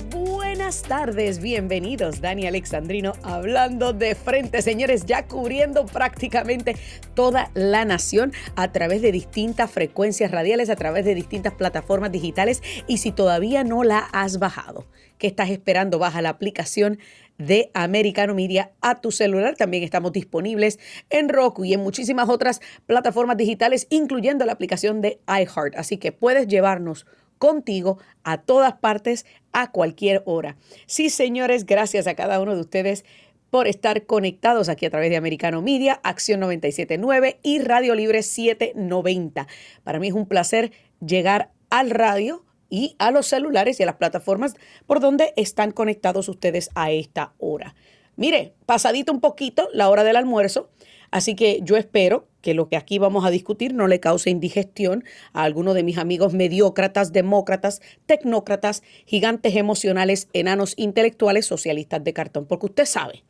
buenas 0.00 0.82
tardes, 0.82 1.40
bienvenidos. 1.40 2.22
Dani 2.22 2.46
Alexandrino 2.46 3.12
hablando 3.22 3.92
de 3.92 4.14
frente, 4.14 4.62
señores, 4.62 5.04
ya 5.04 5.26
cubriendo 5.26 5.84
prácticamente 5.84 6.76
toda 7.14 7.50
la 7.52 7.84
nación 7.84 8.32
a 8.56 8.72
través 8.72 9.02
de 9.02 9.12
distintas 9.12 9.70
frecuencias 9.70 10.30
radiales, 10.30 10.70
a 10.70 10.76
través 10.76 11.04
de 11.04 11.14
distintas 11.14 11.52
plataformas 11.52 12.10
digitales. 12.10 12.62
Y 12.86 12.98
si 12.98 13.12
todavía 13.12 13.64
no 13.64 13.82
la 13.82 13.98
has 13.98 14.38
bajado, 14.38 14.86
¿qué 15.18 15.26
estás 15.26 15.50
esperando? 15.50 15.98
Baja 15.98 16.22
la 16.22 16.30
aplicación 16.30 16.98
de 17.36 17.70
Americano 17.74 18.34
Media 18.34 18.72
a 18.80 19.00
tu 19.00 19.10
celular. 19.10 19.56
También 19.56 19.82
estamos 19.82 20.12
disponibles 20.12 20.78
en 21.10 21.28
Roku 21.28 21.64
y 21.64 21.74
en 21.74 21.80
muchísimas 21.80 22.30
otras 22.30 22.60
plataformas 22.86 23.36
digitales, 23.36 23.88
incluyendo 23.90 24.46
la 24.46 24.52
aplicación 24.52 25.02
de 25.02 25.20
iHeart. 25.28 25.76
Así 25.76 25.98
que 25.98 26.12
puedes 26.12 26.46
llevarnos 26.46 27.04
contigo 27.42 27.98
a 28.22 28.40
todas 28.40 28.74
partes, 28.74 29.26
a 29.50 29.72
cualquier 29.72 30.22
hora. 30.26 30.56
Sí, 30.86 31.10
señores, 31.10 31.66
gracias 31.66 32.06
a 32.06 32.14
cada 32.14 32.38
uno 32.40 32.54
de 32.54 32.60
ustedes 32.60 33.04
por 33.50 33.66
estar 33.66 34.06
conectados 34.06 34.68
aquí 34.68 34.86
a 34.86 34.90
través 34.90 35.10
de 35.10 35.16
Americano 35.16 35.60
Media, 35.60 35.98
Acción 36.04 36.38
979 36.38 37.40
y 37.42 37.58
Radio 37.58 37.96
Libre 37.96 38.22
790. 38.22 39.48
Para 39.82 39.98
mí 39.98 40.06
es 40.06 40.14
un 40.14 40.26
placer 40.26 40.70
llegar 41.04 41.50
al 41.68 41.90
radio 41.90 42.44
y 42.70 42.94
a 43.00 43.10
los 43.10 43.26
celulares 43.26 43.80
y 43.80 43.82
a 43.82 43.86
las 43.86 43.96
plataformas 43.96 44.54
por 44.86 45.00
donde 45.00 45.32
están 45.34 45.72
conectados 45.72 46.28
ustedes 46.28 46.70
a 46.76 46.92
esta 46.92 47.34
hora. 47.38 47.74
Mire, 48.14 48.54
pasadito 48.66 49.10
un 49.10 49.20
poquito 49.20 49.68
la 49.72 49.88
hora 49.88 50.04
del 50.04 50.14
almuerzo, 50.14 50.70
así 51.12 51.36
que 51.36 51.60
yo 51.62 51.76
espero 51.76 52.26
que 52.40 52.54
lo 52.54 52.68
que 52.68 52.76
aquí 52.76 52.98
vamos 52.98 53.24
a 53.24 53.30
discutir 53.30 53.72
no 53.72 53.86
le 53.86 54.00
cause 54.00 54.28
indigestión 54.28 55.04
a 55.32 55.44
alguno 55.44 55.74
de 55.74 55.84
mis 55.84 55.96
amigos 55.96 56.34
mediócratas, 56.34 57.12
demócratas, 57.12 57.80
tecnócratas, 58.06 58.82
gigantes 59.06 59.54
emocionales, 59.54 60.28
enanos 60.32 60.74
intelectuales, 60.76 61.46
socialistas 61.46 62.02
de 62.02 62.12
cartón, 62.12 62.46
porque 62.46 62.66
usted 62.66 62.84
sabe 62.84 63.22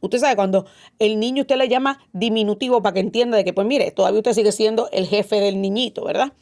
Usted 0.00 0.18
sabe, 0.18 0.36
cuando 0.36 0.66
el 0.98 1.18
niño 1.18 1.42
usted 1.42 1.56
le 1.56 1.68
llama 1.68 1.98
diminutivo 2.12 2.82
para 2.82 2.94
que 2.94 3.00
entienda 3.00 3.36
de 3.36 3.44
que, 3.44 3.52
pues 3.52 3.66
mire, 3.66 3.90
todavía 3.90 4.20
usted 4.20 4.32
sigue 4.32 4.52
siendo 4.52 4.88
el 4.92 5.06
jefe 5.06 5.40
del 5.40 5.60
niñito, 5.60 6.04
¿verdad? 6.04 6.32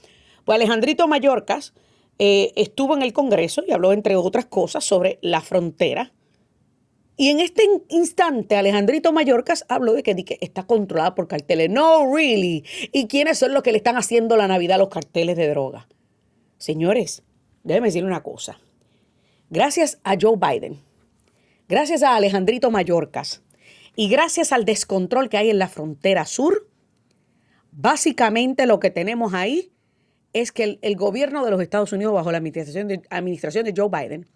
Pues 0.44 0.56
Alejandrito 0.56 1.06
Mayorkas 1.09 1.72
eh, 2.19 2.53
estuvo 2.56 2.94
en 2.97 3.03
el 3.03 3.12
Congreso 3.12 3.62
y 3.66 3.72
habló, 3.72 3.92
entre 3.92 4.16
otras 4.16 4.47
cosas, 4.47 4.84
sobre 4.84 5.19
la 5.22 5.41
frontera. 5.41 6.12
Y 7.16 7.28
en 7.28 7.38
este 7.38 7.65
instante, 7.91 8.56
Alejandrito 8.56 9.12
Mayorkas 9.12 9.65
habló 9.69 9.92
de 9.92 10.03
que, 10.03 10.16
que, 10.25 10.38
está 10.41 10.65
controlada 10.65 11.15
por 11.15 11.28
carteles. 11.28 11.71
No, 11.71 12.12
really. 12.12 12.65
¿Y 12.92 13.06
quiénes 13.06 13.38
son 13.38 13.54
los 13.54 13.62
que 13.62 13.71
le 13.71 13.78
están 13.78 13.97
haciendo 13.97 14.36
la 14.36 14.48
Navidad 14.48 14.76
a 14.76 14.78
los 14.78 14.88
carteles 14.88 15.36
de 15.36 15.48
droga? 15.48 15.86
Señores, 16.59 17.22
déjenme 17.62 17.88
decirle 17.88 18.09
una 18.09 18.25
cosa. 18.25 18.59
Gracias 19.50 20.00
a 20.03 20.16
Joe 20.21 20.36
Biden, 20.36 20.81
gracias 21.69 22.03
a 22.03 22.16
Alejandrito 22.16 22.72
Mayorkas 22.72 23.44
y 23.97 24.09
gracias 24.09 24.53
al 24.53 24.65
descontrol 24.65 25.28
que 25.28 25.37
hay 25.37 25.50
en 25.50 25.59
la 25.59 25.69
frontera 25.69 26.27
sur, 26.27 26.69
básicamente 27.72 28.66
lo 28.66 28.81
que 28.81 28.91
tenemos 28.91 29.34
ahí 29.34 29.72
es 30.32 30.50
que 30.50 30.78
el, 30.82 30.97
gobierno 30.97 31.44
de 31.44 31.50
los 31.53 31.62
Estados 31.62 31.93
Unidos, 31.93 32.12
bajo 32.12 32.33
la 32.33 32.38
administración 32.38 32.88
de, 32.88 33.03
administración 33.09 33.65
de 33.65 33.72
Joe 33.77 33.88
Biden, 33.88 34.28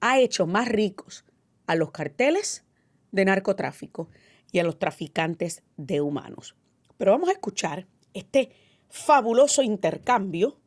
ha 0.00 0.18
hecho 0.18 0.46
más 0.46 0.68
ricos 0.68 1.24
a 1.66 1.74
los 1.74 1.90
carteles 1.90 2.64
de 3.12 3.24
narcotráfico 3.26 4.08
y 4.50 4.58
a 4.58 4.64
los 4.64 4.78
traficantes 4.78 5.62
de 5.76 6.00
humanos. 6.00 6.56
Pero 6.96 7.12
vamos 7.12 7.28
a 7.28 7.32
escuchar 7.32 7.86
este 8.14 8.50
fabuloso 8.88 9.62
intercambio 9.62 10.58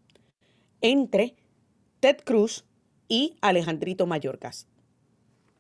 entre 0.82 1.36
Ted 2.00 2.18
Cruz 2.24 2.66
y 3.08 3.36
Alejandrito 3.42 4.06
Mayorkas. 4.06 4.69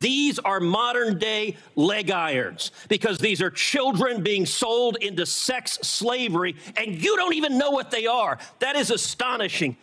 These 0.02 0.40
are 0.40 0.62
modern 0.62 1.20
day 1.20 1.58
leg 1.76 2.10
irons 2.10 2.72
because 2.88 3.18
these 3.18 3.42
are 3.42 3.52
children 3.52 4.24
being 4.24 4.46
sold 4.46 4.96
into 5.02 5.26
sex 5.26 5.78
slavery, 5.82 6.56
and 6.78 7.04
you 7.04 7.18
don't 7.18 7.34
even 7.34 7.58
know 7.58 7.72
what 7.72 7.92
they 7.92 8.06
are. 8.06 8.40
That 8.60 8.78
is 8.78 8.92
astonishing. 8.92 9.76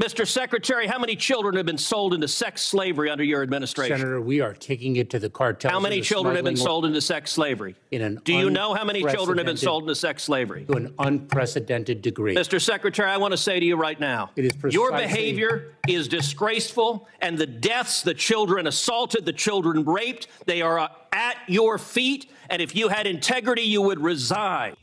Mr. 0.00 0.26
Secretary, 0.26 0.86
how 0.86 0.98
many 0.98 1.14
children 1.14 1.54
have 1.56 1.66
been 1.66 1.76
sold 1.76 2.14
into 2.14 2.26
sex 2.26 2.62
slavery 2.62 3.10
under 3.10 3.22
your 3.22 3.42
administration? 3.42 3.98
Senator, 3.98 4.18
we 4.18 4.40
are 4.40 4.54
taking 4.54 4.96
it 4.96 5.10
to 5.10 5.18
the 5.18 5.28
cartels. 5.28 5.70
How 5.70 5.78
many 5.78 6.00
children 6.00 6.36
have 6.36 6.44
been 6.44 6.56
sold 6.56 6.86
into 6.86 7.02
sex 7.02 7.30
slavery? 7.30 7.76
In 7.90 8.00
an 8.00 8.18
Do 8.24 8.32
you 8.32 8.48
know 8.48 8.72
how 8.72 8.82
many 8.82 9.02
children 9.02 9.36
have 9.36 9.46
been 9.46 9.58
sold 9.58 9.82
into 9.82 9.94
sex 9.94 10.22
slavery? 10.22 10.64
To 10.64 10.72
an 10.72 10.94
unprecedented 10.98 12.00
degree. 12.00 12.34
Mr. 12.34 12.58
Secretary, 12.58 13.10
I 13.10 13.18
want 13.18 13.32
to 13.32 13.36
say 13.36 13.60
to 13.60 13.66
you 13.66 13.76
right 13.76 14.00
now, 14.00 14.30
it 14.36 14.46
is 14.46 14.72
your 14.72 14.90
behavior 14.90 15.74
is 15.86 16.08
disgraceful, 16.08 17.06
and 17.20 17.36
the 17.36 17.46
deaths, 17.46 18.00
the 18.00 18.14
children 18.14 18.66
assaulted, 18.68 19.26
the 19.26 19.34
children 19.34 19.84
raped, 19.84 20.28
they 20.46 20.62
are 20.62 20.78
uh, 20.78 20.88
at 21.12 21.36
your 21.46 21.76
feet, 21.76 22.30
and 22.48 22.62
if 22.62 22.74
you 22.74 22.88
had 22.88 23.06
integrity, 23.06 23.62
you 23.62 23.82
would 23.82 24.00
resign. 24.00 24.76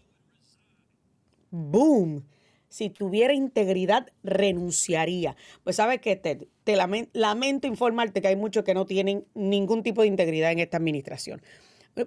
Boom. 1.52 2.24
Si 2.77 2.91
tuviera 2.91 3.33
integridad, 3.33 4.12
renunciaría. 4.24 5.35
Pues 5.63 5.77
sabes 5.77 6.00
que 6.00 6.15
te, 6.15 6.47
te 6.63 6.75
lamento 6.75 7.65
informarte 7.65 8.21
que 8.21 8.27
hay 8.27 8.35
muchos 8.35 8.63
que 8.63 8.75
no 8.75 8.85
tienen 8.85 9.25
ningún 9.33 9.81
tipo 9.81 10.03
de 10.03 10.07
integridad 10.07 10.51
en 10.51 10.59
esta 10.59 10.77
administración. 10.77 11.41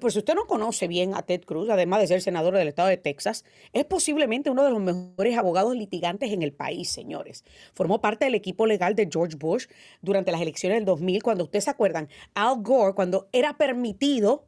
Pues 0.00 0.12
si 0.12 0.20
usted 0.20 0.36
no 0.36 0.46
conoce 0.46 0.86
bien 0.86 1.14
a 1.16 1.22
Ted 1.22 1.40
Cruz, 1.40 1.68
además 1.70 1.98
de 1.98 2.06
ser 2.06 2.22
senador 2.22 2.54
del 2.54 2.68
estado 2.68 2.88
de 2.88 2.98
Texas, 2.98 3.44
es 3.72 3.84
posiblemente 3.84 4.48
uno 4.48 4.62
de 4.62 4.70
los 4.70 4.80
mejores 4.80 5.36
abogados 5.36 5.74
litigantes 5.74 6.30
en 6.30 6.42
el 6.42 6.52
país, 6.52 6.88
señores. 6.88 7.44
Formó 7.74 8.00
parte 8.00 8.26
del 8.26 8.36
equipo 8.36 8.64
legal 8.66 8.94
de 8.94 9.08
George 9.10 9.36
Bush 9.36 9.66
durante 10.02 10.30
las 10.30 10.40
elecciones 10.40 10.76
del 10.76 10.84
2000, 10.84 11.24
cuando 11.24 11.42
ustedes 11.42 11.64
se 11.64 11.70
acuerdan, 11.70 12.08
Al 12.34 12.62
Gore, 12.62 12.94
cuando 12.94 13.28
era 13.32 13.56
permitido 13.56 14.46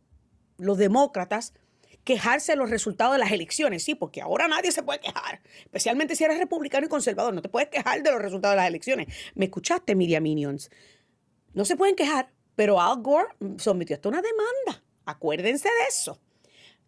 los 0.59 0.79
demócratas 0.79 1.53
quejarse 2.05 2.53
de 2.53 2.57
los 2.57 2.71
resultados 2.71 3.15
de 3.15 3.19
las 3.19 3.33
elecciones, 3.33 3.83
sí, 3.85 3.95
porque 3.95 4.21
ahora 4.21 4.49
nadie 4.49 4.73
se 4.73 4.83
puede 4.83 5.01
quejar, 5.01 5.41
especialmente 5.61 6.17
si 6.17 6.25
eres 6.25 6.39
republicano 6.39 6.87
y 6.87 6.89
conservador, 6.89 7.33
no 7.33 7.43
te 7.43 7.49
puedes 7.49 7.69
quejar 7.69 8.03
de 8.03 8.11
los 8.11 8.21
resultados 8.21 8.55
de 8.55 8.57
las 8.57 8.69
elecciones. 8.69 9.09
¿Me 9.35 9.47
escuchaste, 9.47 9.95
Media 9.95 10.21
Minions? 10.21 10.71
No 11.55 11.65
se 11.65 11.77
pueden 11.77 11.95
quejar, 11.95 12.33
pero 12.57 12.81
Al 12.81 13.03
Gore 13.03 13.29
sometió 13.59 13.95
hasta 13.95 14.09
una 14.09 14.23
demanda. 14.23 14.85
Acuérdense 15.05 15.69
de 15.69 15.89
eso. 15.89 16.19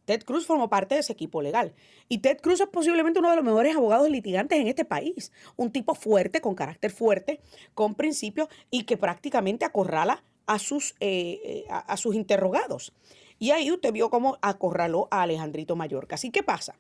Ted 0.05 0.22
Cruz 0.22 0.46
formó 0.46 0.69
parte 0.69 0.94
de 0.94 1.00
ese 1.00 1.12
equipo 1.12 1.43
legal. 1.43 1.75
Y 2.08 2.19
Ted 2.19 2.38
Cruz 2.40 2.60
es 2.60 2.69
posiblemente 2.69 3.19
uno 3.20 3.31
de 3.31 3.37
los 3.37 3.44
mejores 3.44 3.75
abogados 3.75 4.10
litigantes 4.10 4.58
en 4.58 4.69
este 4.69 4.84
país. 4.84 5.32
Un 5.56 5.70
tipo 5.72 5.94
fuerte, 5.94 6.40
con 6.40 6.55
carácter 6.55 6.90
fuerte, 6.90 7.40
con 7.75 7.94
principios 7.94 8.49
y 8.70 8.84
que 8.84 8.96
prácticamente 8.96 9.64
acorrala 9.64 10.22
a 10.46 10.58
sus, 10.58 10.94
eh, 11.00 11.40
eh, 11.44 11.64
a, 11.69 11.96
sus 11.96 12.14
interrogados. 12.14 12.93
Y 13.38 13.50
ahí 13.50 13.70
usted 13.70 13.92
vio 13.92 14.10
cómo 14.10 14.38
acorraló 14.42 15.08
a 15.10 15.22
Alejandrito 15.22 15.76
Mallorca. 15.76 16.14
Así 16.14 16.31
que 16.31 16.42
pasa. 16.42 16.78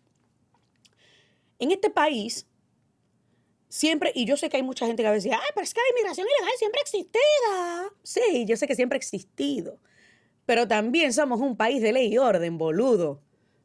En 1.58 1.70
este 1.70 1.90
país, 1.90 2.46
siempre, 3.68 4.12
y 4.14 4.24
yo 4.24 4.36
sé 4.36 4.48
que 4.48 4.56
hay 4.56 4.62
mucha 4.62 4.86
gente 4.86 5.02
que 5.02 5.08
va 5.08 5.12
a 5.12 5.14
decir, 5.14 5.32
ay, 5.32 5.50
pero 5.54 5.64
es 5.64 5.74
que 5.74 5.80
la 5.80 5.90
inmigración 5.90 6.26
ilegal 6.26 6.58
siempre 6.58 6.80
ha 6.80 6.82
existido. 6.82 7.96
Sí, 8.02 8.44
yo 8.46 8.56
sé 8.56 8.66
que 8.66 8.74
siempre 8.74 8.96
ha 8.96 8.98
existido 8.98 9.78
pero 10.46 10.68
también 10.68 11.12
somos 11.12 11.40
un 11.40 11.56
país 11.56 11.82
de 11.82 11.92
ley 11.92 12.12
y 12.12 12.18
orden, 12.18 12.58
boludo. 12.58 13.20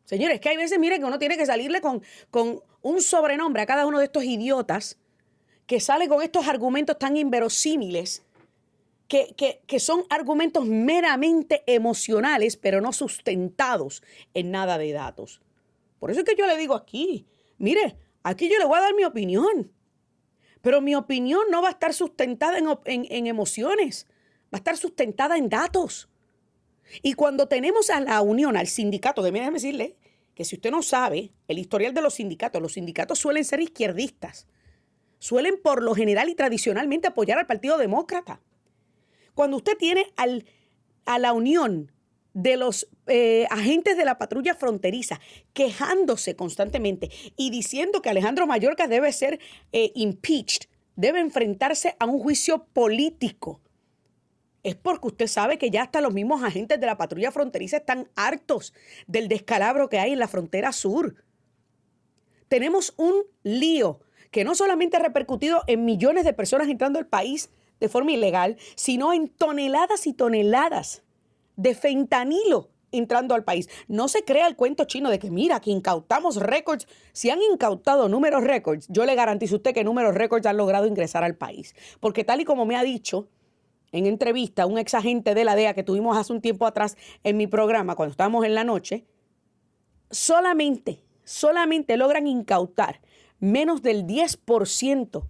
Señores, 0.05 0.39
que 0.39 0.49
hay 0.49 0.57
veces, 0.57 0.79
miren, 0.79 1.01
que 1.01 1.07
uno 1.07 1.19
tiene 1.19 1.37
que 1.37 1.45
salirle 1.45 1.81
con, 1.81 2.01
con 2.31 2.61
un 2.81 3.01
sobrenombre 3.01 3.61
a 3.61 3.65
cada 3.65 3.85
uno 3.85 3.99
de 3.99 4.05
estos 4.05 4.23
idiotas 4.23 4.97
que 5.67 5.79
sale 5.79 6.07
con 6.07 6.23
estos 6.23 6.47
argumentos 6.47 6.97
tan 6.97 7.15
inverosímiles, 7.15 8.23
que, 9.09 9.33
que, 9.35 9.61
que 9.65 9.79
son 9.79 10.05
argumentos 10.09 10.65
meramente 10.65 11.63
emocionales, 11.65 12.55
pero 12.55 12.79
no 12.79 12.93
sustentados 12.93 14.03
en 14.35 14.51
nada 14.51 14.77
de 14.77 14.93
datos. 14.93 15.41
Por 15.99 16.11
eso 16.11 16.21
es 16.21 16.25
que 16.25 16.35
yo 16.37 16.45
le 16.45 16.55
digo 16.55 16.75
aquí, 16.75 17.25
mire, 17.57 17.97
aquí 18.23 18.47
yo 18.47 18.59
le 18.59 18.65
voy 18.65 18.77
a 18.77 18.83
dar 18.83 18.93
mi 18.93 19.03
opinión, 19.03 19.71
pero 20.61 20.79
mi 20.79 20.93
opinión 20.93 21.41
no 21.49 21.61
va 21.61 21.69
a 21.69 21.71
estar 21.71 21.93
sustentada 21.93 22.59
en, 22.59 22.67
en, 22.85 23.27
emociones, 23.27 24.05
va 24.45 24.53
a 24.53 24.57
estar 24.57 24.77
sustentada 24.77 25.37
en 25.37 25.49
datos. 25.49 26.07
Y 27.01 27.13
cuando 27.13 27.47
tenemos 27.47 27.89
a 27.89 27.99
la 27.99 28.21
unión, 28.21 28.57
al 28.57 28.67
sindicato, 28.67 29.23
déjeme 29.23 29.51
decirle 29.51 29.97
que 30.35 30.45
si 30.45 30.55
usted 30.55 30.69
no 30.69 30.83
sabe 30.83 31.33
el 31.47 31.57
historial 31.57 31.95
de 31.95 32.01
los 32.01 32.13
sindicatos, 32.13 32.61
los 32.61 32.73
sindicatos 32.73 33.17
suelen 33.17 33.43
ser 33.43 33.59
izquierdistas. 33.59 34.47
Suelen 35.17 35.59
por 35.61 35.81
lo 35.81 35.95
general 35.95 36.29
y 36.29 36.35
tradicionalmente 36.35 37.07
apoyar 37.07 37.39
al 37.39 37.47
Partido 37.47 37.77
Demócrata. 37.77 38.39
Cuando 39.39 39.55
usted 39.55 39.77
tiene 39.77 40.11
al, 40.17 40.43
a 41.05 41.17
la 41.17 41.31
unión 41.31 41.93
de 42.33 42.57
los 42.57 42.89
eh, 43.07 43.47
agentes 43.49 43.95
de 43.95 44.03
la 44.03 44.17
patrulla 44.17 44.53
fronteriza 44.53 45.21
quejándose 45.53 46.35
constantemente 46.35 47.09
y 47.37 47.49
diciendo 47.49 48.01
que 48.01 48.09
Alejandro 48.09 48.47
Mayorkas 48.47 48.89
debe 48.89 49.13
ser 49.13 49.39
eh, 49.71 49.93
impeached, 49.95 50.63
debe 50.97 51.21
enfrentarse 51.21 51.95
a 51.99 52.05
un 52.05 52.19
juicio 52.19 52.65
político 52.73 53.61
es 54.63 54.75
porque 54.75 55.07
usted 55.07 55.27
sabe 55.27 55.57
que 55.57 55.69
ya 55.69 55.83
hasta 55.83 56.01
los 56.01 56.13
mismos 56.13 56.43
agentes 56.43 56.77
de 56.77 56.85
la 56.85 56.97
patrulla 56.97 57.31
fronteriza 57.31 57.77
están 57.77 58.09
hartos 58.17 58.73
del 59.07 59.29
descalabro 59.29 59.87
que 59.87 59.99
hay 59.99 60.11
en 60.11 60.19
la 60.19 60.27
frontera 60.27 60.73
sur. 60.73 61.15
Tenemos 62.49 62.93
un 62.97 63.23
lío 63.43 64.01
que 64.31 64.43
no 64.43 64.53
solamente 64.53 64.97
ha 64.97 64.99
repercutido 64.99 65.63
en 65.67 65.85
millones 65.85 66.25
de 66.25 66.33
personas 66.33 66.67
entrando 66.67 66.99
al 66.99 67.07
país 67.07 67.49
de 67.79 67.89
forma 67.89 68.11
ilegal, 68.11 68.57
sino 68.75 69.13
en 69.13 69.29
toneladas 69.29 70.07
y 70.07 70.13
toneladas 70.13 71.03
de 71.55 71.75
fentanilo 71.75 72.69
entrando 72.91 73.35
al 73.35 73.43
país. 73.43 73.69
No 73.87 74.07
se 74.07 74.23
crea 74.23 74.47
el 74.47 74.55
cuento 74.55 74.85
chino 74.85 75.09
de 75.09 75.19
que 75.19 75.31
mira, 75.31 75.59
que 75.59 75.71
incautamos 75.71 76.37
récords. 76.37 76.87
Si 77.11 77.29
han 77.29 77.39
incautado 77.41 78.09
números 78.09 78.43
récords, 78.43 78.87
yo 78.89 79.05
le 79.05 79.15
garantizo 79.15 79.55
a 79.55 79.57
usted 79.57 79.73
que 79.73 79.83
números 79.83 80.15
récords 80.15 80.45
han 80.45 80.57
logrado 80.57 80.87
ingresar 80.87 81.23
al 81.23 81.35
país. 81.35 81.75
Porque 81.99 82.23
tal 82.23 82.41
y 82.41 82.45
como 82.45 82.65
me 82.65 82.75
ha 82.75 82.83
dicho 82.83 83.27
en 83.91 84.05
entrevista 84.05 84.65
un 84.65 84.77
ex 84.77 84.93
agente 84.93 85.33
de 85.33 85.43
la 85.43 85.55
DEA 85.55 85.73
que 85.73 85.83
tuvimos 85.83 86.17
hace 86.17 86.33
un 86.33 86.41
tiempo 86.41 86.65
atrás 86.65 86.95
en 87.23 87.37
mi 87.37 87.47
programa, 87.47 87.95
cuando 87.95 88.11
estábamos 88.11 88.45
en 88.45 88.55
la 88.55 88.63
noche, 88.63 89.05
solamente, 90.11 91.03
solamente 91.23 91.97
logran 91.97 92.27
incautar 92.27 93.01
menos 93.39 93.81
del 93.81 94.05
10% 94.05 95.23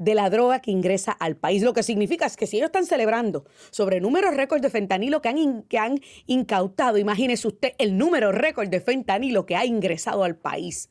de 0.00 0.14
la 0.14 0.30
droga 0.30 0.60
que 0.60 0.70
ingresa 0.70 1.12
al 1.12 1.36
país. 1.36 1.62
Lo 1.62 1.74
que 1.74 1.82
significa 1.82 2.24
es 2.24 2.36
que 2.36 2.46
si 2.46 2.56
ellos 2.56 2.68
están 2.68 2.86
celebrando 2.86 3.44
sobre 3.70 4.00
números 4.00 4.34
récords 4.34 4.62
de 4.62 4.70
fentanilo 4.70 5.20
que 5.20 5.28
han, 5.28 5.62
que 5.64 5.78
han 5.78 6.00
incautado, 6.26 6.96
imagínese 6.96 7.46
usted 7.46 7.74
el 7.76 7.98
número 7.98 8.32
récord 8.32 8.70
de 8.70 8.80
fentanilo 8.80 9.44
que 9.44 9.56
ha 9.56 9.66
ingresado 9.66 10.24
al 10.24 10.36
país 10.36 10.88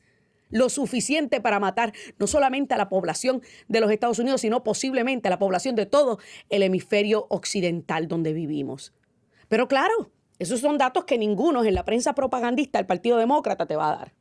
lo 0.52 0.68
suficiente 0.68 1.40
para 1.40 1.60
matar 1.60 1.92
no 2.18 2.26
solamente 2.26 2.74
a 2.74 2.76
la 2.76 2.88
población 2.88 3.40
de 3.68 3.80
los 3.80 3.90
Estados 3.92 4.18
Unidos, 4.18 4.40
sino 4.40 4.64
posiblemente 4.64 5.28
a 5.28 5.30
la 5.30 5.38
población 5.38 5.76
de 5.76 5.86
todo 5.86 6.18
el 6.48 6.64
hemisferio 6.64 7.26
occidental 7.30 8.08
donde 8.08 8.32
vivimos. 8.32 8.92
Pero 9.48 9.68
claro, 9.68 10.10
esos 10.40 10.58
son 10.58 10.76
datos 10.76 11.04
que 11.04 11.18
ninguno 11.18 11.64
en 11.64 11.74
la 11.74 11.84
prensa 11.84 12.14
propagandista 12.14 12.78
del 12.78 12.86
Partido 12.86 13.16
Demócrata 13.16 13.66
te 13.66 13.76
va 13.76 13.92
a 13.92 13.96
dar. 13.96 14.19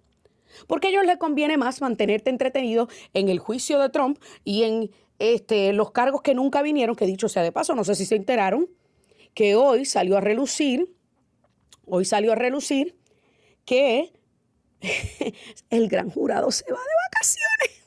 Porque 0.67 0.87
a 0.87 0.89
ellos 0.91 1.05
les 1.05 1.17
conviene 1.17 1.57
más 1.57 1.81
mantenerte 1.81 2.29
entretenido 2.29 2.89
en 3.13 3.29
el 3.29 3.39
juicio 3.39 3.79
de 3.79 3.89
Trump 3.89 4.19
y 4.43 4.63
en 4.63 4.91
este, 5.19 5.73
los 5.73 5.91
cargos 5.91 6.21
que 6.21 6.33
nunca 6.33 6.61
vinieron, 6.61 6.95
que 6.95 7.05
dicho 7.05 7.29
sea 7.29 7.43
de 7.43 7.51
paso, 7.51 7.75
no 7.75 7.83
sé 7.83 7.95
si 7.95 8.05
se 8.05 8.15
enteraron, 8.15 8.69
que 9.33 9.55
hoy 9.55 9.85
salió 9.85 10.17
a 10.17 10.21
relucir, 10.21 10.93
hoy 11.85 12.05
salió 12.05 12.31
a 12.31 12.35
relucir 12.35 12.95
que 13.65 14.13
el 15.69 15.87
gran 15.89 16.09
jurado 16.09 16.51
se 16.51 16.71
va 16.71 16.79
de 16.79 17.09
vacaciones. 17.11 17.83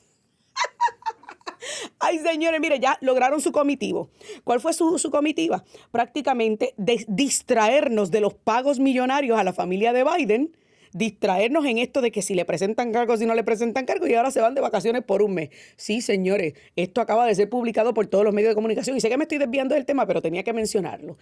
Ay, 1.99 2.19
señores, 2.19 2.61
mire, 2.61 2.79
ya 2.79 2.97
lograron 3.01 3.41
su 3.41 3.51
comitivo. 3.51 4.09
¿Cuál 4.43 4.59
fue 4.59 4.73
su, 4.73 4.99
su 4.99 5.09
comitiva? 5.09 5.63
Prácticamente 5.91 6.75
distraernos 6.77 8.11
de 8.11 8.21
los 8.21 8.33
pagos 8.33 8.79
millonarios 8.79 9.39
a 9.39 9.43
la 9.43 9.53
familia 9.53 9.93
de 9.93 10.03
Biden 10.03 10.55
distraernos 10.93 11.65
en 11.65 11.77
esto 11.77 12.01
de 12.01 12.11
que 12.11 12.21
si 12.21 12.35
le 12.35 12.45
presentan 12.45 12.91
cargos, 12.91 13.19
si 13.19 13.25
no 13.25 13.35
le 13.35 13.43
presentan 13.43 13.85
cargos, 13.85 14.09
y 14.09 14.15
ahora 14.15 14.31
se 14.31 14.41
van 14.41 14.55
de 14.55 14.61
vacaciones 14.61 15.03
por 15.03 15.21
un 15.21 15.33
mes. 15.33 15.49
Sí, 15.75 16.01
señores, 16.01 16.53
esto 16.75 17.01
acaba 17.01 17.25
de 17.25 17.35
ser 17.35 17.49
publicado 17.49 17.93
por 17.93 18.07
todos 18.07 18.23
los 18.23 18.33
medios 18.33 18.51
de 18.51 18.55
comunicación 18.55 18.95
y 18.97 19.01
sé 19.01 19.09
que 19.09 19.17
me 19.17 19.23
estoy 19.23 19.37
desviando 19.37 19.75
del 19.75 19.85
tema, 19.85 20.05
pero 20.05 20.21
tenía 20.21 20.43
que 20.43 20.53
mencionarlo. 20.53 21.17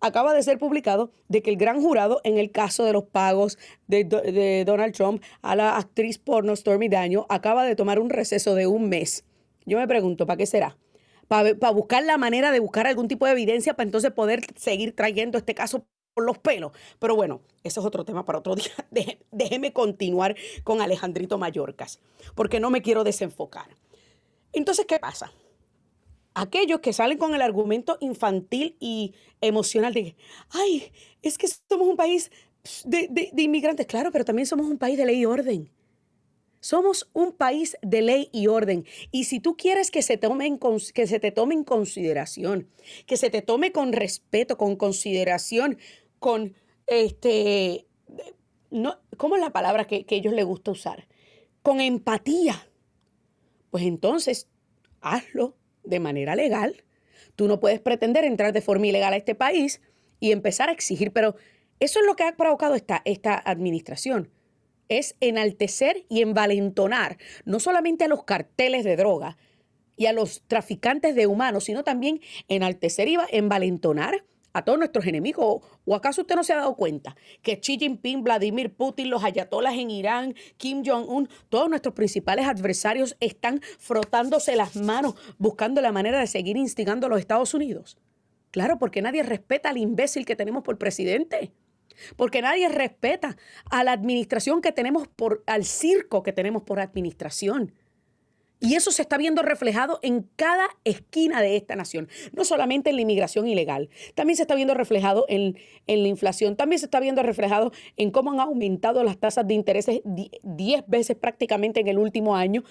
Acaba 0.00 0.34
de 0.34 0.42
ser 0.42 0.58
publicado 0.58 1.10
de 1.28 1.42
que 1.42 1.50
el 1.50 1.56
gran 1.56 1.80
jurado, 1.80 2.20
en 2.22 2.38
el 2.38 2.50
caso 2.50 2.84
de 2.84 2.92
los 2.92 3.04
pagos 3.04 3.58
de, 3.86 4.64
Donald 4.66 4.94
Trump 4.94 5.22
a 5.42 5.56
la 5.56 5.76
actriz 5.76 6.18
porno 6.18 6.54
Stormy 6.54 6.88
Daniels, 6.88 7.24
acaba 7.28 7.64
de 7.64 7.76
tomar 7.76 7.98
un 7.98 8.10
receso 8.10 8.54
de 8.54 8.66
un 8.66 8.88
mes. 8.88 9.24
Yo 9.64 9.78
me 9.78 9.88
pregunto, 9.88 10.26
¿para 10.26 10.36
qué 10.36 10.46
será? 10.46 10.76
Para 11.28 11.70
buscar 11.72 12.04
la 12.04 12.18
manera 12.18 12.52
de 12.52 12.60
buscar 12.60 12.86
algún 12.86 13.08
tipo 13.08 13.26
de 13.26 13.32
evidencia 13.32 13.74
para 13.74 13.86
entonces 13.88 14.12
poder 14.12 14.42
seguir 14.54 14.94
trayendo 14.94 15.38
este 15.38 15.54
caso 15.54 15.86
los 16.24 16.38
pelos. 16.38 16.72
Pero 16.98 17.14
bueno, 17.16 17.40
eso 17.62 17.80
es 17.80 17.86
otro 17.86 18.04
tema 18.04 18.24
para 18.24 18.38
otro 18.38 18.54
día. 18.90 19.18
Déjeme 19.30 19.72
continuar 19.72 20.36
con 20.64 20.80
Alejandrito 20.80 21.38
Mallorcas, 21.38 22.00
porque 22.34 22.60
no 22.60 22.70
me 22.70 22.82
quiero 22.82 23.04
desenfocar. 23.04 23.68
Entonces, 24.52 24.86
¿qué 24.86 24.98
pasa? 24.98 25.32
Aquellos 26.34 26.80
que 26.80 26.92
salen 26.92 27.18
con 27.18 27.34
el 27.34 27.42
argumento 27.42 27.96
infantil 28.00 28.76
y 28.78 29.14
emocional 29.40 29.94
de, 29.94 30.16
ay, 30.50 30.92
es 31.22 31.38
que 31.38 31.48
somos 31.48 31.88
un 31.88 31.96
país 31.96 32.30
de, 32.84 33.32
inmigrantes, 33.36 33.86
claro, 33.86 34.10
pero 34.12 34.24
también 34.24 34.46
somos 34.46 34.66
un 34.66 34.78
país 34.78 34.98
de 34.98 35.06
ley 35.06 35.20
y 35.20 35.26
orden. 35.26 35.70
Somos 36.60 37.08
un 37.12 37.32
país 37.32 37.76
de 37.80 38.02
ley 38.02 38.28
y 38.32 38.48
orden. 38.48 38.86
Y 39.12 39.24
si 39.24 39.40
tú 39.40 39.56
quieres 39.56 39.90
que 39.90 40.02
se, 40.02 40.18
que 40.18 41.06
se 41.06 41.20
te 41.20 41.30
tome 41.30 41.54
en 41.54 41.64
consideración, 41.64 42.68
que 43.06 43.16
se 43.16 43.30
te 43.30 43.40
tome 43.40 43.72
con 43.72 43.92
respeto, 43.92 44.56
con 44.56 44.74
consideración, 44.76 45.78
con 46.18 46.54
este, 46.86 47.86
no, 48.70 48.98
¿cómo 49.16 49.36
es 49.36 49.40
la 49.40 49.50
palabra 49.50 49.86
que, 49.86 50.04
que 50.04 50.16
ellos 50.16 50.32
les 50.32 50.44
gusta 50.44 50.70
usar? 50.70 51.06
Con 51.62 51.80
empatía. 51.80 52.68
Pues 53.70 53.84
entonces, 53.84 54.48
hazlo 55.00 55.56
de 55.84 56.00
manera 56.00 56.36
legal. 56.36 56.84
Tú 57.34 57.48
no 57.48 57.60
puedes 57.60 57.80
pretender 57.80 58.24
entrar 58.24 58.52
de 58.52 58.60
forma 58.60 58.86
ilegal 58.86 59.12
a 59.12 59.16
este 59.16 59.34
país 59.34 59.80
y 60.20 60.32
empezar 60.32 60.68
a 60.68 60.72
exigir, 60.72 61.12
pero 61.12 61.36
eso 61.80 62.00
es 62.00 62.06
lo 62.06 62.16
que 62.16 62.24
ha 62.24 62.36
provocado 62.36 62.74
esta, 62.74 63.02
esta 63.04 63.40
administración. 63.44 64.30
Es 64.88 65.16
enaltecer 65.20 66.06
y 66.08 66.22
envalentonar 66.22 67.18
no 67.44 67.60
solamente 67.60 68.04
a 68.04 68.08
los 68.08 68.24
carteles 68.24 68.84
de 68.84 68.96
droga 68.96 69.36
y 69.96 70.06
a 70.06 70.12
los 70.12 70.42
traficantes 70.46 71.14
de 71.14 71.26
humanos, 71.26 71.64
sino 71.64 71.84
también 71.84 72.20
enaltecer 72.48 73.08
y 73.08 73.16
envalentonar 73.30 74.24
a 74.56 74.64
todos 74.64 74.78
nuestros 74.78 75.06
enemigos. 75.06 75.62
¿O 75.84 75.94
acaso 75.94 76.22
usted 76.22 76.34
no 76.34 76.42
se 76.42 76.54
ha 76.54 76.56
dado 76.56 76.76
cuenta 76.76 77.14
que 77.42 77.60
Xi 77.60 77.78
Jinping, 77.78 78.24
Vladimir 78.24 78.74
Putin, 78.74 79.10
los 79.10 79.22
ayatolas 79.22 79.74
en 79.74 79.90
Irán, 79.90 80.34
Kim 80.56 80.82
Jong-un, 80.84 81.28
todos 81.50 81.68
nuestros 81.68 81.94
principales 81.94 82.46
adversarios 82.46 83.16
están 83.20 83.60
frotándose 83.78 84.56
las 84.56 84.74
manos 84.74 85.14
buscando 85.36 85.82
la 85.82 85.92
manera 85.92 86.18
de 86.20 86.26
seguir 86.26 86.56
instigando 86.56 87.06
a 87.06 87.10
los 87.10 87.20
Estados 87.20 87.52
Unidos? 87.52 87.98
Claro, 88.50 88.78
porque 88.78 89.02
nadie 89.02 89.22
respeta 89.22 89.68
al 89.68 89.76
imbécil 89.76 90.24
que 90.24 90.36
tenemos 90.36 90.62
por 90.62 90.78
presidente. 90.78 91.52
Porque 92.16 92.40
nadie 92.40 92.70
respeta 92.70 93.36
a 93.70 93.84
la 93.84 93.92
administración 93.92 94.62
que 94.62 94.72
tenemos 94.72 95.06
por, 95.06 95.42
al 95.46 95.64
circo 95.64 96.22
que 96.22 96.32
tenemos 96.32 96.62
por 96.62 96.80
administración. 96.80 97.74
Y 98.58 98.74
eso 98.74 98.90
se 98.90 99.02
está 99.02 99.18
viendo 99.18 99.42
reflejado 99.42 99.98
en 100.02 100.28
cada 100.36 100.68
esquina 100.84 101.42
de 101.42 101.56
esta 101.56 101.76
nación, 101.76 102.08
no 102.32 102.44
solamente 102.44 102.88
en 102.88 102.96
la 102.96 103.02
inmigración 103.02 103.46
ilegal, 103.46 103.90
también 104.14 104.36
se 104.36 104.44
está 104.44 104.54
viendo 104.54 104.72
reflejado 104.72 105.26
en, 105.28 105.58
la 105.86 106.08
inflación, 106.08 106.56
también 106.56 106.78
se 106.78 106.86
está 106.86 106.98
viendo 106.98 107.22
reflejado 107.22 107.72
en 107.96 108.10
cómo 108.10 108.32
han 108.32 108.40
aumentado 108.40 109.04
las 109.04 109.18
tasas 109.18 109.46
de 109.46 109.54
intereses 109.54 110.00
10 110.04 110.84
veces 110.86 111.16
prácticamente 111.16 111.80
en 111.80 111.88
el 111.88 111.98
último 111.98 112.36
año. 112.36 112.64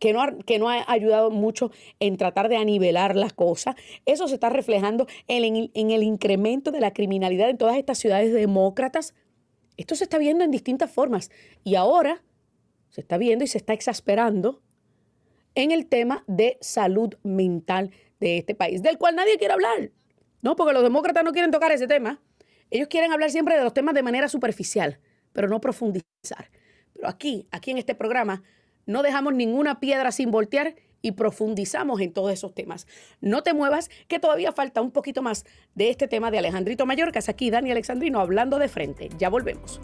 Que 0.00 0.12
no, 0.12 0.20
ha, 0.20 0.36
que 0.36 0.58
no 0.58 0.68
ha 0.68 0.84
ayudado 0.90 1.30
mucho 1.30 1.70
en 2.00 2.16
tratar 2.16 2.48
de 2.48 2.56
anivelar 2.56 3.16
las 3.16 3.32
cosas. 3.32 3.76
Eso 4.04 4.26
se 4.26 4.34
está 4.34 4.50
reflejando 4.50 5.06
en, 5.28 5.70
en 5.72 5.90
el 5.92 6.02
incremento 6.02 6.72
de 6.72 6.80
la 6.80 6.92
criminalidad 6.92 7.48
en 7.48 7.56
todas 7.56 7.76
estas 7.76 7.98
ciudades 7.98 8.34
demócratas. 8.34 9.14
Esto 9.76 9.94
se 9.94 10.04
está 10.04 10.18
viendo 10.18 10.44
en 10.44 10.50
distintas 10.50 10.90
formas. 10.90 11.30
Y 11.62 11.76
ahora 11.76 12.22
se 12.90 13.02
está 13.02 13.16
viendo 13.18 13.44
y 13.44 13.48
se 13.48 13.56
está 13.56 13.72
exasperando 13.72 14.60
en 15.54 15.70
el 15.70 15.86
tema 15.86 16.24
de 16.26 16.58
salud 16.60 17.14
mental 17.22 17.90
de 18.20 18.38
este 18.38 18.54
país, 18.54 18.82
del 18.82 18.98
cual 18.98 19.16
nadie 19.16 19.38
quiere 19.38 19.54
hablar. 19.54 19.90
No, 20.42 20.56
porque 20.56 20.72
los 20.72 20.82
demócratas 20.82 21.24
no 21.24 21.32
quieren 21.32 21.50
tocar 21.50 21.72
ese 21.72 21.86
tema. 21.86 22.20
Ellos 22.70 22.88
quieren 22.88 23.12
hablar 23.12 23.30
siempre 23.30 23.56
de 23.56 23.62
los 23.62 23.74
temas 23.74 23.94
de 23.94 24.02
manera 24.02 24.28
superficial, 24.28 24.98
pero 25.32 25.48
no 25.48 25.60
profundizar. 25.60 26.50
Pero 26.92 27.08
aquí, 27.08 27.46
aquí 27.50 27.70
en 27.70 27.78
este 27.78 27.94
programa, 27.94 28.42
no 28.86 29.02
dejamos 29.02 29.34
ninguna 29.34 29.80
piedra 29.80 30.12
sin 30.12 30.30
voltear 30.30 30.74
y 31.00 31.12
profundizamos 31.12 32.00
en 32.00 32.12
todos 32.12 32.32
esos 32.32 32.54
temas. 32.54 32.86
No 33.20 33.42
te 33.42 33.52
muevas, 33.52 33.90
que 34.08 34.18
todavía 34.18 34.52
falta 34.52 34.80
un 34.80 34.90
poquito 34.90 35.22
más 35.22 35.44
de 35.74 35.90
este 35.90 36.08
tema 36.08 36.30
de 36.30 36.38
Alejandrito 36.38 36.86
Mallorca. 36.86 37.18
Es 37.18 37.28
aquí 37.28 37.50
Dani 37.50 37.70
Alexandrino 37.70 38.20
hablando 38.20 38.58
de 38.58 38.68
frente. 38.68 39.10
Ya 39.18 39.28
volvemos. 39.28 39.80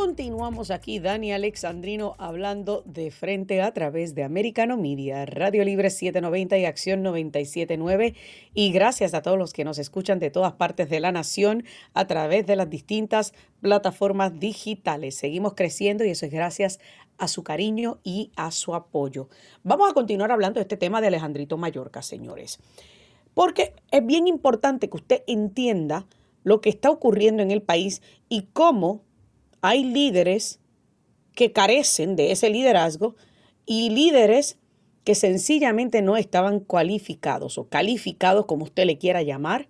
Continuamos 0.00 0.70
aquí, 0.70 0.98
Dani 0.98 1.30
Alexandrino, 1.34 2.14
hablando 2.16 2.82
de 2.86 3.10
frente 3.10 3.60
a 3.60 3.74
través 3.74 4.14
de 4.14 4.24
Americano 4.24 4.78
Media, 4.78 5.26
Radio 5.26 5.62
Libre 5.62 5.90
790 5.90 6.56
y 6.56 6.64
Acción 6.64 7.02
979. 7.02 8.14
Y 8.54 8.72
gracias 8.72 9.12
a 9.12 9.20
todos 9.20 9.36
los 9.36 9.52
que 9.52 9.62
nos 9.62 9.78
escuchan 9.78 10.18
de 10.18 10.30
todas 10.30 10.54
partes 10.54 10.88
de 10.88 11.00
la 11.00 11.12
nación 11.12 11.64
a 11.92 12.06
través 12.06 12.46
de 12.46 12.56
las 12.56 12.70
distintas 12.70 13.34
plataformas 13.60 14.40
digitales. 14.40 15.16
Seguimos 15.16 15.52
creciendo 15.52 16.02
y 16.02 16.08
eso 16.08 16.24
es 16.24 16.32
gracias 16.32 16.80
a 17.18 17.28
su 17.28 17.44
cariño 17.44 17.98
y 18.02 18.32
a 18.36 18.52
su 18.52 18.74
apoyo. 18.74 19.28
Vamos 19.64 19.90
a 19.90 19.92
continuar 19.92 20.32
hablando 20.32 20.60
de 20.60 20.62
este 20.62 20.78
tema 20.78 21.02
de 21.02 21.08
Alejandrito 21.08 21.58
Mallorca, 21.58 22.00
señores. 22.00 22.58
Porque 23.34 23.74
es 23.90 24.06
bien 24.06 24.28
importante 24.28 24.88
que 24.88 24.96
usted 24.96 25.22
entienda 25.26 26.06
lo 26.42 26.62
que 26.62 26.70
está 26.70 26.90
ocurriendo 26.90 27.42
en 27.42 27.50
el 27.50 27.60
país 27.60 28.00
y 28.30 28.48
cómo 28.54 29.02
hay 29.62 29.84
líderes 29.84 30.60
que 31.34 31.52
carecen 31.52 32.16
de 32.16 32.32
ese 32.32 32.50
liderazgo 32.50 33.16
y 33.66 33.90
líderes 33.90 34.58
que 35.04 35.14
sencillamente 35.14 36.02
no 36.02 36.16
estaban 36.16 36.60
cualificados 36.60 37.58
o 37.58 37.68
calificados, 37.68 38.46
como 38.46 38.64
usted 38.64 38.84
le 38.84 38.98
quiera 38.98 39.22
llamar, 39.22 39.68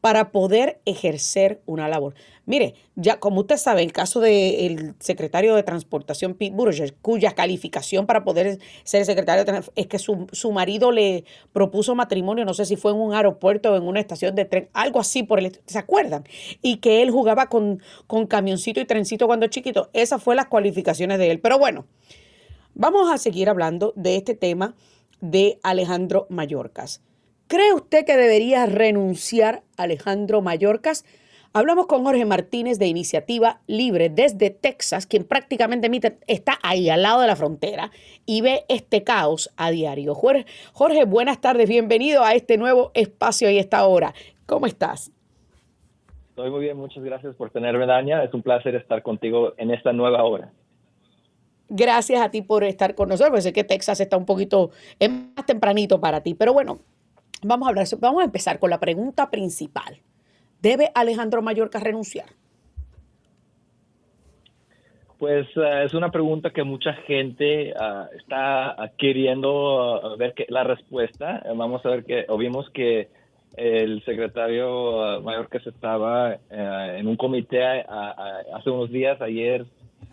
para 0.00 0.30
poder 0.30 0.80
ejercer 0.84 1.60
una 1.66 1.88
labor. 1.88 2.14
Mire, 2.46 2.74
ya 2.94 3.18
como 3.18 3.40
usted 3.40 3.56
sabe, 3.56 3.82
el 3.82 3.92
caso 3.92 4.20
del 4.20 4.94
secretario 5.00 5.54
de 5.54 5.62
Transportación 5.62 6.34
Pete 6.34 6.54
Buttigieg, 6.54 6.94
cuya 7.02 7.32
calificación 7.32 8.06
para 8.06 8.24
poder 8.24 8.58
ser 8.84 9.04
secretario 9.04 9.44
de 9.44 9.62
es 9.74 9.86
que 9.86 9.98
su, 9.98 10.52
marido 10.52 10.92
le 10.92 11.24
propuso 11.52 11.94
matrimonio, 11.94 12.44
no 12.44 12.54
sé 12.54 12.64
si 12.64 12.76
fue 12.76 12.92
en 12.92 12.98
un 12.98 13.12
aeropuerto 13.12 13.72
o 13.72 13.76
en 13.76 13.82
una 13.82 14.00
estación 14.00 14.34
de 14.34 14.44
tren, 14.44 14.68
algo 14.72 15.00
así 15.00 15.24
por 15.24 15.40
el 15.40 15.60
¿se 15.66 15.78
acuerdan? 15.78 16.24
Y 16.62 16.76
que 16.76 17.02
él 17.02 17.10
jugaba 17.10 17.48
con, 17.48 17.82
con 18.06 18.26
camioncito 18.26 18.80
y 18.80 18.84
trencito 18.84 19.26
cuando 19.26 19.46
chiquito. 19.48 19.90
Esas 19.92 20.22
fueron 20.22 20.38
las 20.38 20.46
cualificaciones 20.46 21.18
de 21.18 21.30
él. 21.30 21.40
Pero 21.40 21.58
bueno, 21.58 21.86
vamos 22.74 23.12
a 23.12 23.18
seguir 23.18 23.48
hablando 23.48 23.92
de 23.96 24.16
este 24.16 24.34
tema 24.34 24.74
de 25.20 25.58
Alejandro 25.62 26.26
Mayorkas. 26.30 27.02
¿Cree 27.48 27.72
usted 27.72 28.04
que 28.04 28.18
debería 28.18 28.66
renunciar 28.66 29.62
Alejandro 29.78 30.42
Mayorkas? 30.42 31.06
Hablamos 31.54 31.86
con 31.86 32.04
Jorge 32.04 32.26
Martínez 32.26 32.78
de 32.78 32.88
Iniciativa 32.88 33.62
Libre 33.66 34.10
desde 34.10 34.50
Texas, 34.50 35.06
quien 35.06 35.24
prácticamente 35.24 36.18
está 36.26 36.58
ahí 36.62 36.90
al 36.90 37.00
lado 37.00 37.22
de 37.22 37.26
la 37.26 37.36
frontera 37.36 37.90
y 38.26 38.42
ve 38.42 38.66
este 38.68 39.02
caos 39.02 39.50
a 39.56 39.70
diario. 39.70 40.14
Jorge, 40.14 41.06
buenas 41.06 41.40
tardes, 41.40 41.70
bienvenido 41.70 42.22
a 42.22 42.34
este 42.34 42.58
nuevo 42.58 42.90
espacio 42.92 43.50
y 43.50 43.56
esta 43.56 43.86
hora. 43.86 44.12
¿Cómo 44.44 44.66
estás? 44.66 45.10
Estoy 46.28 46.50
muy 46.50 46.60
bien, 46.60 46.76
muchas 46.76 47.02
gracias 47.02 47.34
por 47.34 47.48
tenerme, 47.48 47.86
Dania. 47.86 48.22
Es 48.24 48.34
un 48.34 48.42
placer 48.42 48.74
estar 48.74 49.02
contigo 49.02 49.54
en 49.56 49.70
esta 49.70 49.94
nueva 49.94 50.22
hora. 50.22 50.52
Gracias 51.70 52.20
a 52.20 52.30
ti 52.30 52.42
por 52.42 52.62
estar 52.62 52.94
con 52.94 53.08
nosotros. 53.08 53.42
Sé 53.42 53.54
que 53.54 53.64
Texas 53.64 54.00
está 54.00 54.18
un 54.18 54.26
poquito 54.26 54.70
más 55.00 55.46
tempranito 55.46 55.98
para 55.98 56.22
ti, 56.22 56.34
pero 56.34 56.52
bueno, 56.52 56.80
Vamos 57.42 57.66
a 57.66 57.70
hablar, 57.70 57.86
vamos 58.00 58.22
a 58.22 58.24
empezar 58.24 58.58
con 58.58 58.70
la 58.70 58.80
pregunta 58.80 59.30
principal. 59.30 59.98
¿Debe 60.60 60.90
Alejandro 60.94 61.40
Mallorca 61.40 61.78
renunciar? 61.78 62.26
Pues 65.18 65.48
eh, 65.56 65.82
es 65.84 65.94
una 65.94 66.10
pregunta 66.10 66.50
que 66.50 66.62
mucha 66.62 66.92
gente 66.92 67.74
ah, 67.78 68.08
está 68.16 68.92
queriendo 68.96 70.00
ah, 70.02 70.16
ver 70.16 70.34
que, 70.34 70.46
la 70.48 70.64
respuesta. 70.64 71.42
vamos 71.56 71.84
a 71.84 71.90
ver 71.90 72.04
que, 72.04 72.24
o 72.28 72.38
vimos 72.38 72.70
que 72.70 73.08
el 73.56 74.04
secretario 74.04 75.20
que 75.50 75.60
se 75.60 75.70
estaba 75.70 76.34
eh, 76.34 76.96
en 76.98 77.08
un 77.08 77.16
comité 77.16 77.84
hace 78.52 78.70
unos 78.70 78.90
días, 78.90 79.20
ayer, 79.20 79.64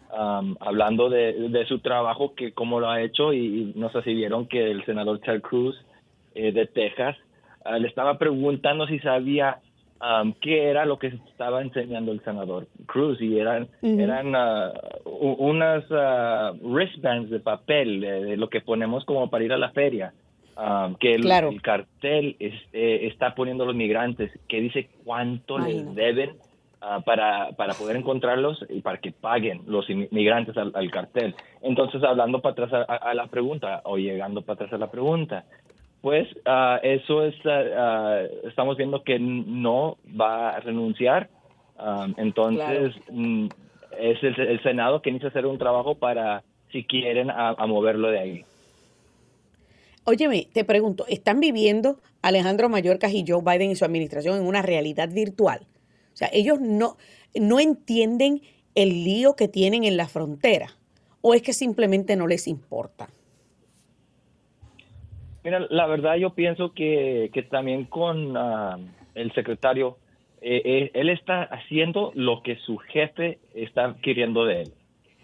hablando 0.09 1.09
de, 1.09 1.65
su 1.67 1.79
trabajo, 1.79 2.33
que 2.33 2.53
cómo 2.53 2.79
lo 2.79 2.89
ha 2.89 3.01
hecho, 3.01 3.33
y, 3.33 3.73
no 3.75 3.91
sé 3.91 4.01
si 4.01 4.13
vieron 4.15 4.47
que 4.47 4.71
el 4.71 4.83
senador 4.85 5.19
Ted 5.19 5.41
Cruz 5.41 5.75
eh, 6.35 6.51
de 6.51 6.67
Texas, 6.67 7.17
ah, 7.63 7.79
le 7.79 7.87
estaba 7.87 8.17
preguntando 8.17 8.85
si 8.87 8.99
sabía 8.99 9.59
qué 10.41 10.69
era 10.69 10.85
lo 10.85 10.99
que 10.99 11.07
estaba 11.07 11.61
enseñando 11.61 12.11
el 12.11 12.23
senador 12.23 12.67
Cruz 12.85 13.19
y 13.21 13.39
eran, 13.39 13.67
eran 13.81 14.35
uh, 14.35 15.17
unas 15.39 15.83
uh, 15.89 16.55
wristbands 16.61 17.29
de 17.31 17.39
papel, 17.39 18.01
de, 18.01 18.37
lo 18.37 18.49
que 18.49 18.61
ponemos 18.61 19.03
como 19.05 19.29
para 19.29 19.45
ir 19.45 19.53
a 19.53 19.57
la 19.57 19.71
feria. 19.71 20.13
que 20.99 21.13
el, 21.13 21.61
cartel 21.61 22.35
eh, 22.39 22.99
está 23.03 23.33
poniendo 23.33 23.65
los 23.65 23.75
migrantes, 23.75 24.31
que 24.47 24.61
dice 24.61 24.89
cuánto 25.03 25.57
les 25.57 25.95
deben 25.95 26.35
para, 27.03 27.51
para 27.53 27.73
poder 27.73 27.95
encontrarlos 27.95 28.63
y 28.69 28.81
para 28.81 28.99
que 28.99 29.11
paguen 29.11 29.61
los 29.65 29.89
inmigrantes 29.89 30.55
al, 30.55 30.91
cartel. 30.91 31.33
Entonces, 31.63 32.03
hablando 32.03 32.41
para 32.41 32.65
atrás 32.65 32.85
a, 32.87 33.13
la 33.15 33.25
pregunta, 33.27 33.81
o 33.85 33.97
llegando 33.97 34.43
para 34.43 34.53
atrás 34.55 34.73
a 34.73 34.77
la 34.77 34.91
pregunta, 34.91 35.45
pues 36.05 36.27
uh, 36.45 36.77
eso 36.83 37.25
es, 37.25 37.33
uh, 37.45 38.47
estamos 38.47 38.77
viendo 38.77 39.03
que 39.03 39.17
no 39.17 39.97
va 40.21 40.51
a 40.51 40.59
renunciar. 40.59 41.31
Um, 41.79 42.13
entonces, 42.17 42.93
mm, 43.09 43.47
es 43.97 44.21
el, 44.21 44.61
Senado 44.61 45.01
que 45.01 45.11
necesita 45.11 45.29
hacer 45.29 45.47
un 45.47 45.57
trabajo 45.57 45.95
para, 45.95 46.43
si 46.71 46.83
quieren, 46.83 47.31
a, 47.31 47.55
moverlo 47.65 48.09
de 48.09 48.19
ahí. 48.19 48.45
Óyeme, 50.03 50.47
te 50.53 50.63
pregunto, 50.63 51.07
¿están 51.09 51.39
viviendo 51.39 51.97
Alejandro 52.21 52.69
Mayorkas 52.69 53.11
y 53.11 53.25
Joe 53.27 53.41
Biden 53.41 53.71
y 53.71 53.75
su 53.75 53.83
administración 53.83 54.37
en 54.37 54.45
una 54.45 54.61
realidad 54.61 55.09
virtual? 55.11 55.61
O 56.13 56.15
sea, 56.15 56.29
ellos 56.31 56.61
no, 56.61 56.97
no 57.33 57.59
entienden 57.59 58.43
el 58.75 59.03
lío 59.03 59.35
que 59.35 59.47
tienen 59.47 59.83
en 59.83 59.97
la 59.97 60.07
frontera 60.07 60.67
o 61.21 61.33
es 61.33 61.41
que 61.41 61.53
simplemente 61.53 62.15
no 62.15 62.27
les 62.27 62.47
importa. 62.47 63.09
Mira, 65.45 65.67
la 65.69 65.85
verdad 65.85 66.15
yo 66.15 66.31
pienso 66.31 66.73
que, 66.73 67.29
que 67.31 67.43
también 67.43 67.85
con 67.85 68.35
ah, 68.35 68.79
el 69.13 69.31
secretario, 69.33 69.97
eh, 70.41 70.59
eh, 70.65 70.91
él 70.95 71.09
está 71.09 71.43
haciendo 71.43 72.11
lo 72.15 72.41
que 72.41 72.55
su 72.55 72.77
jefe 72.77 73.37
está 73.53 73.95
queriendo 74.01 74.43
de 74.45 74.63
él. 74.63 74.71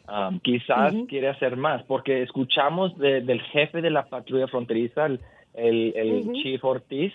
Ah, 0.07 0.29
quizás 0.43 0.93
quiere 1.09 1.27
hacer 1.27 1.57
más, 1.57 1.83
porque 1.85 2.21
escuchamos 2.21 2.95
del 2.99 3.41
jefe 3.41 3.81
de 3.81 3.89
la 3.89 4.03
patrulla 4.03 4.47
fronteriza, 4.47 5.07
el, 5.07 5.19
el, 5.55 6.31
Chief 6.33 6.63
Ortiz, 6.63 7.13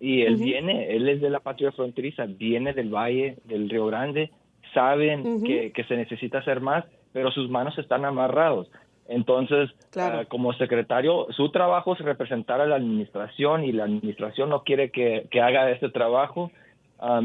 y 0.00 0.22
él 0.22 0.34
viene, 0.36 0.90
él 0.96 1.08
es 1.08 1.20
de 1.20 1.30
la 1.30 1.38
patrulla 1.38 1.70
fronteriza, 1.70 2.26
viene 2.26 2.72
del 2.72 2.92
Valle 2.92 3.36
del 3.44 3.70
Río 3.70 3.86
Grande, 3.86 4.30
saben 4.74 5.44
que, 5.44 5.70
que 5.70 5.84
se 5.84 5.96
necesita 5.96 6.38
hacer 6.38 6.60
más, 6.60 6.84
pero 7.12 7.30
sus 7.30 7.48
manos 7.48 7.78
están 7.78 8.04
amarrados. 8.04 8.68
Entonces, 9.10 9.70
ah, 9.96 10.22
como 10.28 10.52
secretario, 10.52 11.26
su 11.30 11.50
trabajo 11.50 11.94
es 11.94 11.98
representar 11.98 12.60
a 12.60 12.66
la 12.66 12.76
administración 12.76 13.64
y 13.64 13.72
la 13.72 13.82
administración 13.82 14.50
no 14.50 14.62
quiere 14.62 14.92
que, 14.92 15.26
haga 15.42 15.68
este 15.72 15.88
trabajo. 15.88 16.52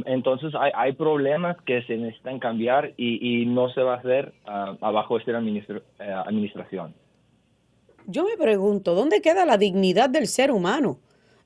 entonces, 0.06 0.52
hay, 0.74 0.94
problemas 0.94 1.58
que 1.62 1.84
se 1.84 1.96
necesitan 1.96 2.40
cambiar 2.40 2.94
y, 2.98 3.46
no 3.46 3.70
se 3.70 3.84
va 3.84 3.94
a 3.94 3.98
hacer 3.98 4.34
uh, 4.48 4.84
abajo 4.84 5.20
de 5.20 5.24
esta 5.24 5.74
eh, 6.00 6.12
administración. 6.26 6.96
Yo 8.08 8.26
me 8.26 8.36
pregunto, 8.36 8.96
¿dónde 8.96 9.22
queda 9.22 9.46
la 9.46 9.58
dignidad 9.58 10.10
del 10.10 10.26
ser 10.26 10.52
humano? 10.52 10.98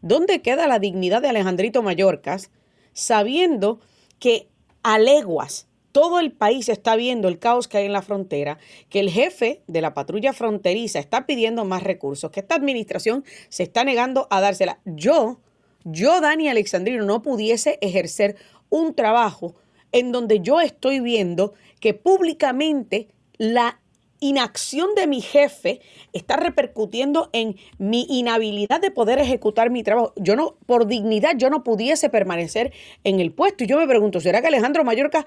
¿Dónde 0.01 0.41
queda 0.41 0.67
la 0.67 0.79
dignidad 0.79 1.21
de 1.21 1.27
Alejandrito 1.27 1.83
Mayorkas 1.83 2.49
sabiendo 2.93 3.79
que 4.19 4.47
a 4.83 4.99
leguas 4.99 5.68
todo 5.91 6.19
el 6.19 6.31
país 6.31 6.69
está 6.69 6.95
viendo 6.95 7.27
el 7.27 7.39
caos 7.39 7.67
que 7.67 7.77
hay 7.77 7.85
en 7.85 7.93
la 7.93 8.01
frontera, 8.01 8.57
que 8.89 8.99
el 8.99 9.09
jefe 9.09 9.61
de 9.67 9.81
la 9.81 9.93
patrulla 9.93 10.33
fronteriza 10.33 10.99
está 10.99 11.25
pidiendo 11.25 11.65
más 11.65 11.83
recursos, 11.83 12.31
que 12.31 12.39
esta 12.39 12.55
administración 12.55 13.23
se 13.49 13.63
está 13.63 13.83
negando 13.83 14.27
a 14.29 14.41
dársela. 14.41 14.79
Yo, 14.85 15.39
yo, 15.83 16.21
Dani 16.21 16.49
Alexandrino, 16.49 17.05
no 17.05 17.21
pudiese 17.21 17.77
ejercer 17.81 18.35
un 18.69 18.93
trabajo 18.93 19.55
en 19.91 20.11
donde 20.11 20.39
yo 20.41 20.61
estoy 20.61 20.99
viendo 20.99 21.53
que 21.79 21.93
públicamente 21.93 23.07
la 23.37 23.79
inacción 24.19 24.95
de 24.95 25.07
mi 25.07 25.21
jefe 25.21 25.79
está 26.13 26.35
repercutiendo 26.35 27.29
en 27.31 27.55
mi 27.77 28.05
inhabilidad 28.09 28.81
de 28.81 28.91
poder 28.91 29.19
ejecutar 29.19 29.69
mi 29.69 29.83
trabajo. 29.83 30.13
Yo 30.17 30.35
no, 30.35 30.57
por 30.65 30.87
dignidad, 30.87 31.35
yo 31.37 31.49
no 31.49 31.63
pudiese 31.63 32.09
permanecer 32.09 32.73
en 33.03 33.19
el 33.19 33.31
puesto. 33.31 33.63
Y 33.63 33.67
yo 33.67 33.77
me 33.77 33.87
pregunto, 33.87 34.19
¿será 34.19 34.41
que 34.41 34.47
Alejandro 34.47 34.83
Mallorca 34.83 35.25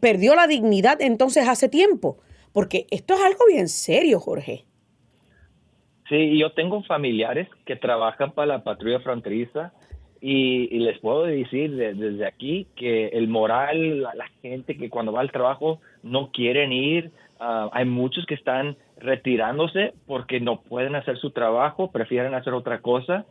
perdió 0.00 0.34
la 0.34 0.46
dignidad 0.46 1.00
entonces 1.00 1.48
hace 1.48 1.68
tiempo? 1.68 2.18
Porque 2.52 2.86
esto 2.90 3.14
es 3.14 3.20
algo 3.20 3.44
bien 3.48 3.68
serio, 3.68 4.20
Jorge. 4.20 4.64
Sí, 6.08 6.36
yo 6.36 6.50
tengo 6.52 6.82
familiares 6.82 7.48
que 7.64 7.76
trabajan 7.76 8.32
para 8.32 8.46
la 8.46 8.64
patrulla 8.64 8.98
fronteriza 8.98 9.72
y, 10.20 10.66
les 10.80 10.98
puedo 10.98 11.22
decir 11.22 11.74
desde 11.76 12.26
aquí 12.26 12.66
que 12.76 13.08
el 13.08 13.28
moral, 13.28 14.02
la, 14.02 14.28
gente 14.42 14.76
que 14.76 14.90
cuando 14.90 15.12
va 15.12 15.20
al 15.20 15.30
trabajo 15.30 15.80
no 16.02 16.30
quieren 16.32 16.72
ir, 16.72 17.10
ah, 17.38 17.70
hay 17.72 17.84
muchos 17.84 18.26
que 18.26 18.34
están 18.34 18.76
retirándose 18.98 19.94
porque 20.06 20.40
no 20.40 20.60
pueden 20.60 20.94
hacer 20.96 21.16
su 21.16 21.30
trabajo, 21.30 21.90
prefieren 21.90 22.34
hacer 22.34 22.52
otra 22.52 22.80
cosa 22.80 23.24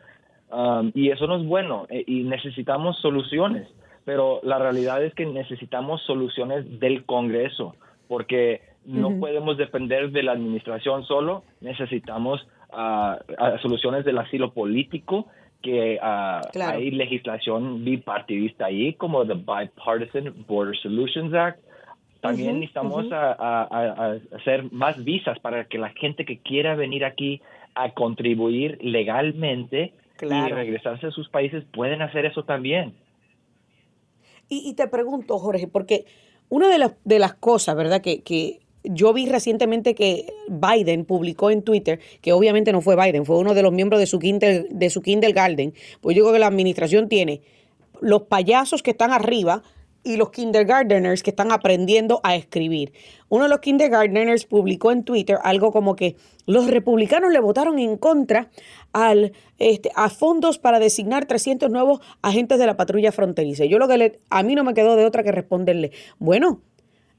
ah, 0.51 0.84
y 0.96 1.10
eso 1.12 1.27
no 1.27 1.36
es 1.36 1.46
bueno 1.46 1.86
eh, 1.89 2.05
y 2.08 2.24
necesitamos 2.24 2.98
soluciones, 3.01 3.67
pero 4.06 4.39
la 4.44 4.60
realidad 4.60 5.03
es 5.03 5.13
que 5.13 5.25
necesitamos 5.25 6.01
soluciones 6.03 6.79
del 6.79 7.06
Congreso 7.06 7.75
porque 8.08 8.62
no 8.86 9.20
podemos 9.20 9.58
depender 9.58 10.12
de 10.12 10.24
la 10.24 10.32
administración 10.32 11.03
solo, 11.06 11.44
necesitamos 11.62 12.48
ah, 12.72 13.20
soluciones 13.62 14.03
del 14.03 14.18
asilo 14.18 14.51
político 14.51 15.27
que 15.62 16.00
uh, 16.01 16.62
hay 16.62 16.91
legislación 16.91 17.84
bipartidista 17.84 18.65
ahí, 18.65 18.94
como 18.94 19.25
the 19.25 19.34
Bipartisan 19.34 20.34
Border 20.48 20.77
Solutions 20.77 21.34
Act. 21.34 21.60
También 22.22 22.60
necesitamos 22.60 23.06
a, 23.12 24.18
hacer 24.36 24.72
más 24.72 25.01
visas 25.03 25.39
para 25.39 25.65
que 25.65 25.77
la 25.77 25.89
gente 25.89 26.25
que 26.25 26.39
quiera 26.39 26.75
venir 26.75 27.06
aquí 27.06 27.41
a 27.75 27.91
contribuir 27.91 28.77
legalmente 28.82 29.94
y 30.22 30.50
regresarse 30.51 31.08
a 31.08 31.12
sus 31.12 31.29
países 31.29 31.63
pueden 31.72 32.01
hacer 32.01 32.25
eso 32.25 32.44
también. 32.44 32.94
Y, 34.50 34.68
y 34.68 34.74
te 34.74 34.88
pregunto, 34.88 35.38
Jorge, 35.39 35.68
porque 35.68 36.06
una 36.50 36.68
de, 36.68 36.79
las 36.79 36.94
de 37.06 37.20
las 37.20 37.36
cosas, 37.36 37.75
¿verdad? 37.75 38.01
Que, 38.01 38.22
que 38.22 38.60
yo 38.84 39.13
vi 39.13 39.27
recientemente 39.27 39.94
que 39.96 40.34
Biden 40.48 41.06
publicó 41.06 41.51
en 41.51 41.62
Twitter, 41.62 42.00
que 42.22 42.34
obviamente 42.34 42.72
no 42.72 42.82
fue 42.82 42.96
Biden, 42.96 43.25
fue 43.25 43.38
uno 43.38 43.53
de 43.53 43.62
los 43.62 43.72
miembros 43.74 44.00
de 44.00 44.08
su, 44.08 44.20
kinder, 44.20 44.68
de 44.70 44.89
su 44.89 45.01
kindergarten, 45.01 45.74
pues 46.01 46.15
yo 46.15 46.24
digo 46.24 46.34
que 46.34 46.39
la 46.39 46.48
administración 46.48 47.10
tiene 47.10 47.41
los 48.01 48.24
payasos 48.24 48.82
que 48.82 48.91
están 48.91 49.12
arriba 49.12 49.63
y 50.03 50.18
los 50.18 50.32
kindergarteners 50.32 51.24
que 51.24 51.29
están 51.29 51.51
aprendiendo 51.51 52.20
a 52.24 52.36
escribir. 52.36 52.94
Uno 53.27 53.44
de 53.44 53.50
los 53.50 53.60
kindergarteners 53.60 54.46
publicó 54.46 54.91
en 54.91 55.03
Twitter 55.03 55.38
algo 55.44 55.72
como 55.72 55.96
que 55.96 56.15
los 56.46 56.68
republicanos 56.68 57.32
le 57.32 57.39
votaron 57.39 57.79
en 57.79 57.98
contra 57.98 58.50
al, 58.94 59.34
este, 59.58 59.91
a 59.96 60.10
fondos 60.10 60.58
para 60.58 60.79
designar 60.79 61.25
300 61.25 61.70
nuevos 61.70 62.00
agentes 62.22 62.60
de 62.60 62.65
la 62.65 62.77
patrulla 62.77 63.12
fronteriza. 63.12 63.65
Yo 63.65 63.77
lo 63.77 63.88
que 63.88 63.98
le, 63.98 64.20
a 64.29 64.44
mí 64.44 64.56
no 64.56 64.63
me 64.63 64.74
quedó 64.74 64.96
de 64.96 65.06
otra 65.06 65.24
que 65.24 65.32
responderle, 65.32 65.91
bueno, 66.18 66.62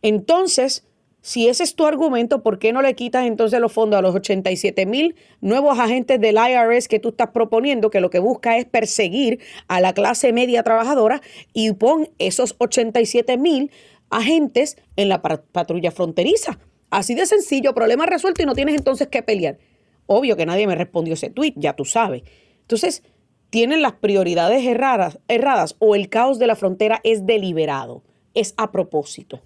entonces 0.03 0.87
si 1.23 1.49
ese 1.49 1.65
es 1.65 1.75
tu 1.75 1.87
argumento, 1.87 2.43
¿por 2.43 2.59
qué 2.59 2.73
no 2.73 2.81
le 2.81 2.95
quitas 2.95 3.27
entonces 3.27 3.61
los 3.61 3.73
fondos 3.73 3.99
a 3.99 4.03
los 4.03 4.15
87 4.15 4.87
mil 4.87 5.17
nuevos 5.41 5.79
agentes 5.79 6.21
del 6.21 6.37
IRS 6.37 6.89
que 6.89 6.99
tú 6.99 7.11
estás 7.11 7.31
proponiendo, 7.31 7.91
que 7.91 8.01
lo 8.01 8.11
que 8.11 8.19
busca 8.19 8.57
es 8.57 8.65
perseguir 8.65 9.41
a 9.69 9.81
la 9.81 9.93
clase 9.93 10.33
media 10.33 10.63
trabajadora 10.63 11.21
y 11.53 11.73
pon 11.73 12.09
esos 12.19 12.55
87 12.59 13.37
mil 13.37 13.71
agentes 14.09 14.79
en 14.97 15.11
la 15.11 15.21
patrulla 15.21 15.91
fronteriza? 15.91 16.59
Así 16.89 17.15
de 17.15 17.27
sencillo, 17.27 17.75
problema 17.75 18.07
resuelto 18.07 18.43
y 18.43 18.47
no 18.47 18.55
tienes 18.55 18.75
entonces 18.75 19.09
que 19.09 19.23
pelear. 19.23 19.59
Obvio 20.07 20.37
que 20.37 20.47
nadie 20.47 20.67
me 20.67 20.75
respondió 20.75 21.15
ese 21.15 21.31
tweet, 21.31 21.53
ya 21.57 21.75
tú 21.75 21.85
sabes. 21.85 22.23
Entonces, 22.63 23.05
tienen 23.51 23.83
las 23.83 23.93
prioridades 23.93 24.65
erradas, 24.65 25.19
erradas 25.29 25.77
o 25.79 25.95
el 25.95 26.09
caos 26.09 26.39
de 26.39 26.47
la 26.47 26.57
frontera 26.57 27.01
es 27.05 27.27
deliberado, 27.27 28.03
es 28.35 28.55
a 28.57 28.73
propósito. 28.73 29.41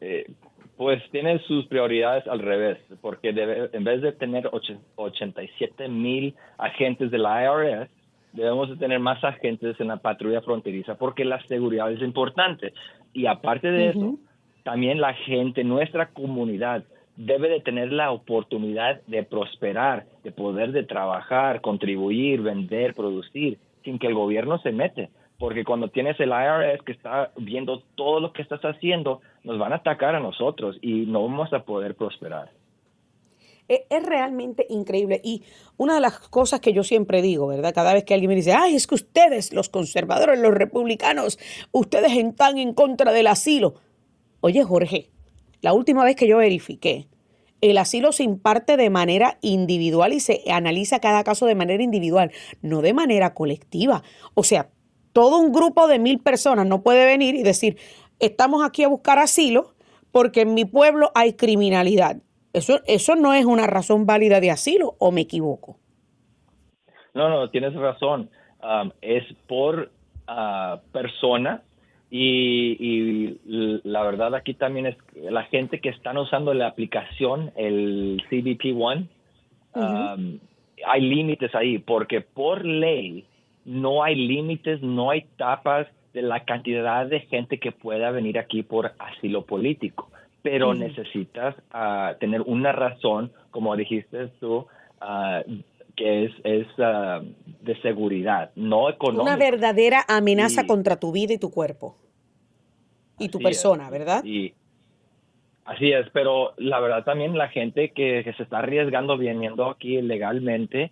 Eh, 0.00 0.26
pues 0.76 1.02
tiene 1.10 1.40
sus 1.40 1.66
prioridades 1.66 2.26
al 2.28 2.38
revés, 2.38 2.78
porque 3.00 3.30
en 3.30 3.82
vez 3.82 4.00
de 4.00 4.12
tener 4.12 4.48
87 4.94 5.88
mil 5.88 6.36
agentes 6.56 7.10
de 7.10 7.18
la 7.18 7.42
IRS, 7.42 7.90
debemos 8.32 8.70
de 8.70 8.76
tener 8.76 9.00
más 9.00 9.22
agentes 9.24 9.78
en 9.80 9.88
la 9.88 9.96
patrulla 9.96 10.40
fronteriza, 10.40 10.94
porque 10.94 11.24
la 11.24 11.42
seguridad 11.46 11.90
es 11.90 12.00
importante. 12.00 12.72
Y 13.12 13.26
aparte 13.26 13.72
de 13.72 13.88
eso, 13.88 14.18
también 14.62 15.00
la 15.00 15.14
gente, 15.14 15.64
nuestra 15.64 16.10
comunidad, 16.10 16.84
debe 17.16 17.48
de 17.48 17.60
tener 17.60 17.92
la 17.92 18.12
oportunidad 18.12 19.02
de 19.08 19.24
prosperar, 19.24 20.06
de 20.22 20.30
poder 20.30 20.70
de 20.70 20.84
trabajar, 20.84 21.60
contribuir, 21.60 22.40
vender, 22.42 22.94
producir, 22.94 23.58
sin 23.82 23.98
que 23.98 24.06
el 24.06 24.14
gobierno 24.14 24.58
se 24.58 24.70
mete 24.70 25.08
porque 25.38 25.64
cuando 25.64 25.88
tienes 25.88 26.18
el 26.18 26.30
IRS 26.30 26.82
que 26.82 26.92
está 26.92 27.30
viendo 27.36 27.82
todo 27.94 28.20
lo 28.20 28.32
que 28.32 28.42
estás 28.42 28.60
haciendo, 28.62 29.20
nos 29.48 29.58
van 29.58 29.72
a 29.72 29.76
atacar 29.76 30.14
a 30.14 30.20
nosotros 30.20 30.76
y 30.82 31.06
no 31.06 31.22
vamos 31.22 31.50
a 31.54 31.64
poder 31.64 31.96
prosperar. 31.96 32.50
E, 33.66 33.86
es, 33.88 34.02
realmente 34.04 34.66
increíble. 34.68 35.22
Y 35.24 35.42
una 35.78 35.94
de 35.94 36.02
las 36.02 36.18
cosas 36.18 36.60
que 36.60 36.74
yo 36.74 36.84
siempre 36.84 37.22
digo, 37.22 37.46
¿verdad? 37.46 37.72
Cada 37.74 37.94
vez 37.94 38.04
que 38.04 38.12
alguien 38.12 38.28
me 38.28 38.34
dice, 38.34 38.52
ay, 38.52 38.76
es 38.76 38.86
que 38.86 38.94
ustedes, 38.94 39.54
los 39.54 39.70
conservadores, 39.70 40.38
los 40.38 40.52
republicanos, 40.52 41.38
ustedes 41.72 42.12
están 42.12 42.58
en 42.58 42.74
contra 42.74 43.10
del 43.10 43.26
asilo. 43.26 43.76
Oye, 44.40 44.62
Jorge, 44.64 45.08
la 45.62 45.72
última 45.72 46.04
vez 46.04 46.14
que 46.14 46.28
yo 46.28 46.36
verifiqué, 46.36 47.08
el 47.62 47.78
asilo 47.78 48.12
se 48.12 48.24
imparte 48.24 48.76
de 48.76 48.90
manera 48.90 49.38
individual 49.40 50.12
y 50.12 50.20
se 50.20 50.42
analiza 50.52 51.00
cada 51.00 51.24
caso 51.24 51.46
de 51.46 51.54
manera 51.54 51.82
individual, 51.82 52.32
no 52.60 52.82
de 52.82 52.92
manera 52.92 53.32
colectiva. 53.32 54.02
O 54.34 54.44
sea, 54.44 54.68
todo 55.14 55.38
un 55.38 55.52
grupo 55.52 55.88
de 55.88 55.98
mil 55.98 56.20
personas 56.20 56.66
no 56.66 56.82
puede 56.82 57.06
venir 57.06 57.34
y 57.34 57.42
decir, 57.42 57.78
estamos 58.20 58.64
aquí 58.64 58.84
a 58.84 58.88
buscar 58.88 59.18
asilo 59.18 59.74
porque 60.12 60.42
en 60.42 60.54
mi 60.54 60.64
pueblo 60.64 61.10
hay 61.14 61.34
criminalidad. 61.34 62.16
Eso, 62.52 62.80
eso 62.86 63.14
no 63.14 63.34
es 63.34 63.44
una 63.44 63.66
razón 63.66 64.06
válida 64.06 64.40
de 64.40 64.50
asilo, 64.50 64.94
¿o 64.98 65.12
me 65.12 65.22
equivoco? 65.22 65.78
No, 67.14 67.28
no, 67.28 67.50
tienes 67.50 67.74
razón. 67.74 68.30
Um, 68.62 68.90
es 69.02 69.24
por 69.46 69.90
uh, 70.28 70.78
persona 70.92 71.62
y, 72.10 73.38
la 73.84 74.02
verdad 74.02 74.34
aquí 74.34 74.54
también 74.54 74.86
es 74.86 74.96
la 75.14 75.44
gente 75.44 75.80
que 75.80 75.90
están 75.90 76.16
usando 76.16 76.54
la 76.54 76.66
aplicación, 76.66 77.52
el 77.54 78.22
CBP 78.28 78.74
One, 78.80 79.08
um, 79.74 80.38
hay 80.86 81.00
límites 81.02 81.54
ahí 81.54 81.78
porque 81.78 82.22
por 82.22 82.64
ley 82.64 83.26
no 83.64 84.02
hay 84.02 84.14
límites, 84.14 84.80
no 84.80 85.10
hay 85.10 85.26
tapas 85.36 85.86
de 86.18 86.22
la 86.22 86.44
cantidad 86.44 87.06
de 87.06 87.20
gente 87.20 87.58
que 87.58 87.70
pueda 87.70 88.10
venir 88.10 88.38
aquí 88.38 88.64
por 88.64 88.92
asilo 88.98 89.46
político, 89.46 90.10
pero 90.42 90.74
necesitas 90.74 91.54
ah, 91.70 92.16
tener 92.18 92.40
una 92.42 92.72
razón, 92.72 93.30
como 93.52 93.76
dijiste 93.76 94.26
tú, 94.40 94.66
ah, 95.00 95.42
que 95.94 96.24
es, 96.24 96.32
es 96.42 96.66
ah, 96.78 97.20
de 97.62 97.80
seguridad, 97.82 98.50
no 98.56 98.88
económica. 98.88 99.22
Una 99.22 99.36
verdadera 99.36 100.04
amenaza 100.08 100.66
contra 100.66 100.96
tu 100.96 101.12
vida 101.12 101.34
y 101.34 101.38
tu 101.38 101.52
cuerpo 101.52 101.96
y 103.16 103.28
tu 103.28 103.38
persona, 103.38 103.88
¿verdad? 103.88 104.24
Y, 104.24 104.54
así 105.66 105.92
es, 105.92 106.08
pero 106.12 106.52
la 106.56 106.80
verdad 106.80 107.04
también 107.04 107.38
la 107.38 107.48
gente 107.48 107.90
que, 107.90 108.22
que 108.24 108.32
se 108.32 108.42
está 108.42 108.58
arriesgando 108.58 109.16
viniendo 109.16 109.70
aquí 109.70 110.02
legalmente, 110.02 110.90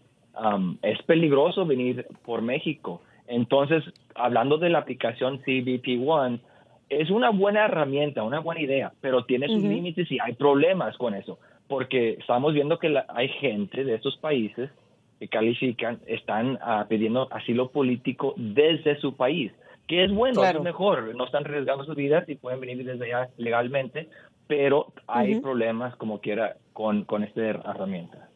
es 0.82 1.02
peligroso 1.02 1.66
venir 1.66 2.06
por 2.24 2.42
México. 2.42 3.00
Entonces, 3.28 3.84
hablando 4.14 4.58
de 4.58 4.70
la 4.70 4.78
aplicación 4.78 5.38
CBP 5.38 6.00
One, 6.06 6.40
es 6.88 7.10
una 7.10 7.30
buena 7.30 7.64
herramienta, 7.64 8.22
una 8.22 8.40
buena 8.40 8.60
idea, 8.60 8.92
pero 9.00 9.24
tiene 9.24 9.48
sus 9.48 9.62
límites 9.62 10.10
y 10.10 10.18
hay 10.20 10.34
problemas 10.34 10.96
con 10.96 11.14
eso, 11.14 11.38
porque 11.66 12.10
estamos 12.10 12.54
viendo 12.54 12.78
que 12.78 12.94
hay 13.08 13.28
gente 13.28 13.84
de 13.84 13.94
estos 13.94 14.16
países 14.18 14.70
que 15.18 15.28
califican, 15.28 15.98
están 16.06 16.58
ah, 16.62 16.86
pidiendo 16.88 17.28
asilo 17.32 17.70
político 17.70 18.34
desde 18.36 19.00
su 19.00 19.16
país, 19.16 19.52
que 19.88 20.04
es 20.04 20.12
bueno, 20.12 20.44
es 20.44 20.60
mejor, 20.60 21.14
no 21.16 21.24
están 21.24 21.44
arriesgando 21.44 21.84
sus 21.84 21.96
vidas 21.96 22.28
y 22.28 22.36
pueden 22.36 22.60
venir 22.60 22.84
desde 22.84 23.04
allá 23.06 23.30
legalmente, 23.36 24.08
pero 24.46 24.92
hay 25.08 25.40
problemas 25.40 25.96
como 25.96 26.20
quiera 26.20 26.56
con, 26.72 27.04
con 27.04 27.24
esta 27.24 27.40
herramienta. 27.40 28.28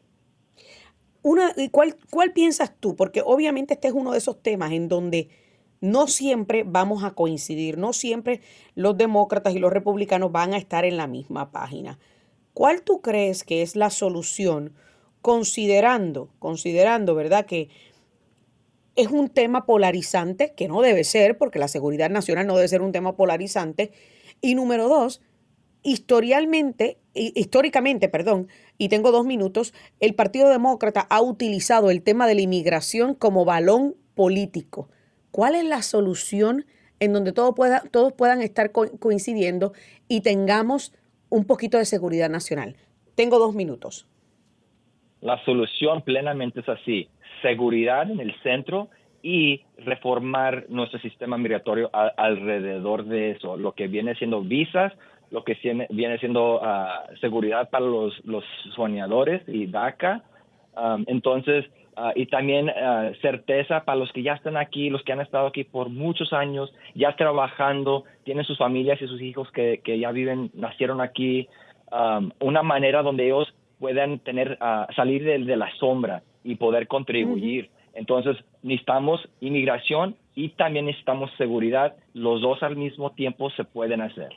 Una, 1.23 1.53
¿cuál, 1.71 1.97
¿Cuál 2.09 2.33
piensas 2.33 2.73
tú? 2.79 2.95
Porque 2.95 3.21
obviamente 3.23 3.75
este 3.75 3.87
es 3.87 3.93
uno 3.93 4.11
de 4.11 4.17
esos 4.17 4.41
temas 4.41 4.71
en 4.71 4.87
donde 4.87 5.29
no 5.81 6.07
siempre 6.07 6.63
vamos 6.63 7.03
a 7.03 7.11
coincidir, 7.11 7.77
no 7.77 7.93
siempre 7.93 8.41
los 8.75 8.97
demócratas 8.97 9.55
y 9.55 9.59
los 9.59 9.73
republicanos 9.73 10.31
van 10.31 10.53
a 10.53 10.57
estar 10.57 10.85
en 10.85 10.97
la 10.97 11.07
misma 11.07 11.51
página. 11.51 11.99
¿Cuál 12.53 12.83
tú 12.83 13.01
crees 13.01 13.43
que 13.43 13.61
es 13.61 13.75
la 13.75 13.89
solución 13.89 14.73
considerando, 15.21 16.29
considerando, 16.39 17.15
¿verdad? 17.15 17.45
Que 17.45 17.69
es 18.95 19.07
un 19.07 19.29
tema 19.29 19.65
polarizante, 19.65 20.53
que 20.55 20.67
no 20.67 20.81
debe 20.81 21.03
ser, 21.03 21.37
porque 21.37 21.59
la 21.59 21.67
seguridad 21.67 22.09
nacional 22.09 22.45
no 22.47 22.55
debe 22.55 22.67
ser 22.67 22.81
un 22.81 22.91
tema 22.91 23.15
polarizante. 23.15 23.91
Y 24.41 24.55
número 24.55 24.89
dos, 24.89 25.21
historialmente, 25.83 26.97
históricamente, 27.13 28.09
perdón, 28.09 28.47
y 28.77 28.89
tengo 28.89 29.11
dos 29.11 29.25
minutos, 29.25 29.73
el 29.99 30.13
Partido 30.15 30.49
Demócrata 30.49 31.01
ha 31.09 31.21
utilizado 31.21 31.89
el 31.89 32.03
tema 32.03 32.27
de 32.27 32.35
la 32.35 32.41
inmigración 32.41 33.15
como 33.15 33.45
balón 33.45 33.95
político. 34.15 34.89
¿Cuál 35.31 35.55
es 35.55 35.63
la 35.65 35.81
solución 35.81 36.65
en 36.99 37.13
donde 37.13 37.31
todo 37.33 37.55
pueda, 37.55 37.81
todos 37.91 38.13
puedan 38.13 38.41
estar 38.41 38.71
coincidiendo 38.71 39.73
y 40.07 40.21
tengamos 40.21 40.93
un 41.29 41.45
poquito 41.45 41.77
de 41.77 41.85
seguridad 41.85 42.29
nacional? 42.29 42.75
Tengo 43.15 43.39
dos 43.39 43.55
minutos. 43.55 44.07
La 45.21 45.43
solución 45.45 46.01
plenamente 46.01 46.61
es 46.61 46.69
así, 46.69 47.09
seguridad 47.41 48.09
en 48.09 48.19
el 48.19 48.33
centro 48.41 48.89
y 49.23 49.61
reformar 49.77 50.65
nuestro 50.69 50.99
sistema 50.99 51.37
migratorio 51.37 51.89
alrededor 51.93 53.05
de 53.05 53.31
eso, 53.31 53.55
lo 53.55 53.73
que 53.73 53.87
viene 53.87 54.15
siendo 54.15 54.41
visas, 54.41 54.93
lo 55.31 55.43
que 55.43 55.57
viene 55.89 56.17
siendo 56.19 56.59
ah, 56.61 57.05
seguridad 57.21 57.69
para 57.69 57.85
los, 57.85 58.13
los 58.25 58.43
soñadores 58.75 59.41
y 59.47 59.65
DACA. 59.65 60.23
Um, 60.75 61.05
entonces, 61.07 61.65
ah, 61.95 62.11
y 62.15 62.25
también 62.25 62.69
ah, 62.69 63.11
certeza 63.21 63.85
para 63.85 63.97
los 63.97 64.11
que 64.11 64.23
ya 64.23 64.33
están 64.33 64.57
aquí, 64.57 64.89
los 64.89 65.01
que 65.03 65.13
han 65.13 65.21
estado 65.21 65.47
aquí 65.47 65.63
por 65.63 65.89
muchos 65.89 66.33
años, 66.33 66.73
ya 66.95 67.15
trabajando, 67.15 68.03
tienen 68.25 68.43
sus 68.43 68.57
familias 68.57 69.01
y 69.01 69.07
sus 69.07 69.21
hijos 69.21 69.49
que, 69.51 69.79
que 69.83 69.97
ya 69.99 70.11
viven, 70.11 70.51
nacieron 70.53 70.99
aquí, 70.99 71.47
um, 71.91 72.31
una 72.41 72.61
manera 72.61 73.01
donde 73.01 73.25
ellos 73.25 73.53
puedan 73.79 74.19
tener, 74.19 74.59
salir 74.95 75.23
de, 75.23 75.39
de, 75.39 75.57
la 75.57 75.71
sombra 75.79 76.21
y 76.43 76.55
poder 76.55 76.87
contribuir. 76.87 77.71
Entonces, 77.95 78.37
necesitamos 78.61 79.27
inmigración 79.39 80.15
y 80.35 80.49
también 80.49 80.85
necesitamos 80.85 81.31
seguridad. 81.37 81.95
Los 82.13 82.41
dos 82.41 82.61
al 82.61 82.75
mismo 82.75 83.11
tiempo 83.13 83.49
se 83.49 83.63
pueden 83.63 84.01
hacer. 84.01 84.29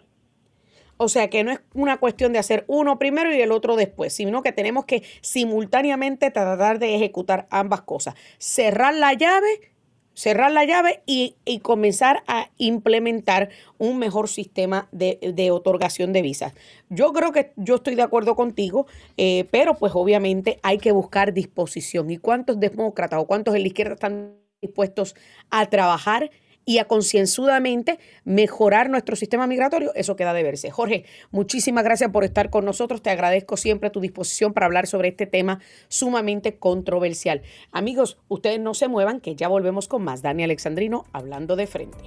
O 0.96 1.08
sea 1.08 1.28
que 1.28 1.44
no 1.44 1.52
es 1.52 1.60
una 1.74 1.98
cuestión 1.98 2.32
de 2.32 2.38
hacer 2.38 2.64
uno 2.68 2.98
primero 2.98 3.34
y 3.34 3.40
el 3.40 3.52
otro 3.52 3.76
después, 3.76 4.12
sino 4.12 4.42
que 4.42 4.52
tenemos 4.52 4.84
que 4.84 5.02
simultáneamente 5.20 6.30
tratar 6.30 6.78
de 6.78 6.94
ejecutar 6.94 7.46
ambas 7.50 7.82
cosas. 7.82 8.14
Cerrar 8.38 8.94
la 8.94 9.12
llave, 9.12 9.72
cerrar 10.14 10.52
la 10.52 10.64
llave 10.64 11.02
y, 11.06 11.36
comenzar 11.62 12.22
a 12.26 12.50
implementar 12.56 13.50
un 13.78 13.98
mejor 13.98 14.28
sistema 14.28 14.88
de, 14.92 15.50
otorgación 15.50 16.12
de 16.12 16.22
visas. 16.22 16.54
Yo 16.88 17.12
creo 17.12 17.32
que 17.32 17.52
yo 17.56 17.76
estoy 17.76 17.96
de 17.96 18.02
acuerdo 18.02 18.36
contigo, 18.36 18.86
eh, 19.16 19.48
pero 19.50 19.74
pues 19.74 19.92
obviamente 19.94 20.60
hay 20.62 20.78
que 20.78 20.92
buscar 20.92 21.34
disposición. 21.34 22.10
¿Y 22.10 22.18
cuántos 22.18 22.60
demócratas 22.60 23.20
o 23.20 23.26
cuántos 23.26 23.54
en 23.54 23.62
la 23.62 23.68
izquierda 23.68 23.94
están 23.94 24.36
dispuestos 24.62 25.14
a 25.50 25.66
trabajar 25.66 26.30
y 26.64 26.78
a 26.78 26.86
concienzudamente 26.86 27.98
mejorar 28.24 28.90
nuestro 28.90 29.16
sistema 29.16 29.46
migratorio, 29.46 29.92
eso 29.94 30.16
queda 30.16 30.32
de 30.32 30.42
verse. 30.42 30.70
Jorge, 30.70 31.04
muchísimas 31.30 31.84
gracias 31.84 32.10
por 32.10 32.24
estar 32.24 32.50
con 32.50 32.64
nosotros. 32.64 33.02
Te 33.02 33.10
agradezco 33.10 33.56
siempre 33.56 33.90
tu 33.90 34.00
disposición 34.00 34.52
para 34.52 34.66
hablar 34.66 34.86
sobre 34.86 35.08
este 35.08 35.26
tema 35.26 35.60
sumamente 35.88 36.56
controversial. 36.56 37.42
Amigos, 37.72 38.18
ustedes 38.28 38.60
no 38.60 38.74
se 38.74 38.88
muevan, 38.88 39.20
que 39.20 39.36
ya 39.36 39.48
volvemos 39.48 39.88
con 39.88 40.02
más. 40.02 40.22
Dani 40.22 40.44
Alexandrino 40.44 41.04
hablando 41.12 41.56
de 41.56 41.66
frente. 41.66 41.98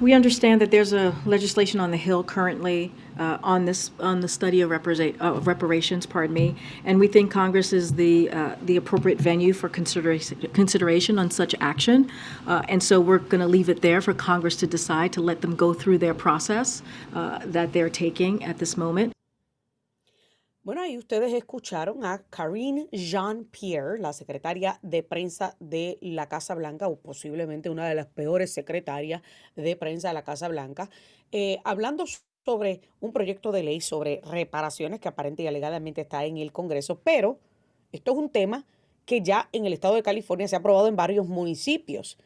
We 0.00 0.14
understand 0.14 0.60
that 0.60 0.70
there's 0.70 0.92
a 0.92 1.12
legislation 1.24 1.80
on 1.80 1.92
the 1.92 1.96
Hill 1.96 2.24
currently 2.24 2.90
uh, 3.22 3.38
on 3.54 3.64
this 3.64 3.90
on 4.00 4.20
the 4.20 4.28
study 4.28 4.60
of, 4.60 4.70
uh, 4.72 5.40
reparations. 5.52 6.06
Pardon 6.06 6.34
me, 6.34 6.48
and 6.84 6.98
we 6.98 7.08
think 7.14 7.30
Congress 7.30 7.72
is 7.72 7.86
the 8.02 8.30
uh, 8.30 8.54
the 8.68 8.76
appropriate 8.76 9.18
venue 9.30 9.52
for 9.52 9.68
consideration 9.68 10.36
consideration 10.52 11.18
on 11.18 11.30
such 11.30 11.54
action, 11.60 11.98
uh, 12.46 12.62
and 12.72 12.82
so 12.82 12.94
we're 13.00 13.24
going 13.32 13.44
to 13.46 13.52
leave 13.56 13.68
it 13.68 13.80
there 13.82 14.00
for 14.00 14.14
Congress 14.14 14.56
to 14.56 14.66
decide 14.66 15.12
to 15.12 15.20
let 15.20 15.40
them 15.40 15.54
go 15.54 15.72
through 15.72 15.98
their 15.98 16.14
process 16.14 16.82
uh, 17.14 17.38
that 17.56 17.72
they're 17.72 17.94
taking 18.04 18.44
at 18.44 18.58
this 18.58 18.76
moment. 18.76 19.12
Bueno, 20.64 20.82
ahí 20.82 20.96
ustedes 20.96 21.32
escucharon 21.32 22.04
a 22.04 22.22
Karine 22.30 22.86
Jean-Pierre, 22.92 23.98
la 23.98 24.12
secretaria 24.12 24.78
de 24.82 25.02
prensa 25.02 25.56
de 25.58 25.98
la 26.00 26.28
Casa 26.28 26.54
Blanca, 26.54 26.86
o 26.86 27.00
posiblemente 27.00 27.68
una 27.68 27.88
de 27.88 27.96
las 27.96 28.06
peores 28.06 28.54
secretarias 28.54 29.22
de 29.56 29.74
prensa 29.74 30.08
de 30.08 30.14
la 30.14 30.22
Casa 30.22 30.46
Blanca, 30.46 30.88
eh, 31.32 31.58
hablando 31.64 32.04
sobre 32.44 32.80
un 33.00 33.12
proyecto 33.12 33.52
de 33.52 33.62
ley 33.62 33.80
sobre 33.80 34.20
reparaciones 34.24 35.00
que 35.00 35.08
aparentemente 35.08 35.44
y 35.44 35.46
alegadamente 35.46 36.00
está 36.00 36.24
en 36.24 36.38
el 36.38 36.52
Congreso, 36.52 37.00
pero 37.02 37.38
esto 37.92 38.12
es 38.12 38.18
un 38.18 38.30
tema 38.30 38.66
que 39.04 39.20
ya 39.20 39.48
en 39.52 39.66
el 39.66 39.72
estado 39.72 39.94
de 39.94 40.02
California 40.02 40.48
se 40.48 40.56
ha 40.56 40.58
aprobado 40.58 40.88
en 40.88 40.96
varios 40.96 41.26
municipios. 41.26 42.18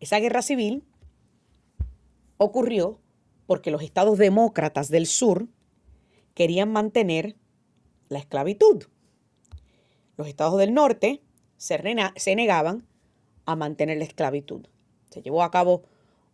Esa 0.00 0.18
guerra 0.18 0.42
civil 0.42 0.84
ocurrió 2.36 3.00
porque 3.46 3.70
los 3.70 3.82
estados 3.82 4.18
demócratas 4.18 4.88
del 4.88 5.06
sur 5.06 5.48
querían 6.34 6.72
mantener 6.72 7.36
la 8.08 8.18
esclavitud. 8.18 8.84
Los 10.16 10.28
estados 10.28 10.58
del 10.58 10.74
norte 10.74 11.22
se, 11.56 11.78
negaban 12.36 12.86
a 13.46 13.56
mantener 13.56 13.98
la 13.98 14.04
esclavitud. 14.04 14.66
Se 15.10 15.22
llevó 15.22 15.42
a 15.42 15.50
cabo 15.50 15.82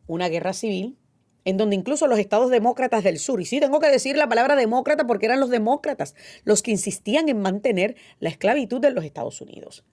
una 0.07 0.29
guerra 0.29 0.53
civil 0.53 0.99
en 1.45 1.57
donde 1.57 1.77
incluso 1.77 2.07
los 2.07 2.19
estados 2.19 2.51
demócratas 2.51 3.05
del 3.05 3.19
sur, 3.19 3.41
y 3.41 3.47
sí 3.47 3.59
tengo 3.61 3.81
que 3.81 3.89
decir 3.89 4.17
la 4.17 4.29
palabra 4.29 4.55
demócrata 4.57 5.07
porque 5.07 5.27
eran 5.27 5.41
los 5.41 5.49
demócratas 5.49 6.15
los 6.45 6.63
que 6.63 6.71
insistían 6.71 7.29
en 7.29 7.41
mantener 7.41 7.97
la 8.21 8.29
esclavitud 8.29 8.81
de 8.81 8.91
los 8.91 9.05
Estados 9.05 9.41
Unidos. 9.41 9.85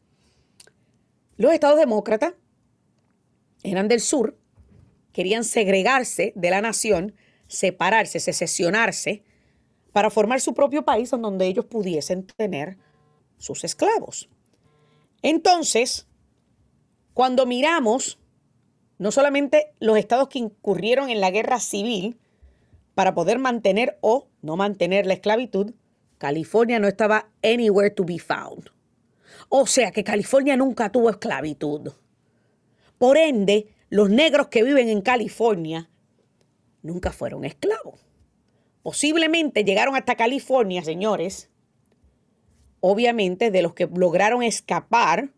Los 1.37 1.53
estados 1.53 1.79
demócratas 1.79 2.33
eran 3.63 3.87
del 3.87 4.01
sur, 4.01 4.37
querían 5.13 5.43
segregarse 5.43 6.33
de 6.35 6.49
la 6.49 6.61
nación, 6.61 7.15
separarse, 7.47 8.19
secesionarse, 8.19 9.23
para 9.93 10.09
formar 10.09 10.41
su 10.41 10.53
propio 10.53 10.83
país 10.83 11.13
en 11.13 11.21
donde 11.21 11.45
ellos 11.45 11.65
pudiesen 11.65 12.27
tener 12.27 12.77
sus 13.37 13.63
esclavos. 13.63 14.29
Entonces, 15.21 16.07
cuando 17.13 17.45
miramos 17.45 18.19
no 18.97 19.11
solamente 19.11 19.73
los 19.79 19.97
estados 19.97 20.29
que 20.29 20.39
incurrieron 20.39 21.09
en 21.09 21.19
la 21.19 21.31
guerra 21.31 21.59
civil 21.59 22.17
para 22.93 23.13
poder 23.13 23.39
mantener 23.39 23.97
o 24.01 24.27
no 24.41 24.55
mantener 24.55 25.05
la 25.05 25.15
esclavitud, 25.15 25.73
California 26.17 26.79
no 26.79 26.87
estaba 26.87 27.29
anywhere 27.43 27.89
to 27.89 28.05
be 28.05 28.19
found. 28.19 28.69
O 29.49 29.67
sea 29.67 29.91
que 29.91 30.03
California 30.03 30.55
nunca 30.55 30.91
tuvo 30.91 31.09
esclavitud. 31.09 31.91
Por 32.97 33.17
ende, 33.17 33.67
los 33.89 34.09
negros 34.09 34.47
que 34.47 34.63
viven 34.63 34.89
en 34.89 35.01
California 35.01 35.89
nunca 36.81 37.11
fueron 37.11 37.43
esclavos. 37.43 37.99
Posiblemente 38.81 39.63
llegaron 39.63 39.95
hasta 39.95 40.15
California, 40.15 40.83
señores, 40.83 41.49
obviamente 42.87 43.49
de 43.49 43.63
los 43.63 43.73
que 43.73 43.87
lograron 43.87 44.43
escapar 44.43 45.29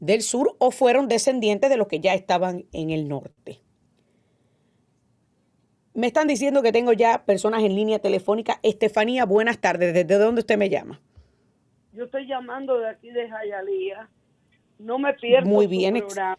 del 0.00 0.20
sur 0.20 0.54
o 0.58 0.70
fueron 0.70 1.08
descendientes 1.08 1.70
de 1.70 1.78
los 1.78 1.88
que 1.88 1.98
ya 1.98 2.12
estaban 2.12 2.66
en 2.72 2.90
el 2.90 3.08
norte. 3.08 3.60
Me 5.94 6.06
están 6.06 6.28
diciendo 6.28 6.62
que 6.62 6.70
tengo 6.70 6.92
ya 6.92 7.24
personas 7.24 7.64
en 7.64 7.74
línea 7.74 8.00
telefónica. 8.00 8.60
Estefanía, 8.62 9.24
buenas 9.24 9.58
tardes. 9.60 9.94
¿Desde 9.94 10.18
dónde 10.18 10.40
usted 10.42 10.58
me 10.58 10.68
llama? 10.68 11.00
Yo 11.94 12.04
estoy 12.04 12.26
llamando 12.26 12.78
de 12.78 12.90
aquí 12.90 13.10
de 13.10 13.30
Jayalía. 13.30 14.10
No 14.78 14.98
me 14.98 15.14
pierdo 15.14 15.48
Muy 15.48 15.66
bien. 15.66 15.94
programa. 15.94 16.38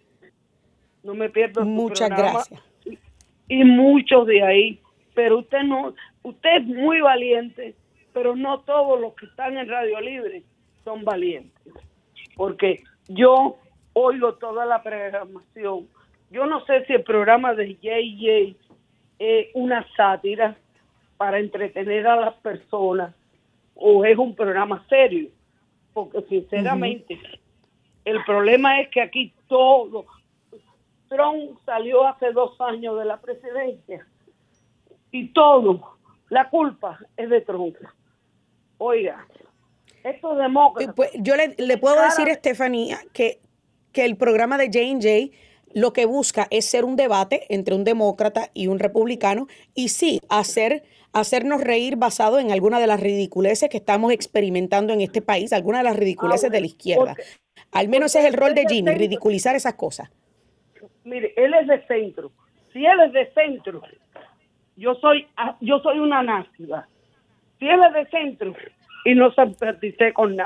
No 1.02 1.16
me 1.16 1.30
pierdo 1.30 1.66
Muchas 1.66 2.10
gracias. 2.10 2.62
Y, 2.86 3.00
y 3.48 3.64
muchos 3.64 4.28
de 4.28 4.44
ahí. 4.44 4.80
Pero 5.16 5.40
usted 5.40 5.64
no, 5.64 5.96
usted 6.22 6.50
es 6.62 6.68
muy 6.68 7.02
valiente, 7.02 7.76
pero 8.20 8.36
no 8.36 8.60
todos 8.64 9.00
los 9.00 9.14
que 9.14 9.28
están 9.28 9.58
en 9.58 9.70
Radio 9.70 10.02
Libre 10.02 10.44
son 10.84 11.06
valientes. 11.06 11.74
Porque 12.36 12.84
yo 13.08 13.56
oigo 13.94 14.34
toda 14.34 14.66
la 14.66 14.84
programación. 14.84 15.88
Yo 16.30 16.46
no 16.46 16.66
sé 16.66 16.84
si 16.86 16.92
el 16.96 17.04
programa 17.04 17.54
de 17.54 17.76
JJ 17.76 18.58
es 19.20 19.48
una 19.54 19.88
sátira 19.96 20.58
para 21.16 21.40
entretener 21.40 22.06
a 22.08 22.18
las 22.18 22.34
personas 22.42 23.16
o 23.74 24.04
es 24.04 24.18
un 24.18 24.36
programa 24.36 24.86
serio. 24.90 25.30
Porque 25.94 26.22
sinceramente, 26.24 27.18
el 28.04 28.22
problema 28.26 28.82
es 28.82 28.90
que 28.90 29.02
aquí 29.02 29.34
todo, 29.48 30.08
Trump 31.08 31.58
salió 31.66 32.06
hace 32.06 32.34
dos 32.34 32.60
años 32.60 33.00
de 33.00 33.06
la 33.06 33.16
presidencia 33.22 34.06
y 35.10 35.30
todo, 35.30 35.96
la 36.28 36.50
culpa 36.50 37.00
es 37.16 37.30
de 37.30 37.40
Trump. 37.40 37.78
Oiga, 38.80 39.28
estos 40.04 40.38
demócratas... 40.38 40.96
Pues, 40.96 41.12
yo 41.16 41.36
le, 41.36 41.56
le 41.58 41.78
puedo 41.78 42.02
decir, 42.02 42.28
Estefanía, 42.28 42.98
que, 43.14 43.40
que 43.92 44.06
el 44.06 44.18
programa 44.18 44.58
de 44.58 44.68
J&J 44.68 45.36
lo 45.74 45.94
que 45.94 46.06
busca 46.06 46.48
es 46.50 46.66
ser 46.66 46.86
un 46.86 46.96
debate 46.96 47.46
entre 47.50 47.76
un 47.76 47.84
demócrata 47.84 48.50
y 48.54 48.68
un 48.68 48.80
republicano 48.80 49.48
y 49.76 49.90
sí, 49.90 50.20
hacer, 50.30 50.84
hacernos 51.14 51.62
reír 51.62 51.96
basado 51.96 52.40
en 52.40 52.52
alguna 52.52 52.80
de 52.80 52.88
las 52.88 53.00
ridiculeces 53.00 53.70
que 53.70 53.78
estamos 53.78 54.12
experimentando 54.12 54.94
en 54.94 55.02
este 55.02 55.22
país, 55.22 55.54
algunas 55.54 55.82
de 55.82 55.90
las 55.90 55.98
ridiculeces 55.98 56.52
de 56.52 56.62
la 56.62 56.66
izquierda. 56.66 57.16
Al 57.72 57.88
menos 57.88 58.16
ese 58.16 58.26
es 58.26 58.34
el 58.34 58.40
rol 58.40 58.56
de 58.56 58.66
Jimmy, 58.68 58.92
ridiculizar 58.92 59.56
esas 59.56 59.76
cosas. 59.76 60.10
Mire, 61.04 61.34
él 61.38 61.54
es 61.54 61.68
de 61.68 61.86
centro. 61.86 62.32
Si 62.74 62.86
él 62.86 63.00
es 63.06 63.14
de 63.14 63.32
centro, 63.34 63.82
yo 64.76 64.96
soy, 64.96 65.28
yo 65.60 65.80
soy 65.80 66.00
una 66.00 66.24
nácida. 66.24 66.88
Es 67.60 67.94
de 67.94 68.06
centro 68.08 68.54
y 69.06 69.16
no 69.16 69.32
simpaticé 69.32 70.14
con, 70.14 70.38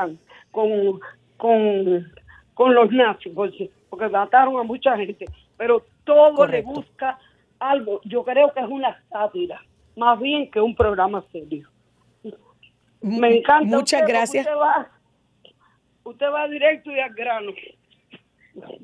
con, 0.52 1.00
con, 1.38 2.12
con 2.54 2.74
los 2.74 2.92
nazis, 2.92 3.32
porque, 3.34 3.70
porque 3.90 4.10
mataron 4.10 4.60
a 4.60 4.64
mucha 4.64 4.96
gente, 4.98 5.26
pero 5.58 5.84
todo 6.04 6.36
Correcto. 6.36 6.72
le 6.72 6.76
busca 6.76 7.20
algo. 7.60 8.02
Yo 8.06 8.24
creo 8.24 8.54
que 8.54 8.62
es 8.62 8.68
una 8.68 9.02
sátira, 9.10 9.62
más 9.96 10.20
bien 10.20 10.50
que 10.50 10.60
un 10.60 10.76
programa 10.76 11.24
serio. 11.32 11.70
Me 13.02 13.38
encanta. 13.38 13.66
Muchas 13.66 14.02
usted, 14.02 14.14
gracias. 14.14 14.46
Usted 14.46 14.58
va, 14.58 14.88
usted 16.04 16.28
va 16.28 16.48
directo 16.48 16.92
y 16.92 17.00
al 17.00 17.14
grano. 17.14 17.52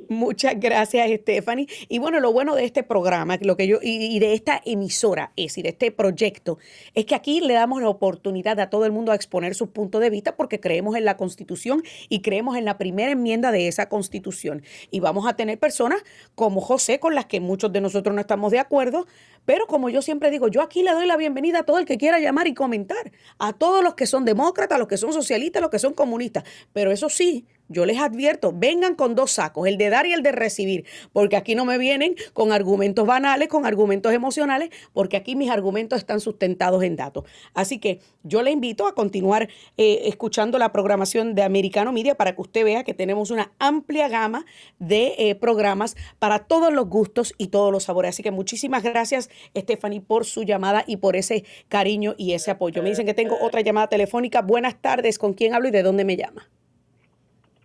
Muchas 0.10 0.60
gracias, 0.60 1.10
Stephanie. 1.22 1.68
Y 1.88 2.00
bueno, 2.00 2.20
lo 2.20 2.34
bueno 2.34 2.56
de 2.56 2.66
este 2.66 2.82
programa, 2.82 3.38
lo 3.42 3.56
que 3.56 3.68
yo, 3.68 3.78
y, 3.82 4.16
y 4.16 4.20
de 4.20 4.34
esta 4.34 4.60
emisora, 4.66 5.32
es 5.36 5.48
decir, 5.48 5.64
de 5.64 5.70
este 5.70 5.92
proyecto, 5.92 6.58
es 6.96 7.06
que 7.06 7.14
aquí 7.14 7.40
le 7.42 7.54
damos 7.54 7.82
la 7.82 7.90
oportunidad 7.90 8.60
a 8.60 8.70
todo 8.70 8.86
el 8.86 8.92
mundo 8.92 9.12
a 9.12 9.16
exponer 9.16 9.54
sus 9.54 9.70
puntos 9.70 10.02
de 10.02 10.10
vista 10.10 10.36
porque 10.36 10.60
creemos 10.60 10.96
en 10.96 11.06
la 11.06 11.18
Constitución 11.18 11.84
y 12.10 12.22
creemos 12.22 12.58
en 12.58 12.66
la 12.66 12.78
primera 12.78 13.12
enmienda 13.12 13.52
de 13.52 13.68
esa 13.68 13.90
Constitución. 13.90 14.64
Y 14.90 15.02
vamos 15.02 15.28
a 15.28 15.36
tener 15.36 15.60
personas 15.60 16.04
como 16.34 16.62
José, 16.62 17.00
con 17.00 17.14
las 17.14 17.26
que 17.26 17.40
muchos 17.40 17.72
de 17.72 17.82
nosotros 17.82 18.16
no 18.16 18.22
estamos 18.22 18.52
de 18.52 18.60
acuerdo, 18.60 19.06
pero 19.46 19.68
como 19.68 19.90
yo 19.90 20.02
siempre 20.02 20.32
digo, 20.32 20.48
yo 20.48 20.62
aquí 20.62 20.84
le 20.84 20.92
doy 20.92 21.06
la 21.06 21.18
bienvenida 21.18 21.60
a 21.60 21.64
todo 21.64 21.78
el 21.78 21.86
que 21.86 21.98
quiera 21.98 22.20
llamar 22.20 22.48
y 22.48 22.54
comentar, 22.54 23.12
a 23.38 23.54
todos 23.54 23.84
los 23.84 23.94
que 23.96 24.08
son 24.08 24.26
demócratas, 24.26 24.80
los 24.80 24.88
que 24.88 24.98
son 24.98 25.14
socialistas, 25.14 25.62
los 25.62 25.72
que 25.72 25.80
son 25.80 25.94
comunistas. 25.94 26.44
Pero 26.74 26.92
eso 26.92 27.10
sí, 27.10 27.46
yo 27.70 27.86
les 27.86 28.00
advierto, 28.00 28.52
vengan 28.54 28.96
con 28.96 29.16
dos 29.16 29.32
sacos, 29.32 29.68
el 29.68 29.78
de 29.78 29.90
dar 29.90 30.06
y 30.06 30.14
el 30.14 30.24
de 30.24 30.32
recibir, 30.32 30.86
porque 31.14 31.38
aquí 31.38 31.56
no 31.56 31.66
me 31.66 31.78
vienen 31.78 32.16
con 32.34 32.52
argumentos 32.52 33.06
banales, 33.06 33.48
con 33.48 33.66
argumentos 33.66 34.12
emocionales, 34.12 34.70
porque 34.92 35.16
aquí 35.16 35.36
mis 35.36 35.50
argumentos 35.50 36.00
están 36.00 36.20
sustentados 36.20 36.84
en 36.84 36.96
datos. 36.96 37.24
Así 37.54 37.80
que 37.80 38.02
yo 38.24 38.42
le 38.42 38.52
invito 38.52 38.88
a 38.88 38.96
continuar 38.96 39.50
eh, 39.78 40.02
escuchando 40.06 40.58
la 40.58 40.72
programación 40.72 41.36
de 41.36 41.44
Americano 41.44 41.92
Media 41.92 42.16
para 42.16 42.36
que 42.36 42.42
usted 42.42 42.64
vea 42.64 42.84
que 42.84 42.94
tenemos 42.94 43.32
una 43.32 43.54
amplia 43.60 44.10
gama 44.10 44.46
de 44.80 45.14
eh, 45.18 45.36
programas 45.36 45.96
para 46.18 46.40
todos 46.40 46.74
los 46.74 46.88
gustos 46.90 47.34
y 47.38 47.48
todos 47.48 47.72
los 47.72 47.84
sabores. 47.84 48.10
Así 48.10 48.24
que 48.24 48.32
muchísimas 48.32 48.84
gracias, 48.84 49.30
Stephanie, 49.56 50.02
por 50.02 50.26
su 50.26 50.44
llamada 50.44 50.84
y 50.88 50.98
por 50.98 51.16
ese 51.16 51.46
cariño 51.68 52.16
y 52.18 52.34
ese 52.34 52.52
apoyo. 52.52 52.82
Me 52.82 52.90
dicen 52.90 53.06
que 53.06 53.14
tengo 53.14 53.38
otra 53.42 53.62
llamada 53.62 53.88
telefónica. 53.88 54.42
Buenas 54.42 54.82
tardes, 54.82 55.20
¿con 55.20 55.34
quién 55.34 55.54
hablo 55.54 55.68
y 55.68 55.72
de 55.72 55.84
dónde 55.84 56.04
me 56.04 56.18
llama? 56.18 56.50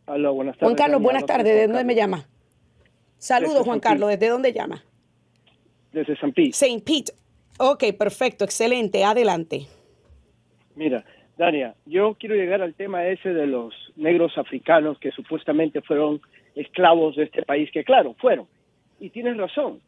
Hola, 0.07 0.31
buenas 0.31 0.57
tardes. 0.57 0.67
Juan 0.67 0.77
Carlos, 0.77 1.03
buenas 1.03 1.27
tardes. 1.27 1.55
¿De 1.55 1.67
dónde 1.67 1.85
me 1.85 1.95
llama? 1.95 2.27
Saludos, 3.17 3.55
Desde 3.55 3.65
Juan 3.65 3.81
Carlos. 3.81 4.11
¿Desde 4.11 4.29
dónde 4.29 4.53
llama? 4.53 4.83
Desde 5.93 6.17
San 6.17 6.33
Pete. 6.33 6.53
Saint 6.53 6.85
Pete. 6.85 7.13
Ok, 7.59 7.85
perfecto, 7.99 8.45
excelente. 8.45 9.05
Adelante. 9.05 9.67
Mira, 10.75 11.05
Dania, 11.39 11.75
yo 11.87 12.17
quiero 12.19 12.35
llegar 12.35 12.61
al 12.61 12.75
tema 12.75 13.07
ese 13.07 13.33
de 13.33 13.47
los 13.47 13.73
negros 13.97 14.37
africanos 14.37 14.99
que 14.99 15.11
supuestamente 15.13 15.81
fueron 15.81 16.21
esclavos 16.55 17.17
de 17.17 17.25
este 17.25 17.43
país, 17.43 17.71
que 17.73 17.85
claro, 17.85 18.15
fueron. 18.19 18.47
Y 19.01 19.11
tienes 19.11 19.37
razón. 19.37 19.81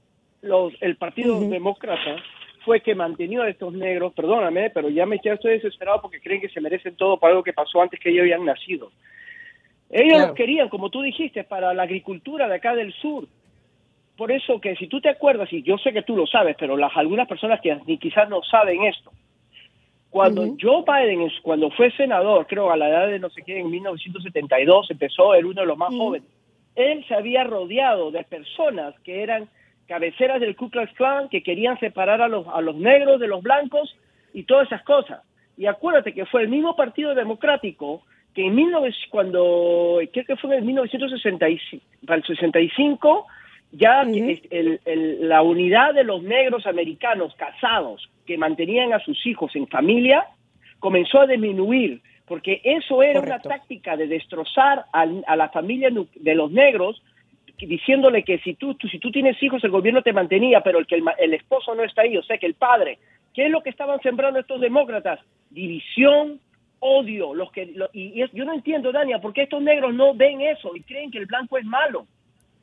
Los, 0.43 0.73
el 0.81 0.97
Partido 0.97 1.41
Demócrata 1.41 2.17
fue 2.65 2.81
que 2.81 2.95
mantenió 2.95 3.43
a 3.43 3.49
estos 3.49 3.73
negros, 3.73 4.13
perdóname, 4.15 4.71
pero 4.71 4.89
ya 4.89 5.07
me 5.07 5.21
ya 5.23 5.35
estoy 5.35 5.53
desesperado 5.53 6.03
porque 6.03 6.21
creen 6.21 6.41
que 6.41 6.49
se 6.49 6.61
merecen 6.61 6.97
todo 6.97 7.19
por 7.19 7.31
algo 7.31 7.43
que 7.43 7.53
pasó 7.53 7.81
antes 7.83 8.01
que 8.01 8.11
ellos 8.11 8.23
habían 8.23 8.45
nacido. 8.45 8.91
Ellos 9.91 10.15
Claro. 10.15 10.27
los 10.29 10.37
querían, 10.37 10.69
como 10.69 10.91
tú 10.91 11.03
dijiste, 11.03 11.45
para 11.45 11.73
la 11.75 11.85
agricultura 11.85 12.49
de 12.49 12.57
acá 12.57 12.75
del 12.75 12.93
sur. 12.95 13.27
Por 14.17 14.33
eso 14.33 14.61
que 14.61 14.75
si 14.77 14.89
tú 14.89 15.01
te 15.01 15.11
acuerdas, 15.11 15.53
y 15.53 15.63
yo 15.63 15.77
sé 15.79 15.93
que 15.93 16.03
tú 16.03 16.17
lo 16.17 16.27
sabes, 16.27 16.57
pero 16.59 16.77
las 16.77 16.97
algunas 16.97 17.29
personas 17.29 17.61
que 17.61 17.77
ni 17.87 17.99
quizás 17.99 18.29
no 18.29 18.43
saben 18.43 18.85
esto, 18.85 19.13
cuando 20.11 20.57
Joe 20.59 20.83
Biden, 20.87 21.31
cuando 21.43 21.71
fue 21.71 21.91
senador, 21.93 22.47
creo 22.47 22.71
a 22.71 22.77
la 22.77 22.89
edad 22.89 23.09
de 23.09 23.19
no 23.19 23.29
sé 23.29 23.43
qué, 23.43 23.59
en 23.59 23.71
1972, 23.71 24.91
empezó, 24.91 25.35
era 25.35 25.47
uno 25.47 25.61
de 25.61 25.67
los 25.67 25.77
más 25.77 25.95
jóvenes, 25.95 26.27
él 26.75 27.05
se 27.07 27.15
había 27.15 27.45
rodeado 27.45 28.11
de 28.11 28.25
personas 28.25 28.99
que 29.01 29.23
eran 29.23 29.49
cabeceras 29.87 30.41
del 30.41 30.57
Ku 30.57 30.71
Klux 30.71 30.93
Klan, 30.95 31.29
que 31.29 31.43
querían 31.43 31.79
separar 31.79 32.23
a 32.23 32.29
los, 32.29 32.47
a 32.49 32.61
los 32.61 32.77
negros 32.77 33.21
de 33.21 33.29
los 33.29 33.43
blancos 33.43 33.95
y 34.33 34.45
todas 34.45 34.67
esas 34.67 34.83
cosas. 34.83 35.21
Y 35.57 35.67
acuérdate 35.67 36.13
que 36.13 36.27
fue 36.27 36.43
el 36.43 36.49
mismo 36.49 36.77
Partido 36.77 37.15
Democrático 37.15 38.03
que 38.37 38.47
en 38.47 38.55
19, 38.55 38.95
cuando, 39.11 39.99
creo 40.13 40.25
que 40.27 40.37
fue 40.37 40.51
en 40.53 40.59
el 40.59 40.65
1965, 40.67 41.83
para 42.07 42.19
el 42.19 42.25
65, 42.27 43.27
ya 43.73 44.05
que 44.05 44.33
es- 44.33 44.43
el- 44.51 44.81
el- 44.85 45.29
la 45.29 45.41
unidad 45.43 45.95
de 45.95 46.05
los 46.05 46.23
negros 46.23 46.67
americanos 46.67 47.35
casados 47.37 48.09
que 48.27 48.37
mantenían 48.37 48.93
a 48.93 49.01
sus 49.01 49.25
hijos 49.27 49.57
en 49.57 49.67
familia 49.69 50.27
comenzó 50.81 51.21
a 51.23 51.27
disminuir, 51.27 52.03
porque 52.27 52.61
eso 52.63 53.03
era 53.03 53.21
Correcto. 53.21 53.49
una 53.49 53.57
táctica 53.57 53.97
de 53.97 54.07
destrozar 54.07 54.85
al- 54.93 55.25
a, 55.27 55.35
la 55.35 55.49
familia 55.49 55.89
de 56.15 56.35
los 56.35 56.51
negros, 56.53 57.03
diciéndole 57.59 58.23
que 58.23 58.39
si 58.41 58.53
tú, 58.55 58.75
tú- 58.75 58.89
si 58.89 58.99
tú 58.99 59.11
tienes 59.11 59.43
hijos 59.43 59.65
el 59.65 59.71
gobierno 59.71 60.03
te 60.03 60.13
mantenía, 60.13 60.61
pero 60.61 60.79
el 60.79 60.87
que 60.87 60.97
el, 60.97 61.05
el 61.19 61.33
esposo 61.33 61.75
no 61.75 61.83
está 61.85 62.03
ahí, 62.03 62.19
o 62.19 62.23
sea 62.23 62.37
que 62.37 62.45
el 62.47 62.53
padre, 62.55 62.99
¿qué 63.33 63.47
es 63.47 63.51
lo 63.51 63.63
que 63.63 63.71
estaban 63.71 63.99
sembrando 64.03 64.39
estos 64.39 64.61
demócratas? 64.61 65.21
División, 65.49 66.39
odio, 66.81 67.35
los 67.35 67.51
que 67.53 67.67
lo- 67.67 67.89
y, 67.93 68.19
y 68.19 68.23
es- 68.23 68.33
yo 68.33 68.45
no 68.45 68.53
entiendo, 68.55 68.93
Dania, 68.93 69.21
por 69.21 69.33
qué 69.33 69.43
estos 69.43 69.63
negros 69.63 69.95
no 69.95 70.15
ven 70.15 70.41
eso 70.41 70.75
y 70.77 70.83
creen 70.83 71.11
que 71.11 71.19
el 71.19 71.27
blanco 71.27 71.59
es 71.59 71.65
malo. 71.65 72.07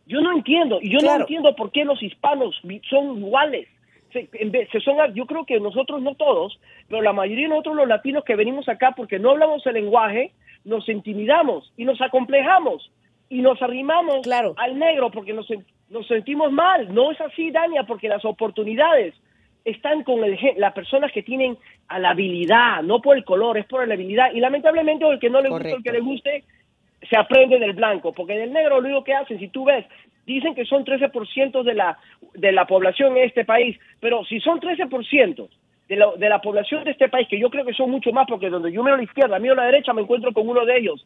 Yo 0.05 0.19
no 0.21 0.31
entiendo, 0.33 0.79
y 0.81 0.89
yo 0.91 0.99
Claro. 0.99 1.19
no 1.19 1.21
entiendo 1.23 1.55
por 1.55 1.71
qué 1.71 1.85
los 1.85 2.01
hispanos 2.03 2.59
son 2.89 3.17
iguales. 3.19 3.67
Se, 4.11 4.29
en 4.33 4.51
vez- 4.51 4.69
se 4.71 4.79
son, 4.81 4.97
yo 5.15 5.25
creo 5.25 5.45
que 5.45 5.59
nosotros, 5.59 6.01
no 6.01 6.13
todos, 6.15 6.59
pero 6.87 7.01
la 7.01 7.13
mayoría 7.13 7.45
de 7.45 7.49
nosotros 7.49 7.75
los 7.75 7.87
latinos 7.87 8.23
que 8.23 8.35
venimos 8.35 8.67
acá 8.69 8.91
porque 8.95 9.17
no 9.17 9.31
hablamos 9.31 9.65
el 9.65 9.73
lenguaje, 9.73 10.31
nos 10.65 10.87
intimidamos 10.87 11.71
y 11.77 11.85
nos 11.85 11.99
acomplejamos 12.01 12.91
y 13.29 13.41
nos 13.41 13.59
arrimamos 13.61 14.21
Claro. 14.21 14.53
al 14.57 14.77
negro 14.77 15.09
porque 15.09 15.33
nos, 15.33 15.47
nos 15.89 16.05
sentimos 16.07 16.51
mal. 16.51 16.93
No 16.93 17.11
es 17.11 17.19
así, 17.21 17.49
Dania, 17.49 17.83
porque 17.83 18.07
las 18.07 18.23
oportunidades 18.23 19.15
están 19.65 20.03
con 20.03 20.23
el, 20.23 20.37
las 20.57 20.73
personas 20.73 21.11
que 21.11 21.23
tienen 21.23 21.57
a 21.87 21.99
la 21.99 22.11
habilidad, 22.11 22.81
no 22.83 23.01
por 23.01 23.17
el 23.17 23.23
color, 23.23 23.57
es 23.57 23.65
por 23.65 23.87
la 23.87 23.93
habilidad. 23.93 24.33
Y 24.33 24.39
lamentablemente 24.39 25.07
el 25.07 25.19
que 25.19 25.29
no 25.29 25.41
le 25.41 25.49
gusta, 25.49 25.69
el 25.69 25.83
que 25.83 25.91
le 25.91 26.01
guste, 26.01 26.43
se 27.09 27.17
aprende 27.17 27.59
del 27.59 27.73
blanco, 27.73 28.13
porque 28.13 28.37
del 28.37 28.53
negro 28.53 28.79
lo 28.79 28.87
único 28.87 29.03
que 29.03 29.13
hacen, 29.13 29.39
si 29.39 29.49
tú 29.49 29.65
ves, 29.65 29.85
dicen 30.25 30.55
que 30.55 30.65
son 30.65 30.85
13% 30.85 31.63
de 31.63 31.73
la, 31.73 31.97
de 32.33 32.51
la 32.51 32.65
población 32.65 33.17
en 33.17 33.23
este 33.25 33.45
país, 33.45 33.77
pero 33.99 34.23
si 34.25 34.39
son 34.39 34.59
13% 34.59 35.49
de 35.87 35.95
la, 35.95 36.11
de 36.15 36.29
la 36.29 36.41
población 36.41 36.83
de 36.83 36.91
este 36.91 37.09
país, 37.09 37.27
que 37.27 37.39
yo 37.39 37.49
creo 37.49 37.65
que 37.65 37.73
son 37.73 37.91
mucho 37.91 38.11
más, 38.11 38.25
porque 38.27 38.49
donde 38.49 38.71
yo 38.71 38.83
miro 38.83 38.95
a 38.95 38.97
la 38.97 39.03
izquierda, 39.03 39.39
miro 39.39 39.53
a 39.53 39.57
la 39.57 39.65
derecha, 39.65 39.93
me 39.93 40.01
encuentro 40.01 40.33
con 40.33 40.47
uno 40.47 40.65
de 40.65 40.77
ellos, 40.77 41.05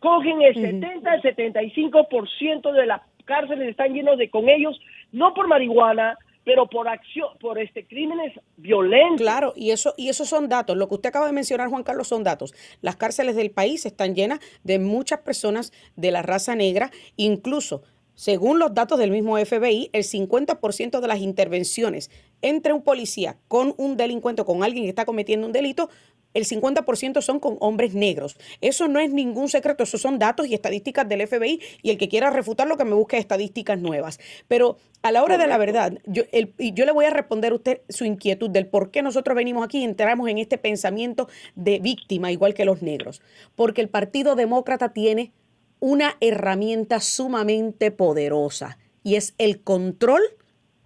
cogen 0.00 0.42
el 0.42 0.54
70, 0.54 1.14
el 1.14 1.22
75% 1.22 2.72
de 2.72 2.86
las 2.86 3.02
cárceles 3.24 3.68
están 3.68 3.92
llenos 3.92 4.18
de 4.18 4.28
con 4.28 4.48
ellos, 4.48 4.78
no 5.12 5.34
por 5.34 5.48
marihuana, 5.48 6.18
pero 6.44 6.68
por 6.68 6.88
acción, 6.88 7.28
por 7.40 7.58
este 7.58 7.86
crímenes 7.86 8.32
violentos. 8.56 9.20
Claro, 9.20 9.52
y 9.56 9.70
eso 9.70 9.94
y 9.96 10.08
esos 10.08 10.28
son 10.28 10.48
datos. 10.48 10.76
Lo 10.76 10.88
que 10.88 10.94
usted 10.94 11.08
acaba 11.08 11.26
de 11.26 11.32
mencionar, 11.32 11.68
Juan 11.68 11.82
Carlos, 11.82 12.08
son 12.08 12.22
datos. 12.22 12.54
Las 12.80 12.96
cárceles 12.96 13.36
del 13.36 13.50
país 13.50 13.86
están 13.86 14.14
llenas 14.14 14.40
de 14.62 14.78
muchas 14.78 15.20
personas 15.20 15.72
de 15.96 16.10
la 16.10 16.22
raza 16.22 16.54
negra, 16.54 16.90
incluso 17.16 17.82
según 18.14 18.60
los 18.60 18.74
datos 18.74 18.98
del 18.98 19.10
mismo 19.10 19.36
FBI, 19.36 19.90
el 19.92 20.04
50% 20.04 21.00
de 21.00 21.08
las 21.08 21.18
intervenciones 21.18 22.10
entre 22.42 22.72
un 22.72 22.82
policía 22.82 23.38
con 23.48 23.74
un 23.76 23.96
delincuente 23.96 24.44
con 24.44 24.62
alguien 24.62 24.84
que 24.84 24.90
está 24.90 25.04
cometiendo 25.04 25.46
un 25.46 25.52
delito 25.52 25.90
el 26.34 26.44
50% 26.44 27.22
son 27.22 27.40
con 27.40 27.56
hombres 27.60 27.94
negros. 27.94 28.36
Eso 28.60 28.88
no 28.88 29.00
es 29.00 29.10
ningún 29.10 29.48
secreto, 29.48 29.84
esos 29.84 30.00
son 30.00 30.18
datos 30.18 30.46
y 30.46 30.54
estadísticas 30.54 31.08
del 31.08 31.26
FBI 31.26 31.60
y 31.82 31.90
el 31.90 31.98
que 31.98 32.08
quiera 32.08 32.30
refutar 32.30 32.66
lo 32.66 32.76
que 32.76 32.84
me 32.84 32.94
busque 32.94 33.18
estadísticas 33.18 33.78
nuevas. 33.78 34.18
Pero 34.48 34.76
a 35.02 35.12
la 35.12 35.22
hora 35.22 35.38
de 35.38 35.46
la 35.46 35.58
verdad, 35.58 35.98
yo, 36.06 36.24
yo 36.58 36.84
le 36.84 36.92
voy 36.92 37.04
a 37.04 37.10
responder 37.10 37.52
a 37.52 37.56
usted 37.56 37.80
su 37.88 38.04
inquietud 38.04 38.50
del 38.50 38.66
por 38.66 38.90
qué 38.90 39.02
nosotros 39.02 39.36
venimos 39.36 39.64
aquí 39.64 39.78
y 39.78 39.84
entramos 39.84 40.28
en 40.28 40.38
este 40.38 40.58
pensamiento 40.58 41.28
de 41.54 41.78
víctima, 41.78 42.32
igual 42.32 42.54
que 42.54 42.64
los 42.64 42.82
negros. 42.82 43.22
Porque 43.54 43.80
el 43.80 43.88
Partido 43.88 44.34
Demócrata 44.34 44.92
tiene 44.92 45.32
una 45.78 46.16
herramienta 46.20 47.00
sumamente 47.00 47.90
poderosa 47.90 48.78
y 49.02 49.16
es 49.16 49.34
el 49.38 49.62
control 49.62 50.22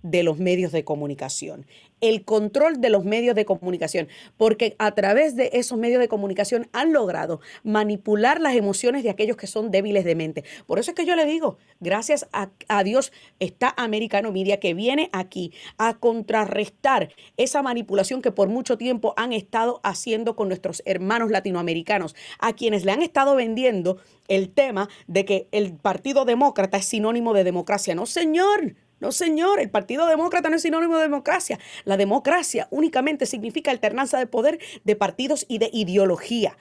de 0.03 0.23
los 0.23 0.39
medios 0.39 0.73
de 0.73 0.85
comunicación 0.85 1.67
el 2.01 2.25
control 2.25 2.81
de 2.81 2.91
los 2.91 3.05
medios 3.05 3.35
de 3.35 3.45
comunicación, 3.45 4.09
porque 4.37 4.77
a 4.79 4.93
través 4.95 5.37
de 5.37 5.51
esos 5.53 5.79
medios 5.79 6.01
de 6.01 6.09
comunicación 6.09 6.69
han 6.73 6.93
logrado 6.93 7.41
manipular 7.63 8.41
las 8.41 8.55
emociones 8.55 9.03
de 9.03 9.11
aquellos 9.11 9.37
que 9.37 9.47
son 9.47 9.71
débiles 9.71 10.05
de 10.05 10.15
mente. 10.15 10.45
Por 10.67 10.79
eso 10.79 10.91
es 10.91 10.95
que 10.95 11.07
yo 11.07 11.17
le 11.17 11.27
digo, 11.27 11.59
gracias 11.81 12.29
a, 12.33 12.49
Dios 12.85 13.13
está 13.41 13.75
Americano 13.77 14.33
Media 14.33 14.61
que 14.61 14.75
viene 14.75 15.11
aquí 15.13 15.53
a 15.77 15.99
contrarrestar 15.99 17.11
esa 17.37 17.63
manipulación 17.63 18.23
que 18.23 18.33
por 18.33 18.49
mucho 18.49 18.79
tiempo 18.79 19.15
han 19.17 19.33
estado 19.33 19.81
haciendo 19.83 20.37
con 20.37 20.49
nuestros 20.49 20.83
hermanos 20.87 21.31
latinoamericanos, 21.31 22.15
a 22.39 22.53
quienes 22.53 22.85
le 22.85 22.93
han 22.93 23.03
estado 23.03 23.35
vendiendo 23.35 23.99
el 24.29 24.51
tema 24.51 24.89
de 25.07 25.25
que 25.25 25.49
el 25.53 25.75
Partido 25.75 26.25
Demócrata 26.25 26.77
es 26.77 26.87
sinónimo 26.87 27.33
de 27.35 27.45
democracia. 27.45 27.95
No, 27.95 28.07
señor. 28.07 28.75
No, 29.01 29.13
señor, 29.13 29.61
el 29.61 29.71
Partido 29.71 30.07
Demócrata 30.07 30.49
no 30.51 30.57
es 30.57 30.63
sinónimo 30.63 30.97
de 30.97 31.03
democracia. 31.03 31.59
La 31.85 31.97
democracia 31.97 32.69
únicamente 32.71 33.27
significa 33.27 33.71
alternancia 33.71 34.19
de 34.19 34.27
poder 34.27 34.59
de 34.85 34.97
partidos 34.97 35.47
y 35.49 35.59
de 35.59 35.71
ideología. 35.73 36.57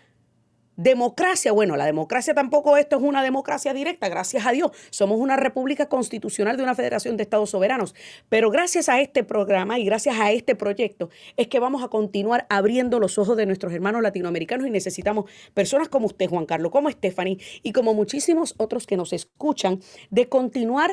Democracia, 0.80 1.52
bueno, 1.52 1.76
la 1.76 1.88
democracia 1.88 2.36
tampoco 2.36 2.78
esto 2.78 2.98
es 2.98 3.02
una 3.02 3.24
democracia 3.24 3.74
directa, 3.74 4.10
gracias 4.10 4.46
a 4.46 4.52
Dios. 4.52 4.70
Somos 4.92 5.20
una 5.20 5.36
república 5.36 5.90
constitucional 5.90 6.56
de 6.56 6.62
una 6.62 6.76
federación 6.76 7.18
de 7.18 7.24
estados 7.24 7.50
soberanos. 7.50 7.96
Pero 8.30 8.52
gracias 8.52 8.88
a 8.88 9.02
este 9.02 9.24
programa 9.24 9.80
y 9.80 9.86
gracias 9.86 10.20
a 10.20 10.32
este 10.32 10.54
proyecto 10.54 11.10
es 11.36 11.48
que 11.48 11.60
vamos 11.60 11.84
a 11.84 11.88
continuar 11.88 12.46
abriendo 12.52 13.00
los 13.00 13.18
ojos 13.18 13.36
de 13.38 13.48
nuestros 13.48 13.74
hermanos 13.74 14.04
latinoamericanos 14.04 14.68
y 14.68 14.70
necesitamos 14.70 15.26
personas 15.56 15.90
como 15.90 16.06
usted, 16.06 16.30
Juan 16.30 16.46
Carlos, 16.46 16.72
como 16.72 16.92
Stephanie 16.92 17.40
y 17.64 17.72
como 17.72 17.96
muchísimos 17.96 18.54
otros 18.58 18.86
que 18.86 18.98
nos 18.98 19.14
escuchan 19.14 19.82
de 20.12 20.30
continuar 20.30 20.92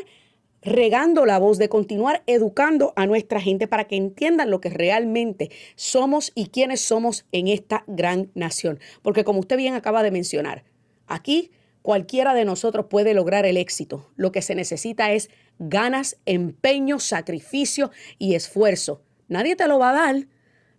regando 0.65 1.27
la 1.27 1.39
voz, 1.39 1.59
de 1.59 1.69
continuar 1.69 2.23
educando 2.27 2.93
a 2.97 3.07
nuestra 3.07 3.41
gente 3.41 3.69
para 3.69 3.85
que 3.85 3.97
entiendan 3.97 4.51
lo 4.51 4.61
que 4.61 4.71
realmente 4.71 5.51
somos 5.77 6.33
y 6.35 6.47
quiénes 6.47 6.81
somos 6.81 7.27
en 7.33 7.49
esta 7.49 7.85
gran 7.87 8.31
nación. 8.35 8.81
Porque 9.03 9.25
como 9.25 9.41
usted 9.41 9.57
bien 9.57 9.75
acaba 9.75 10.03
de 10.03 10.11
mencionar, 10.11 10.65
aquí 11.07 11.51
cualquiera 11.83 12.35
de 12.35 12.45
nosotros 12.45 12.87
puede 12.89 13.13
lograr 13.13 13.45
el 13.45 13.57
éxito. 13.57 14.11
Lo 14.17 14.33
que 14.33 14.43
se 14.43 14.55
necesita 14.55 15.13
es 15.13 15.29
ganas, 15.59 16.17
empeño, 16.25 16.99
sacrificio 16.99 17.91
y 18.19 18.35
esfuerzo. 18.35 19.03
Nadie 19.29 19.57
te 19.57 19.69
lo 19.69 19.79
va 19.79 19.91
a 19.91 19.93
dar. 19.93 20.27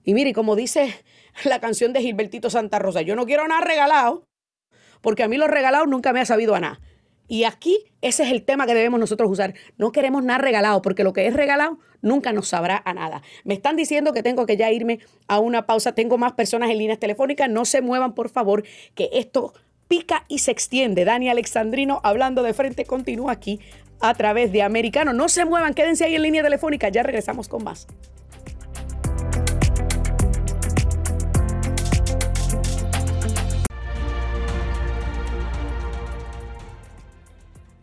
Y 0.03 0.13
mire, 0.13 0.33
como 0.33 0.55
dice 0.55 0.93
la 1.43 1.59
canción 1.59 1.93
de 1.93 2.01
Gilbertito 2.01 2.49
Santa 2.49 2.79
Rosa, 2.79 3.01
yo 3.01 3.15
no 3.15 3.25
quiero 3.25 3.47
nada 3.47 3.61
regalado, 3.61 4.25
porque 5.01 5.23
a 5.23 5.27
mí 5.27 5.37
lo 5.37 5.47
regalado 5.47 5.85
nunca 5.85 6.11
me 6.13 6.21
ha 6.21 6.25
sabido 6.25 6.55
a 6.55 6.59
nada. 6.59 6.81
Y 7.27 7.43
aquí 7.43 7.85
ese 8.01 8.23
es 8.23 8.31
el 8.31 8.43
tema 8.43 8.67
que 8.67 8.75
debemos 8.75 8.99
nosotros 8.99 9.31
usar. 9.31 9.55
No 9.77 9.91
queremos 9.91 10.23
nada 10.23 10.39
regalado, 10.39 10.81
porque 10.81 11.03
lo 11.03 11.13
que 11.13 11.27
es 11.27 11.33
regalado 11.33 11.79
nunca 12.01 12.33
nos 12.33 12.49
sabrá 12.49 12.81
a 12.85 12.93
nada. 12.93 13.23
Me 13.43 13.55
están 13.55 13.75
diciendo 13.75 14.13
que 14.13 14.21
tengo 14.21 14.45
que 14.45 14.57
ya 14.57 14.71
irme 14.71 14.99
a 15.27 15.39
una 15.39 15.65
pausa. 15.65 15.93
Tengo 15.93 16.17
más 16.17 16.33
personas 16.33 16.69
en 16.69 16.77
líneas 16.77 16.99
telefónicas. 16.99 17.49
No 17.49 17.65
se 17.65 17.81
muevan, 17.81 18.13
por 18.13 18.29
favor, 18.29 18.63
que 18.93 19.09
esto 19.13 19.53
pica 19.87 20.25
y 20.27 20.39
se 20.39 20.51
extiende. 20.51 21.05
Dani 21.05 21.29
Alexandrino 21.29 21.99
hablando 22.03 22.43
de 22.43 22.53
frente 22.53 22.85
continúa 22.85 23.31
aquí 23.31 23.59
a 23.99 24.13
través 24.13 24.51
de 24.51 24.61
Americano. 24.61 25.13
No 25.13 25.29
se 25.29 25.45
muevan, 25.45 25.73
quédense 25.73 26.05
ahí 26.05 26.15
en 26.15 26.21
línea 26.21 26.43
telefónica. 26.43 26.89
Ya 26.89 27.03
regresamos 27.03 27.47
con 27.47 27.63
más. 27.63 27.87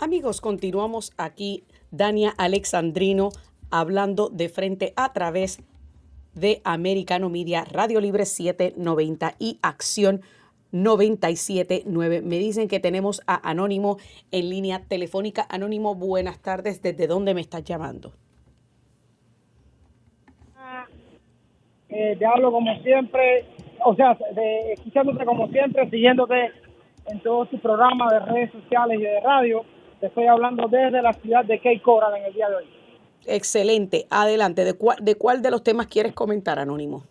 Amigos, 0.03 0.41
continuamos 0.41 1.13
aquí, 1.17 1.63
Dania 1.93 2.35
Alexandrino, 2.37 3.29
hablando 3.71 4.31
de 4.31 4.49
frente 4.49 4.93
a 4.97 5.13
través 5.13 5.63
de 6.35 6.61
Americano 6.65 7.31
Media, 7.31 7.65
Radio 7.71 8.01
Libre 8.01 8.27
790 8.27 9.35
y 9.39 9.61
Acción 9.63 10.23
979. 10.73 12.21
Me 12.21 12.39
dicen 12.39 12.67
que 12.67 12.81
tenemos 12.81 13.23
a 13.29 13.49
Anónimo 13.49 13.99
en 14.33 14.51
línea 14.51 14.83
telefónica. 14.89 15.47
Anónimo, 15.49 15.95
buenas 15.95 16.43
tardes. 16.43 16.83
¿Desde 16.83 17.07
dónde 17.07 17.33
me 17.33 17.41
estás 17.41 17.63
llamando? 17.63 18.13
Eh, 21.91 22.17
te 22.19 22.27
hablo 22.27 22.51
como 22.51 22.77
siempre, 22.83 23.45
o 23.85 23.95
sea, 23.95 24.19
de, 24.35 24.73
escuchándote 24.73 25.25
como 25.25 25.47
siempre, 25.47 25.89
siguiéndote 25.91 26.51
en 27.07 27.21
todos 27.21 27.49
tus 27.51 27.61
programas 27.61 28.11
de 28.11 28.19
redes 28.19 28.51
sociales 28.51 28.99
y 28.99 29.05
de 29.05 29.21
radio 29.21 29.65
estoy 30.07 30.27
hablando 30.27 30.69
desde 30.69 31.03
la 31.03 31.13
ciudad 31.15 31.45
de 31.45 31.59
Cape 31.59 31.83
Coral 31.83 32.15
en 32.17 32.25
el 32.25 32.33
día 32.33 32.49
de 32.49 32.57
hoy. 32.57 32.65
Excelente. 33.27 34.07
Adelante. 34.11 34.65
¿De 34.65 34.75
cuál, 34.75 34.99
de 35.01 35.15
cuál 35.17 35.43
de 35.43 35.51
los 35.51 35.63
temas 35.63 35.87
quieres 35.87 36.13
comentar, 36.13 36.59
Anónimo? 36.59 37.05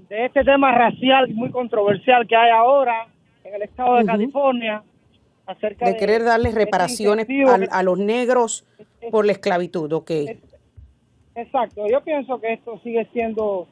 de 0.09 0.25
este 0.25 0.43
tema 0.45 0.73
racial 0.73 1.29
muy 1.35 1.51
controversial 1.51 2.27
que 2.27 2.37
hay 2.37 2.51
ahora 2.51 3.09
en 3.49 3.55
el 3.55 3.63
estado 3.63 3.97
de 3.97 4.05
California 4.05 4.83
acerca 5.47 5.87
de, 5.87 5.97
querer 5.97 6.25
darles 6.25 6.55
reparaciones 6.55 7.27
a, 7.71 7.83
los 7.83 7.99
negros 7.99 8.66
por 9.11 9.25
la 9.25 9.33
esclavitud, 9.33 9.91
¿ok? 9.93 10.11
Exacto, 11.35 11.87
yo 11.89 12.01
pienso 12.03 12.41
que 12.41 12.53
esto 12.53 12.79
sigue 12.83 13.07
siendo 13.12 13.66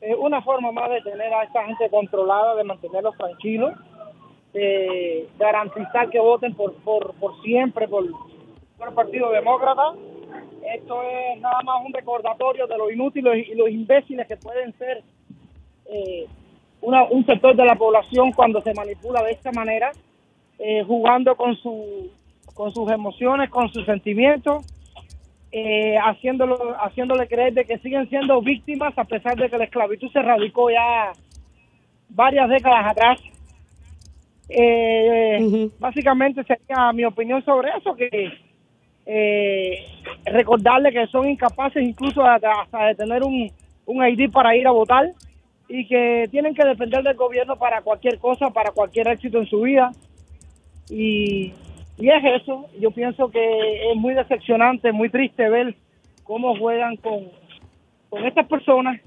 eh, 0.00 0.14
una 0.14 0.42
forma 0.42 0.72
más 0.72 0.90
de 0.90 1.00
tener 1.02 1.32
a 1.32 1.44
esta 1.44 1.64
gente 1.64 1.88
controlada, 1.90 2.56
de 2.56 2.64
mantenerlos 2.64 3.16
tranquilos, 3.16 3.72
de 4.52 5.28
garantizar 5.38 6.10
que 6.10 6.18
voten 6.18 6.54
por, 6.54 6.74
por, 6.82 7.14
por 7.14 7.40
siempre 7.42 7.86
por, 7.86 8.04
por 8.76 8.88
el 8.88 8.94
Partido 8.94 9.30
Demócrata. 9.30 9.92
Esto 10.74 11.02
es 11.02 11.40
nada 11.40 11.62
más 11.62 11.84
un 11.86 11.92
recordatorio 11.92 12.66
de 12.66 12.76
lo 12.76 12.90
inútiles 12.90 13.48
y 13.48 13.54
los 13.54 13.68
imbéciles 13.70 14.26
que 14.26 14.36
pueden 14.36 14.72
ser 14.78 15.02
eh, 15.86 16.26
un 16.82 17.24
sector 17.26 17.54
de 17.56 17.64
la 17.64 17.76
población 17.76 18.32
cuando 18.32 18.60
se 18.60 18.74
manipula 18.74 19.22
de 19.22 19.32
esta 19.32 19.52
manera, 19.52 19.92
eh, 20.58 20.82
jugando 20.84 21.36
con, 21.36 21.56
su, 21.56 22.10
con 22.54 22.72
sus 22.74 22.90
emociones, 22.90 23.50
con 23.50 23.72
sus 23.72 23.84
sentimientos, 23.86 24.66
eh, 25.52 25.96
haciéndolo, 25.98 26.74
haciéndole 26.80 27.28
creer 27.28 27.52
de 27.52 27.64
que 27.64 27.78
siguen 27.78 28.08
siendo 28.08 28.40
víctimas 28.40 28.96
a 28.96 29.04
pesar 29.04 29.36
de 29.36 29.48
que 29.48 29.58
la 29.58 29.64
esclavitud 29.64 30.10
se 30.10 30.22
radicó 30.22 30.70
ya 30.70 31.12
varias 32.08 32.48
décadas 32.48 32.90
atrás. 32.90 33.20
Eh, 34.48 35.68
Básicamente 35.78 36.42
sería 36.44 36.92
mi 36.92 37.04
opinión 37.04 37.44
sobre 37.44 37.70
eso, 37.76 37.94
que 37.94 38.32
eh, 39.06 39.84
recordarle 40.24 40.92
que 40.92 41.06
son 41.08 41.28
incapaces 41.28 41.82
incluso 41.82 42.24
hasta, 42.24 42.62
hasta 42.62 42.86
de 42.86 42.94
tener 42.94 43.22
un, 43.22 43.50
un 43.86 44.06
ID 44.06 44.30
para 44.30 44.56
ir 44.56 44.66
a 44.66 44.70
votar 44.70 45.06
y 45.74 45.86
que 45.86 46.28
tienen 46.30 46.54
que 46.54 46.64
depender 46.66 47.02
del 47.02 47.16
gobierno 47.16 47.56
para 47.56 47.80
cualquier 47.80 48.18
cosa, 48.18 48.50
para 48.50 48.72
cualquier 48.72 49.08
éxito 49.08 49.38
en 49.38 49.46
su 49.46 49.62
vida. 49.62 49.90
Y, 50.90 51.54
y 51.96 52.08
es 52.10 52.42
eso, 52.42 52.66
yo 52.78 52.90
pienso 52.90 53.30
que 53.30 53.90
es 53.90 53.96
muy 53.96 54.12
decepcionante, 54.12 54.92
muy 54.92 55.08
triste 55.08 55.48
ver 55.48 55.74
cómo 56.24 56.54
juegan 56.58 56.96
con, 56.96 57.28
con 58.10 58.26
estas 58.26 58.46
personas 58.48 59.00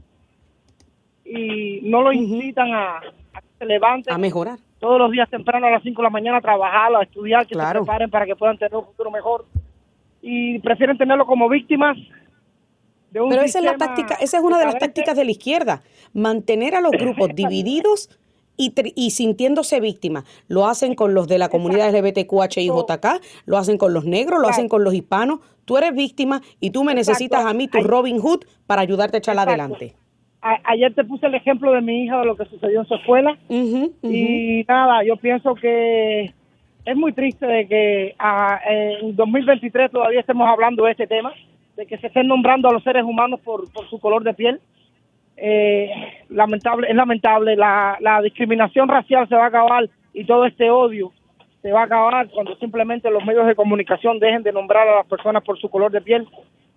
y 1.23 1.81
no 1.83 2.01
lo 2.01 2.11
incitan 2.13 2.73
a, 2.73 2.97
a 2.97 3.41
que 3.41 3.47
se 3.59 3.65
levanten 3.65 4.13
A 4.13 4.17
mejorar. 4.17 4.57
todos 4.79 4.97
los 4.99 5.11
días 5.11 5.29
temprano 5.29 5.67
a 5.67 5.71
las 5.71 5.83
5 5.83 6.01
de 6.01 6.03
la 6.03 6.09
mañana 6.09 6.37
a 6.37 6.41
trabajar, 6.41 6.95
a 6.95 7.03
estudiar, 7.03 7.45
que 7.45 7.53
Claro. 7.53 7.79
se 7.81 7.85
preparen 7.85 8.09
para 8.09 8.25
que 8.25 8.35
puedan 8.35 8.57
tener 8.57 8.75
un 8.75 8.85
futuro 8.85 9.11
mejor. 9.11 9.45
Y 10.21 10.57
prefieren 10.59 10.97
tenerlo 10.97 11.25
como 11.27 11.47
víctimas 11.47 11.95
de 13.15 13.21
un 13.21 13.29
Pero 13.29 13.41
esa 13.41 13.59
es 13.59 13.65
la 13.65 13.77
táctica, 13.77 14.15
esa 14.15 14.37
es 14.37 14.43
una 14.43 14.59
de 14.59 14.65
las 14.65 14.77
tácticas 14.77 15.15
de 15.17 15.25
la 15.25 15.31
izquierda, 15.31 15.81
mantener 16.13 16.75
a 16.75 16.81
los 16.81 16.91
grupos 16.99 17.29
divididos 17.33 18.09
y, 18.57 18.73
y 18.95 19.11
sintiéndose 19.11 19.79
víctimas. 19.79 20.23
Lo 20.47 20.67
hacen 20.67 20.95
con 20.95 21.13
los 21.13 21.27
de 21.27 21.37
la 21.37 21.49
comunidad 21.49 21.89
LGBTQHIJK, 21.95 23.05
lo 23.45 23.57
hacen 23.57 23.77
con 23.77 23.93
los 23.93 24.05
negros, 24.05 24.39
lo 24.41 24.47
hacen 24.47 24.69
con 24.69 24.83
los 24.83 24.93
hispanos. 24.93 25.39
Tú 25.65 25.77
eres 25.77 25.93
víctima 25.95 26.41
y 26.59 26.69
tú 26.69 26.83
me 26.83 26.91
Exacto. 26.91 27.11
necesitas 27.11 27.45
a 27.45 27.53
mí, 27.53 27.67
tu 27.67 27.79
Robin 27.81 28.19
Hood, 28.19 28.41
para 28.67 28.81
ayudarte 28.81 29.17
a 29.17 29.19
echarla 29.19 29.43
Exacto. 29.43 29.63
adelante. 29.63 29.95
A- 30.41 30.61
ayer 30.71 30.93
te 30.93 31.03
puse 31.03 31.25
el 31.25 31.35
ejemplo 31.35 31.71
de 31.71 31.81
mi 31.81 32.03
hija, 32.03 32.19
de 32.19 32.25
lo 32.25 32.35
que 32.37 32.45
sucedió 32.45 32.81
en 32.81 32.85
su 32.87 32.95
escuela. 32.95 33.37
Y 33.49 34.63
nada, 34.67 35.03
yo 35.03 35.17
pienso 35.17 35.55
que 35.55 36.33
es 36.85 36.95
muy 36.95 37.13
triste 37.13 37.47
de 37.47 37.67
que 37.67 38.15
ah, 38.19 38.59
en 38.69 39.15
2023 39.15 39.91
todavía 39.91 40.19
estemos 40.19 40.47
hablando 40.47 40.85
de 40.85 40.91
este 40.91 41.07
tema, 41.07 41.33
de 41.75 41.85
que 41.85 41.97
se 41.97 42.07
estén 42.07 42.27
nombrando 42.27 42.69
a 42.69 42.73
los 42.73 42.83
seres 42.83 43.03
humanos 43.03 43.39
por, 43.41 43.71
por 43.71 43.89
su 43.89 43.99
color 43.99 44.23
de 44.23 44.33
piel. 44.33 44.59
Eh, 45.37 45.89
lamentable, 46.29 46.87
es 46.89 46.95
lamentable, 46.95 47.55
la, 47.55 47.97
la 47.99 48.21
discriminación 48.21 48.87
racial 48.87 49.27
se 49.27 49.35
va 49.35 49.43
a 49.45 49.47
acabar 49.47 49.89
y 50.13 50.23
todo 50.23 50.45
este 50.45 50.69
odio 50.69 51.11
se 51.61 51.71
va 51.71 51.81
a 51.81 51.85
acabar 51.85 52.29
cuando 52.29 52.55
simplemente 52.57 53.09
los 53.09 53.25
medios 53.25 53.45
de 53.47 53.55
comunicación 53.55 54.19
dejen 54.19 54.43
de 54.43 54.53
nombrar 54.53 54.87
a 54.87 54.97
las 54.97 55.07
personas 55.07 55.43
por 55.43 55.59
su 55.59 55.67
color 55.67 55.91
de 55.91 55.99
piel. 55.99 56.27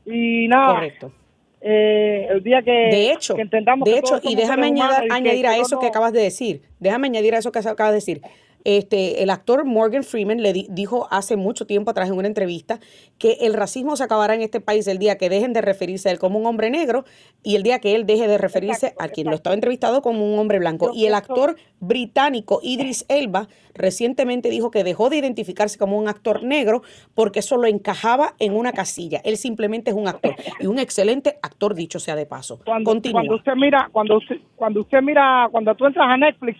Y 0.06 0.48
nada, 0.48 0.74
Correcto. 0.74 1.12
eh, 1.60 2.26
el 2.30 2.42
día 2.42 2.62
que, 2.62 2.70
De 2.70 3.12
hecho, 3.12 3.34
que 3.34 3.42
entendamos 3.42 3.84
de 3.84 3.92
que 3.92 3.98
hecho, 3.98 4.18
y 4.22 4.34
déjame 4.34 4.70
humanos 4.70 4.96
añadir, 5.10 5.46
a 5.46 5.58
eso 5.58 5.78
que 5.78 5.86
acabas 5.88 6.12
de 6.14 6.22
decir. 6.22 6.62
Déjame 6.80 7.08
añadir 7.08 7.34
a 7.34 7.38
eso 7.38 7.52
que 7.52 7.58
acabas 7.58 7.90
de 7.92 7.96
decir. 7.96 8.22
Este, 8.70 9.22
el 9.22 9.30
actor 9.30 9.64
Morgan 9.64 10.02
Freeman 10.04 10.42
le 10.42 10.52
di- 10.52 10.66
dijo 10.68 11.08
hace 11.10 11.36
mucho 11.38 11.66
tiempo 11.66 11.90
atrás 11.90 12.10
en 12.10 12.16
una 12.18 12.28
entrevista 12.28 12.80
que 13.16 13.38
el 13.40 13.54
racismo 13.54 13.96
se 13.96 14.04
acabará 14.04 14.34
en 14.34 14.42
este 14.42 14.60
país 14.60 14.86
el 14.88 14.98
día 14.98 15.16
que 15.16 15.30
dejen 15.30 15.54
de 15.54 15.62
referirse 15.62 16.10
a 16.10 16.12
él 16.12 16.18
como 16.18 16.38
un 16.38 16.44
hombre 16.44 16.68
negro 16.68 17.06
y 17.42 17.56
el 17.56 17.62
día 17.62 17.78
que 17.78 17.94
él 17.94 18.04
deje 18.04 18.28
de 18.28 18.36
referirse 18.36 18.88
Exacto, 18.88 19.02
a 19.04 19.08
quien 19.08 19.28
lo 19.28 19.34
estaba 19.36 19.54
entrevistado 19.54 20.02
como 20.02 20.22
un 20.30 20.38
hombre 20.38 20.58
blanco. 20.58 20.88
Yo 20.92 21.00
y 21.00 21.06
el 21.06 21.14
actor 21.14 21.56
británico 21.80 22.60
Idris 22.62 23.06
Elba 23.08 23.48
recientemente 23.72 24.50
dijo 24.50 24.70
que 24.70 24.84
dejó 24.84 25.08
de 25.08 25.16
identificarse 25.16 25.78
como 25.78 25.96
un 25.98 26.06
actor 26.06 26.42
negro 26.44 26.82
porque 27.14 27.38
eso 27.38 27.56
lo 27.56 27.68
encajaba 27.68 28.34
en 28.38 28.54
una 28.54 28.72
casilla. 28.72 29.22
Él 29.24 29.38
simplemente 29.38 29.92
es 29.92 29.96
un 29.96 30.08
actor 30.08 30.34
y 30.60 30.66
un 30.66 30.78
excelente 30.78 31.38
actor, 31.40 31.74
dicho 31.74 32.00
sea 32.00 32.16
de 32.16 32.26
paso. 32.26 32.60
cuando, 32.66 32.90
Continúa. 32.90 33.20
cuando 33.22 33.36
usted 33.36 33.52
mira, 33.56 33.88
cuando 33.92 34.18
usted, 34.18 34.36
cuando 34.56 34.80
usted 34.82 35.00
mira, 35.00 35.48
cuando 35.50 35.74
tú 35.74 35.86
entras 35.86 36.06
a 36.06 36.18
Netflix, 36.18 36.58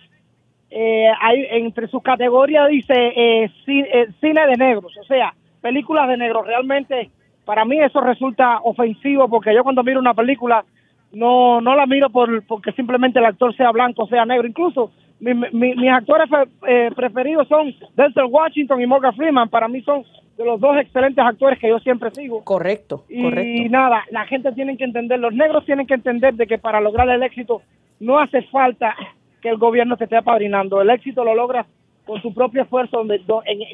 eh, 0.71 1.07
hay 1.21 1.45
entre 1.51 1.87
sus 1.87 2.01
categorías 2.03 2.67
dice 2.69 2.93
eh, 2.93 3.49
ci- 3.65 3.87
eh, 3.91 4.07
cine 4.21 4.45
de 4.47 4.55
negros, 4.57 4.95
o 4.97 5.03
sea, 5.03 5.33
películas 5.61 6.07
de 6.07 6.17
negros. 6.17 6.45
Realmente, 6.45 7.09
para 7.45 7.65
mí 7.65 7.79
eso 7.79 8.01
resulta 8.01 8.59
ofensivo 8.63 9.27
porque 9.27 9.53
yo 9.53 9.63
cuando 9.63 9.83
miro 9.83 9.99
una 9.99 10.13
película 10.13 10.63
no 11.11 11.59
no 11.61 11.75
la 11.75 11.85
miro 11.87 12.09
por 12.09 12.43
porque 12.45 12.71
simplemente 12.73 13.17
el 13.19 13.25
actor 13.25 13.55
sea 13.55 13.71
blanco, 13.71 14.05
sea 14.07 14.25
negro. 14.25 14.47
Incluso 14.47 14.91
mi- 15.19 15.33
mi- 15.33 15.75
mis 15.75 15.89
actores 15.91 16.29
eh, 16.67 16.91
preferidos 16.95 17.47
son 17.47 17.73
Denzel 17.95 18.25
Washington 18.29 18.79
y 18.81 18.85
Morgan 18.85 19.15
Freeman. 19.15 19.49
Para 19.49 19.67
mí 19.67 19.81
son 19.81 20.03
de 20.37 20.45
los 20.45 20.59
dos 20.61 20.77
excelentes 20.77 21.25
actores 21.25 21.59
que 21.59 21.67
yo 21.67 21.79
siempre 21.79 22.11
sigo. 22.11 22.43
Correcto, 22.45 23.03
Y 23.09 23.23
correcto. 23.23 23.69
nada, 23.71 24.03
la 24.11 24.25
gente 24.25 24.51
tiene 24.53 24.77
que 24.77 24.85
entender, 24.85 25.19
los 25.19 25.33
negros 25.33 25.65
tienen 25.65 25.85
que 25.85 25.95
entender 25.95 26.35
de 26.35 26.47
que 26.47 26.57
para 26.57 26.79
lograr 26.79 27.09
el 27.09 27.23
éxito 27.23 27.61
no 27.99 28.19
hace 28.19 28.43
falta 28.43 28.95
que 29.41 29.49
el 29.49 29.57
gobierno 29.57 29.97
te 29.97 30.03
esté 30.05 30.17
apadrinando. 30.17 30.81
El 30.81 30.89
éxito 30.89 31.23
lo 31.23 31.33
logras 31.35 31.65
con 32.05 32.21
tu 32.21 32.33
propio 32.33 32.63
esfuerzo, 32.63 32.97
donde, 32.97 33.21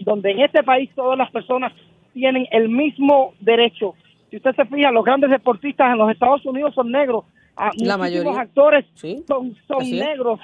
donde 0.02 0.32
en 0.32 0.40
este 0.42 0.64
país 0.64 0.90
todas 0.96 1.18
las 1.18 1.32
personas 1.32 1.72
tienen 2.14 2.48
el 2.52 2.70
mismo 2.70 3.34
derecho. 3.40 3.94
Si 4.30 4.38
usted 4.38 4.56
se 4.56 4.66
fija, 4.66 4.92
los 4.92 5.06
grandes 5.06 5.30
deportistas 5.30 5.92
en 5.92 5.98
los 5.98 6.12
Estados 6.12 6.46
Unidos 6.46 6.74
son 6.74 6.92
negros. 6.92 7.26
Ah, 7.58 7.72
La 7.78 7.98
mayoría. 7.98 8.40
actores 8.42 8.86
Sí, 8.96 9.24
son, 9.28 9.56
son 9.68 9.80
negros. 9.90 10.40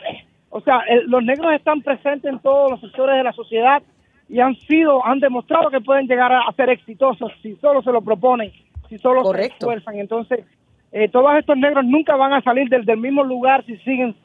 O 0.50 0.62
sea, 0.62 0.80
el- 0.88 1.10
los 1.10 1.24
negros 1.24 1.52
están 1.54 1.82
presentes 1.82 2.32
en 2.32 2.40
todos 2.40 2.72
los 2.72 2.80
sectores 2.82 3.16
de 3.18 3.24
la 3.24 3.34
sociedad 3.34 3.82
y 4.30 4.40
han 4.40 4.56
sido, 4.62 5.06
han 5.06 5.20
demostrado 5.20 5.70
que 5.70 5.82
pueden 5.82 6.08
llegar 6.08 6.32
a, 6.32 6.42
a 6.48 6.54
ser 6.54 6.70
exitosos 6.70 7.32
si 7.42 7.56
solo 7.58 7.82
se 7.82 7.92
lo 7.92 8.02
proponen, 8.02 8.52
si 8.90 8.98
solo 8.98 9.24
Correcto. 9.24 9.50
se 9.50 9.58
esfuerzan. 9.66 10.00
Entonces, 10.00 10.46
eh, 10.94 11.10
todos 11.10 11.34
estos 11.38 11.58
negros 11.58 11.84
nunca 11.86 12.16
van 12.16 12.32
a 12.34 12.42
salir 12.42 12.70
del, 12.70 12.86
del 12.86 12.98
mismo 12.98 13.24
lugar 13.26 13.66
si 13.66 13.76
siguen 13.78 14.16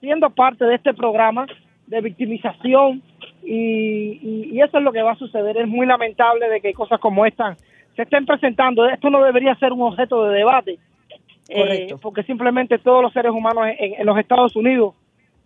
siendo 0.00 0.30
parte 0.30 0.64
de 0.64 0.74
este 0.76 0.94
programa 0.94 1.46
de 1.86 2.00
victimización 2.00 3.02
y, 3.44 4.18
y- 4.22 4.50
y 4.52 4.60
eso 4.60 4.78
es 4.78 4.84
lo 4.84 4.92
que 4.92 5.02
va 5.02 5.12
a 5.12 5.16
suceder. 5.16 5.56
Es 5.56 5.68
muy 5.68 5.86
lamentable 5.86 6.48
de 6.48 6.60
que 6.60 6.72
cosas 6.74 6.98
como 7.00 7.24
esta 7.26 7.56
se 7.94 8.02
estén 8.02 8.26
presentando. 8.26 8.86
Esto 8.88 9.08
no 9.10 9.22
debería 9.22 9.54
ser 9.56 9.72
un 9.72 9.82
objeto 9.82 10.24
de 10.24 10.36
debate, 10.38 10.78
eh, 11.48 11.56
Correcto. 11.60 11.98
porque 12.02 12.22
simplemente 12.24 12.78
todos 12.78 13.02
los 13.02 13.12
seres 13.12 13.32
humanos 13.32 13.64
en, 13.78 13.94
en 14.00 14.06
los 14.06 14.18
Estados 14.18 14.54
Unidos, 14.56 14.94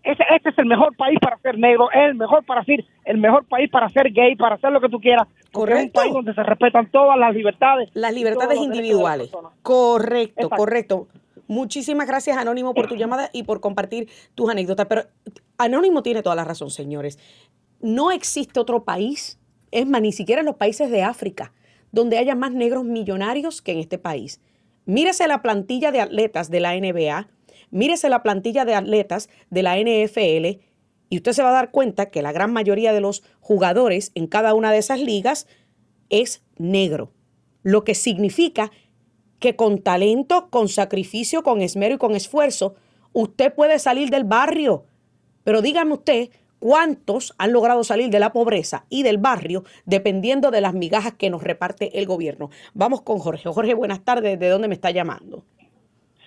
ese, 0.02 0.24
este 0.34 0.48
es 0.48 0.58
el 0.58 0.64
mejor 0.64 0.96
país 0.96 1.18
para 1.20 1.36
ser 1.38 1.58
negro, 1.58 1.90
es 1.92 1.98
el 2.08 2.14
mejor 2.14 2.42
para 2.44 2.64
ser, 2.64 2.82
el 3.04 3.18
mejor 3.18 3.44
país 3.44 3.68
para 3.70 3.86
ser 3.90 4.10
gay, 4.10 4.34
para 4.34 4.54
hacer 4.54 4.72
lo 4.72 4.80
que 4.80 4.88
tú 4.88 4.98
quieras. 4.98 5.28
porque 5.52 5.74
Es 5.74 5.78
un 5.78 5.90
Correcto. 5.90 6.00
país 6.00 6.12
donde 6.14 6.32
se 6.34 6.42
respetan 6.42 6.90
todas 6.90 7.18
las 7.18 7.34
libertades. 7.34 7.90
Las 7.92 8.14
libertades 8.14 8.58
individuales. 8.58 9.30
Correcto, 9.62 10.32
Exacto. 10.40 10.56
correcto. 10.56 11.06
Muchísimas 11.50 12.06
gracias, 12.06 12.36
Anónimo, 12.36 12.74
por 12.74 12.86
tu 12.86 12.94
llamada 12.94 13.28
y 13.32 13.42
por 13.42 13.60
compartir 13.60 14.08
tus 14.36 14.48
anécdotas. 14.48 14.86
Pero 14.86 15.06
Anónimo 15.58 16.00
tiene 16.04 16.22
toda 16.22 16.36
la 16.36 16.44
razón, 16.44 16.70
señores. 16.70 17.18
No 17.80 18.12
existe 18.12 18.60
otro 18.60 18.84
país, 18.84 19.40
es 19.72 19.84
más, 19.84 20.00
ni 20.00 20.12
siquiera 20.12 20.42
en 20.42 20.46
los 20.46 20.54
países 20.54 20.92
de 20.92 21.02
África, 21.02 21.52
donde 21.90 22.18
haya 22.18 22.36
más 22.36 22.52
negros 22.52 22.84
millonarios 22.84 23.62
que 23.62 23.72
en 23.72 23.78
este 23.78 23.98
país. 23.98 24.40
Mírese 24.84 25.26
la 25.26 25.42
plantilla 25.42 25.90
de 25.90 26.00
atletas 26.00 26.50
de 26.50 26.60
la 26.60 26.76
NBA, 26.76 27.28
mírese 27.72 28.08
la 28.08 28.22
plantilla 28.22 28.64
de 28.64 28.76
atletas 28.76 29.28
de 29.50 29.62
la 29.64 29.76
NFL 29.76 30.62
y 31.08 31.16
usted 31.16 31.32
se 31.32 31.42
va 31.42 31.48
a 31.48 31.54
dar 31.54 31.72
cuenta 31.72 32.10
que 32.10 32.22
la 32.22 32.30
gran 32.30 32.52
mayoría 32.52 32.92
de 32.92 33.00
los 33.00 33.24
jugadores 33.40 34.12
en 34.14 34.28
cada 34.28 34.54
una 34.54 34.70
de 34.70 34.78
esas 34.78 35.00
ligas 35.00 35.48
es 36.10 36.44
negro, 36.58 37.12
lo 37.64 37.82
que 37.82 37.96
significa 37.96 38.70
que 39.40 39.56
con 39.56 39.78
talento, 39.78 40.48
con 40.50 40.68
sacrificio, 40.68 41.42
con 41.42 41.62
esmero 41.62 41.94
y 41.94 41.98
con 41.98 42.14
esfuerzo, 42.14 42.76
usted 43.12 43.52
puede 43.52 43.78
salir 43.78 44.10
del 44.10 44.24
barrio. 44.24 44.84
Pero 45.42 45.62
dígame 45.62 45.94
usted, 45.94 46.28
¿cuántos 46.58 47.34
han 47.38 47.52
logrado 47.52 47.82
salir 47.82 48.10
de 48.10 48.20
la 48.20 48.32
pobreza 48.32 48.84
y 48.88 49.02
del 49.02 49.18
barrio 49.18 49.64
dependiendo 49.86 50.50
de 50.50 50.60
las 50.60 50.74
migajas 50.74 51.14
que 51.14 51.30
nos 51.30 51.42
reparte 51.42 51.98
el 51.98 52.06
gobierno? 52.06 52.50
Vamos 52.74 53.02
con 53.02 53.18
Jorge. 53.18 53.48
Jorge, 53.48 53.74
buenas 53.74 54.04
tardes. 54.04 54.38
¿De 54.38 54.48
dónde 54.48 54.68
me 54.68 54.74
está 54.74 54.90
llamando? 54.90 55.42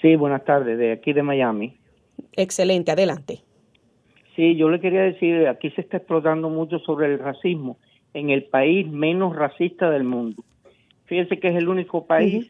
Sí, 0.02 0.16
buenas 0.16 0.44
tardes, 0.44 0.78
de 0.78 0.92
aquí 0.92 1.14
de 1.14 1.24
Miami. 1.24 1.78
Excelente, 2.34 2.92
adelante. 2.92 3.42
Sí, 4.36 4.56
yo 4.56 4.70
le 4.70 4.80
quería 4.82 5.04
decir, 5.04 5.48
aquí 5.48 5.70
se 5.72 5.82
está 5.82 5.98
explotando 5.98 6.50
mucho 6.50 6.80
sobre 6.80 7.06
el 7.06 7.20
racismo 7.20 7.78
en 8.14 8.32
el 8.32 8.46
país 8.46 8.88
menos 8.88 9.36
racista 9.36 9.90
del 9.90 10.04
mundo. 10.04 10.44
Fíjense 11.06 11.40
que 11.40 11.50
es 11.50 11.56
el 11.56 11.70
único 11.70 12.06
país 12.06 12.50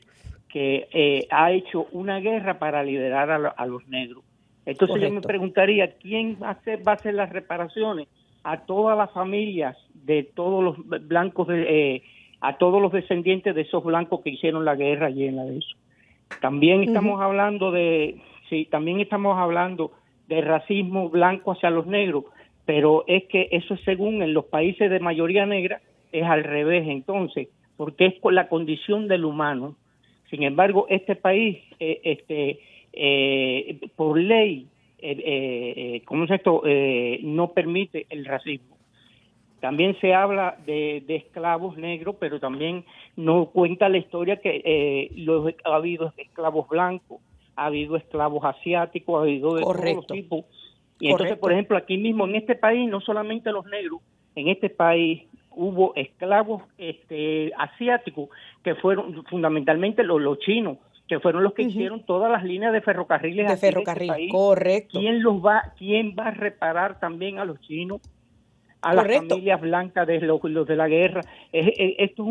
que 0.54 0.88
eh, 0.94 1.28
ha 1.32 1.52
hecho 1.52 1.88
una 1.92 2.20
guerra 2.20 2.60
para 2.60 2.84
liderar 2.84 3.32
a, 3.32 3.40
lo- 3.40 3.54
a 3.58 3.66
los 3.66 3.88
negros. 3.88 4.24
Entonces 4.68 4.96
yo 5.02 5.10
me 5.16 5.22
preguntaría, 5.28 5.94
¿quién 5.98 6.38
va 6.42 6.50
a 6.50 6.52
hacer, 6.52 6.88
va 6.88 6.92
a 6.92 6.96
hacer 6.96 7.16
las 7.16 7.32
reparaciones 7.32 8.08
a 8.44 8.58
todas 8.66 8.96
las 8.96 9.12
familias 9.12 9.76
de 9.96 10.22
todos 10.24 10.64
los 10.64 11.08
blancos, 11.08 11.48
de, 11.48 11.96
eh, 11.96 12.04
a 12.40 12.58
todos 12.58 12.80
los 12.80 12.92
descendientes 12.92 13.56
de 13.56 13.62
esos 13.62 13.84
blancos 13.84 14.22
que 14.22 14.30
hicieron 14.30 14.64
la 14.64 14.76
guerra 14.76 15.10
llena 15.10 15.44
de 15.44 15.58
eso? 15.58 15.76
También 16.40 16.84
estamos 16.84 17.20
hablando 17.20 17.72
de, 17.72 18.22
sí, 18.50 18.66
también 18.70 19.00
estamos 19.00 19.38
hablando 19.38 19.92
de 20.28 20.42
racismo 20.42 21.10
blanco 21.10 21.52
hacia 21.54 21.70
los 21.72 21.88
negros, 21.88 22.26
pero 22.66 23.06
es 23.08 23.24
que 23.26 23.50
eso 23.52 23.74
es 23.74 23.82
según 23.82 24.22
en 24.22 24.34
los 24.34 24.46
países 24.46 24.90
de 24.90 25.00
mayoría 25.00 25.46
negra 25.46 25.82
es 26.12 26.24
al 26.24 26.44
revés 26.44 26.88
entonces, 26.88 27.48
porque 27.76 28.06
es 28.06 28.16
la 28.32 28.48
condición 28.50 29.08
del 29.08 29.26
humano. 29.26 29.76
Sin 30.34 30.42
embargo, 30.42 30.88
este 30.90 31.16
país, 31.16 31.60
eh, 31.80 32.02
este, 32.04 32.60
eh, 32.92 33.80
por 33.96 34.18
ley, 34.18 34.66
eh, 34.98 35.12
eh, 35.12 35.74
eh, 35.78 36.02
¿cómo 36.06 36.24
es 36.24 36.32
esto? 36.32 36.64
Eh, 36.66 37.20
no 37.22 37.52
permite 37.52 38.08
el 38.10 38.26
racismo. 38.26 38.76
También 39.60 39.96
se 40.02 40.16
habla 40.16 40.58
de, 40.66 41.04
esclavos 41.08 41.78
negros, 41.78 42.16
pero 42.20 42.40
también 42.40 42.84
no 43.16 43.46
cuenta 43.46 43.90
la 43.90 44.00
historia 44.00 44.38
que 44.38 45.12
los, 45.18 45.54
ha 45.66 45.76
habido 45.76 46.12
esclavos 46.18 46.68
blancos, 46.68 47.22
ha 47.56 47.68
habido 47.68 47.96
esclavos 47.96 48.44
asiáticos, 48.44 49.20
ha 49.20 49.22
habido 49.22 49.54
de 49.54 49.62
todos 49.62 49.96
los 49.96 50.08
tipos. 50.08 50.46
Y 51.00 51.12
entonces, 51.12 51.38
por 51.38 51.52
ejemplo, 51.52 51.78
aquí 51.78 52.00
mismo 52.00 52.26
en 52.26 52.38
este 52.38 52.56
país, 52.56 52.90
no 52.90 53.02
solamente 53.02 53.52
los 53.52 53.68
negros, 53.68 54.02
en 54.36 54.48
este 54.48 54.72
país 54.72 55.28
hubo 55.56 55.94
esclavos 55.96 56.64
este, 56.78 57.52
asiáticos 57.58 58.30
que 58.64 58.76
fueron 58.76 59.24
fundamentalmente 59.26 60.04
los, 60.04 60.22
los 60.22 60.40
chinos, 60.40 60.78
que 61.08 61.20
fueron 61.20 61.44
los 61.44 61.54
que 61.54 61.64
hicieron 61.64 62.06
todas 62.06 62.32
las 62.32 62.44
líneas 62.44 62.74
de 62.74 62.82
ferrocarriles. 62.82 63.48
De 63.48 63.54
este 63.54 63.68
ferrocarril, 63.68 64.30
correcto. 64.32 65.00
¿Quién 65.00 65.22
los 65.22 65.44
va, 65.44 65.74
quién 65.78 66.16
va 66.18 66.28
a 66.28 66.32
reparar 66.32 67.00
también 67.00 67.40
a 67.40 67.46
los 67.46 67.60
chinos? 67.62 68.02
a 68.84 68.94
las 68.94 69.08
familias 69.08 69.62
blancas 69.62 70.06
de 70.06 70.20
los, 70.20 70.68
de 70.68 70.76
la 70.76 70.88
guerra. 70.88 71.22
esto, 71.52 72.26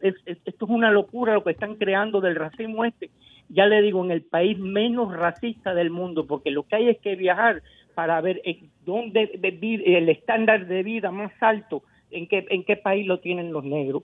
es 0.00 0.14
esto 0.24 0.64
es 0.64 0.70
una 0.70 0.90
locura 0.90 1.34
lo 1.34 1.44
que 1.44 1.50
están 1.50 1.76
creando 1.76 2.20
del 2.20 2.36
racismo 2.36 2.84
este. 2.84 3.10
Ya 3.50 3.66
le 3.66 3.82
digo, 3.82 4.02
en 4.02 4.10
el 4.10 4.22
país 4.22 4.58
menos 4.58 5.14
racista 5.14 5.74
del 5.74 5.90
mundo, 5.90 6.26
porque 6.26 6.50
lo 6.50 6.66
que 6.66 6.76
hay 6.76 6.88
es 6.88 6.98
que 6.98 7.14
viajar 7.16 7.62
para 7.94 8.20
ver 8.20 8.40
dónde 8.84 9.38
el 9.42 10.08
estándar 10.08 10.66
de 10.66 10.82
vida 10.82 11.10
más 11.10 11.32
alto, 11.40 11.82
en 12.14 12.26
qué, 12.26 12.46
en 12.48 12.64
qué 12.64 12.76
país 12.76 13.06
lo 13.06 13.18
tienen 13.20 13.52
los 13.52 13.64
negros. 13.64 14.02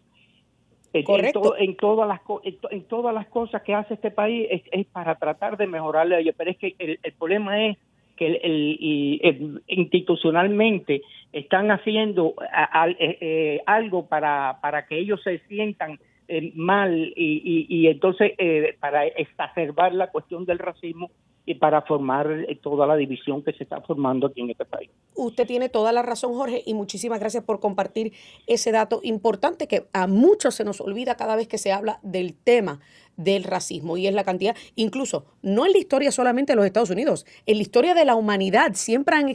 Correcto. 1.05 1.57
En, 1.57 1.77
todas 1.77 2.09
las, 2.09 2.21
en, 2.71 2.85
todas 2.85 3.15
las 3.15 3.29
cosas 3.29 3.63
que 3.63 3.75
hace 3.75 3.95
este 3.95 4.11
país 4.11 4.49
es, 4.51 4.87
para 4.87 5.15
tratar 5.15 5.57
de 5.57 5.69
mejorarle 5.69 6.17
a 6.17 6.19
ellos, 6.19 6.35
pero 6.37 6.51
es 6.51 6.59
que 6.59 6.75
el, 6.79 6.99
problema 7.17 7.65
es 7.65 7.79
que 8.17 8.27
el, 8.27 9.63
institucionalmente 9.69 11.03
están 11.33 11.71
haciendo 11.71 12.35
eh, 12.99 13.19
eh, 13.21 13.61
algo 13.67 14.07
para, 14.07 14.59
para 14.61 14.87
que 14.87 14.99
ellos 14.99 15.23
se 15.23 15.39
sientan 15.47 16.01
eh, 16.27 16.51
mal 16.57 17.13
y, 17.15 17.67
y, 17.69 17.87
entonces 17.87 18.33
para 18.81 19.07
exacerbar 19.07 19.95
la 19.95 20.09
cuestión 20.09 20.45
del 20.45 20.59
racismo 20.59 21.11
y 21.51 21.57
para 21.57 21.83
formar 21.83 22.31
eh, 22.31 22.61
toda 22.63 22.87
la 22.87 22.95
división 22.95 23.43
que 23.43 23.53
se 23.53 23.65
está 23.65 23.81
formando 23.81 24.29
aquí 24.29 24.41
en 24.41 24.51
este 24.51 24.65
país. 24.65 24.89
Usted 25.17 25.49
tiene 25.49 25.69
toda 25.69 25.91
la 25.91 26.03
razón, 26.03 26.33
Jorge, 26.35 26.63
y 26.65 26.75
muchísimas 26.75 27.19
gracias 27.19 27.43
por 27.43 27.59
compartir 27.59 28.13
ese 28.47 28.71
dato 28.71 29.01
importante 29.03 29.67
que 29.67 29.89
a 29.93 30.07
muchos 30.07 30.55
se 30.55 30.63
nos 30.63 30.81
olvida 30.81 31.17
cada 31.17 31.35
vez 31.35 31.49
que 31.49 31.59
se 31.59 31.73
habla 31.73 31.99
del 32.05 32.35
tema 32.35 32.79
del 33.17 33.43
racismo 33.43 33.97
y 33.97 34.07
es 34.07 34.15
la 34.15 34.23
cantidad, 34.23 34.57
incluso 34.77 35.27
no 35.43 35.67
en 35.67 35.73
la 35.73 35.79
historia 35.79 36.13
solamente 36.13 36.53
de 36.53 36.57
los 36.57 36.67
Estados 36.67 36.91
Unidos, 36.91 37.27
en 37.47 37.57
la 37.57 37.63
historia 37.63 37.95
de 37.95 38.05
la 38.05 38.15
humanidad 38.15 38.75
siempre, 38.75 39.17
han 39.17 39.35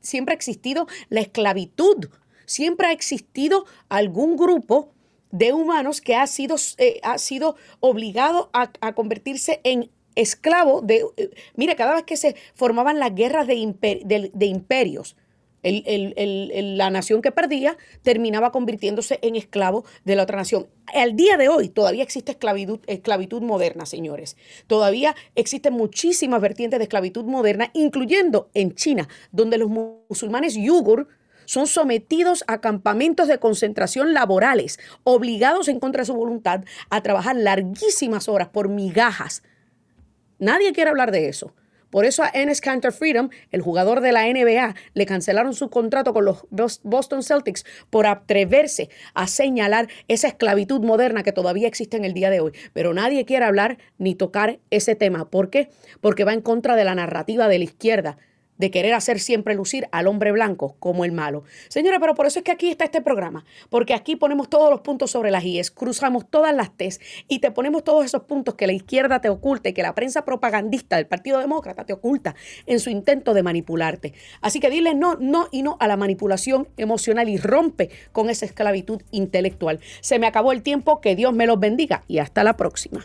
siempre 0.00 0.34
ha 0.34 0.36
existido 0.36 0.86
la 1.08 1.20
esclavitud, 1.20 2.10
siempre 2.44 2.86
ha 2.86 2.92
existido 2.92 3.66
algún 3.88 4.36
grupo 4.36 4.92
de 5.32 5.52
humanos 5.52 6.00
que 6.00 6.14
ha 6.14 6.28
sido, 6.28 6.54
eh, 6.78 7.00
ha 7.02 7.18
sido 7.18 7.56
obligado 7.80 8.50
a, 8.52 8.70
a 8.80 8.94
convertirse 8.94 9.60
en 9.64 9.90
esclavo 10.16 10.80
de... 10.80 11.04
Eh, 11.16 11.30
mire, 11.54 11.76
cada 11.76 11.94
vez 11.94 12.02
que 12.02 12.16
se 12.16 12.34
formaban 12.54 12.98
las 12.98 13.14
guerras 13.14 13.46
de, 13.46 13.54
imperios, 13.54 15.16
la 15.62 16.90
nación 16.90 17.22
que 17.22 17.32
perdía 17.32 17.76
terminaba 18.02 18.50
convirtiéndose 18.50 19.18
en 19.22 19.36
esclavo 19.36 19.84
de 20.04 20.16
la 20.16 20.24
otra 20.24 20.38
nación. 20.38 20.68
Al 20.92 21.14
día 21.16 21.36
de 21.36 21.48
hoy 21.48 21.68
todavía 21.68 22.02
existe 22.02 22.32
esclavitud, 22.32 22.80
esclavitud 22.86 23.42
moderna, 23.42 23.86
señores. 23.86 24.36
Todavía 24.66 25.14
existen 25.34 25.74
muchísimas 25.74 26.40
vertientes 26.40 26.78
de 26.78 26.84
esclavitud 26.84 27.24
moderna, 27.24 27.70
incluyendo 27.74 28.48
en 28.54 28.74
China, 28.74 29.08
donde 29.32 29.58
los 29.58 29.68
musulmanes 29.68 30.54
yugur 30.54 31.08
son 31.46 31.66
sometidos 31.66 32.44
a 32.48 32.60
campamentos 32.60 33.28
de 33.28 33.38
concentración 33.38 34.14
laborales, 34.14 34.78
obligados 35.04 35.68
en 35.68 35.78
contra 35.78 36.02
de 36.02 36.06
su 36.06 36.14
voluntad 36.14 36.64
a 36.90 37.02
trabajar 37.02 37.36
larguísimas 37.36 38.28
horas 38.28 38.48
por 38.48 38.68
migajas 38.68 39.42
Nadie 40.38 40.72
quiere 40.72 40.90
hablar 40.90 41.12
de 41.12 41.28
eso. 41.28 41.54
Por 41.90 42.04
eso 42.04 42.22
a 42.22 42.30
Enes 42.34 42.60
Cantor 42.60 42.92
Freedom, 42.92 43.30
el 43.52 43.62
jugador 43.62 44.00
de 44.00 44.12
la 44.12 44.24
NBA, 44.26 44.74
le 44.92 45.06
cancelaron 45.06 45.54
su 45.54 45.70
contrato 45.70 46.12
con 46.12 46.24
los 46.24 46.46
Boston 46.82 47.22
Celtics 47.22 47.64
por 47.90 48.06
atreverse 48.06 48.90
a 49.14 49.28
señalar 49.28 49.88
esa 50.08 50.28
esclavitud 50.28 50.80
moderna 50.80 51.22
que 51.22 51.32
todavía 51.32 51.68
existe 51.68 51.96
en 51.96 52.04
el 52.04 52.12
día 52.12 52.28
de 52.28 52.40
hoy. 52.40 52.52
Pero 52.72 52.92
nadie 52.92 53.24
quiere 53.24 53.44
hablar 53.44 53.78
ni 53.98 54.14
tocar 54.14 54.58
ese 54.70 54.94
tema. 54.94 55.30
¿Por 55.30 55.48
qué? 55.48 55.70
Porque 56.00 56.24
va 56.24 56.32
en 56.32 56.42
contra 56.42 56.76
de 56.76 56.84
la 56.84 56.94
narrativa 56.94 57.48
de 57.48 57.58
la 57.58 57.64
izquierda 57.64 58.18
de 58.58 58.70
querer 58.70 58.94
hacer 58.94 59.20
siempre 59.20 59.54
lucir 59.54 59.88
al 59.92 60.06
hombre 60.06 60.32
blanco 60.32 60.76
como 60.78 61.04
el 61.04 61.12
malo. 61.12 61.44
Señora, 61.68 61.98
pero 62.00 62.14
por 62.14 62.26
eso 62.26 62.38
es 62.38 62.44
que 62.44 62.52
aquí 62.52 62.68
está 62.68 62.84
este 62.84 63.00
programa, 63.00 63.44
porque 63.70 63.94
aquí 63.94 64.16
ponemos 64.16 64.48
todos 64.48 64.70
los 64.70 64.80
puntos 64.80 65.10
sobre 65.10 65.30
las 65.30 65.44
IES, 65.44 65.70
cruzamos 65.70 66.28
todas 66.28 66.54
las 66.54 66.76
T's 66.76 67.00
y 67.28 67.40
te 67.40 67.50
ponemos 67.50 67.84
todos 67.84 68.04
esos 68.04 68.22
puntos 68.22 68.54
que 68.54 68.66
la 68.66 68.72
izquierda 68.72 69.20
te 69.20 69.28
oculta 69.28 69.68
y 69.68 69.72
que 69.72 69.82
la 69.82 69.94
prensa 69.94 70.24
propagandista 70.24 70.96
del 70.96 71.06
Partido 71.06 71.38
Demócrata 71.38 71.84
te 71.84 71.92
oculta 71.92 72.34
en 72.66 72.80
su 72.80 72.90
intento 72.90 73.34
de 73.34 73.42
manipularte. 73.42 74.14
Así 74.40 74.60
que 74.60 74.70
dile 74.70 74.94
no, 74.94 75.16
no 75.16 75.48
y 75.50 75.62
no 75.62 75.76
a 75.80 75.86
la 75.86 75.96
manipulación 75.96 76.68
emocional 76.76 77.28
y 77.28 77.36
rompe 77.36 77.90
con 78.12 78.30
esa 78.30 78.46
esclavitud 78.46 79.02
intelectual. 79.10 79.80
Se 80.00 80.18
me 80.18 80.26
acabó 80.26 80.52
el 80.52 80.62
tiempo, 80.62 81.00
que 81.00 81.16
Dios 81.16 81.32
me 81.32 81.46
los 81.46 81.58
bendiga 81.58 82.02
y 82.08 82.18
hasta 82.18 82.44
la 82.44 82.56
próxima. 82.56 83.04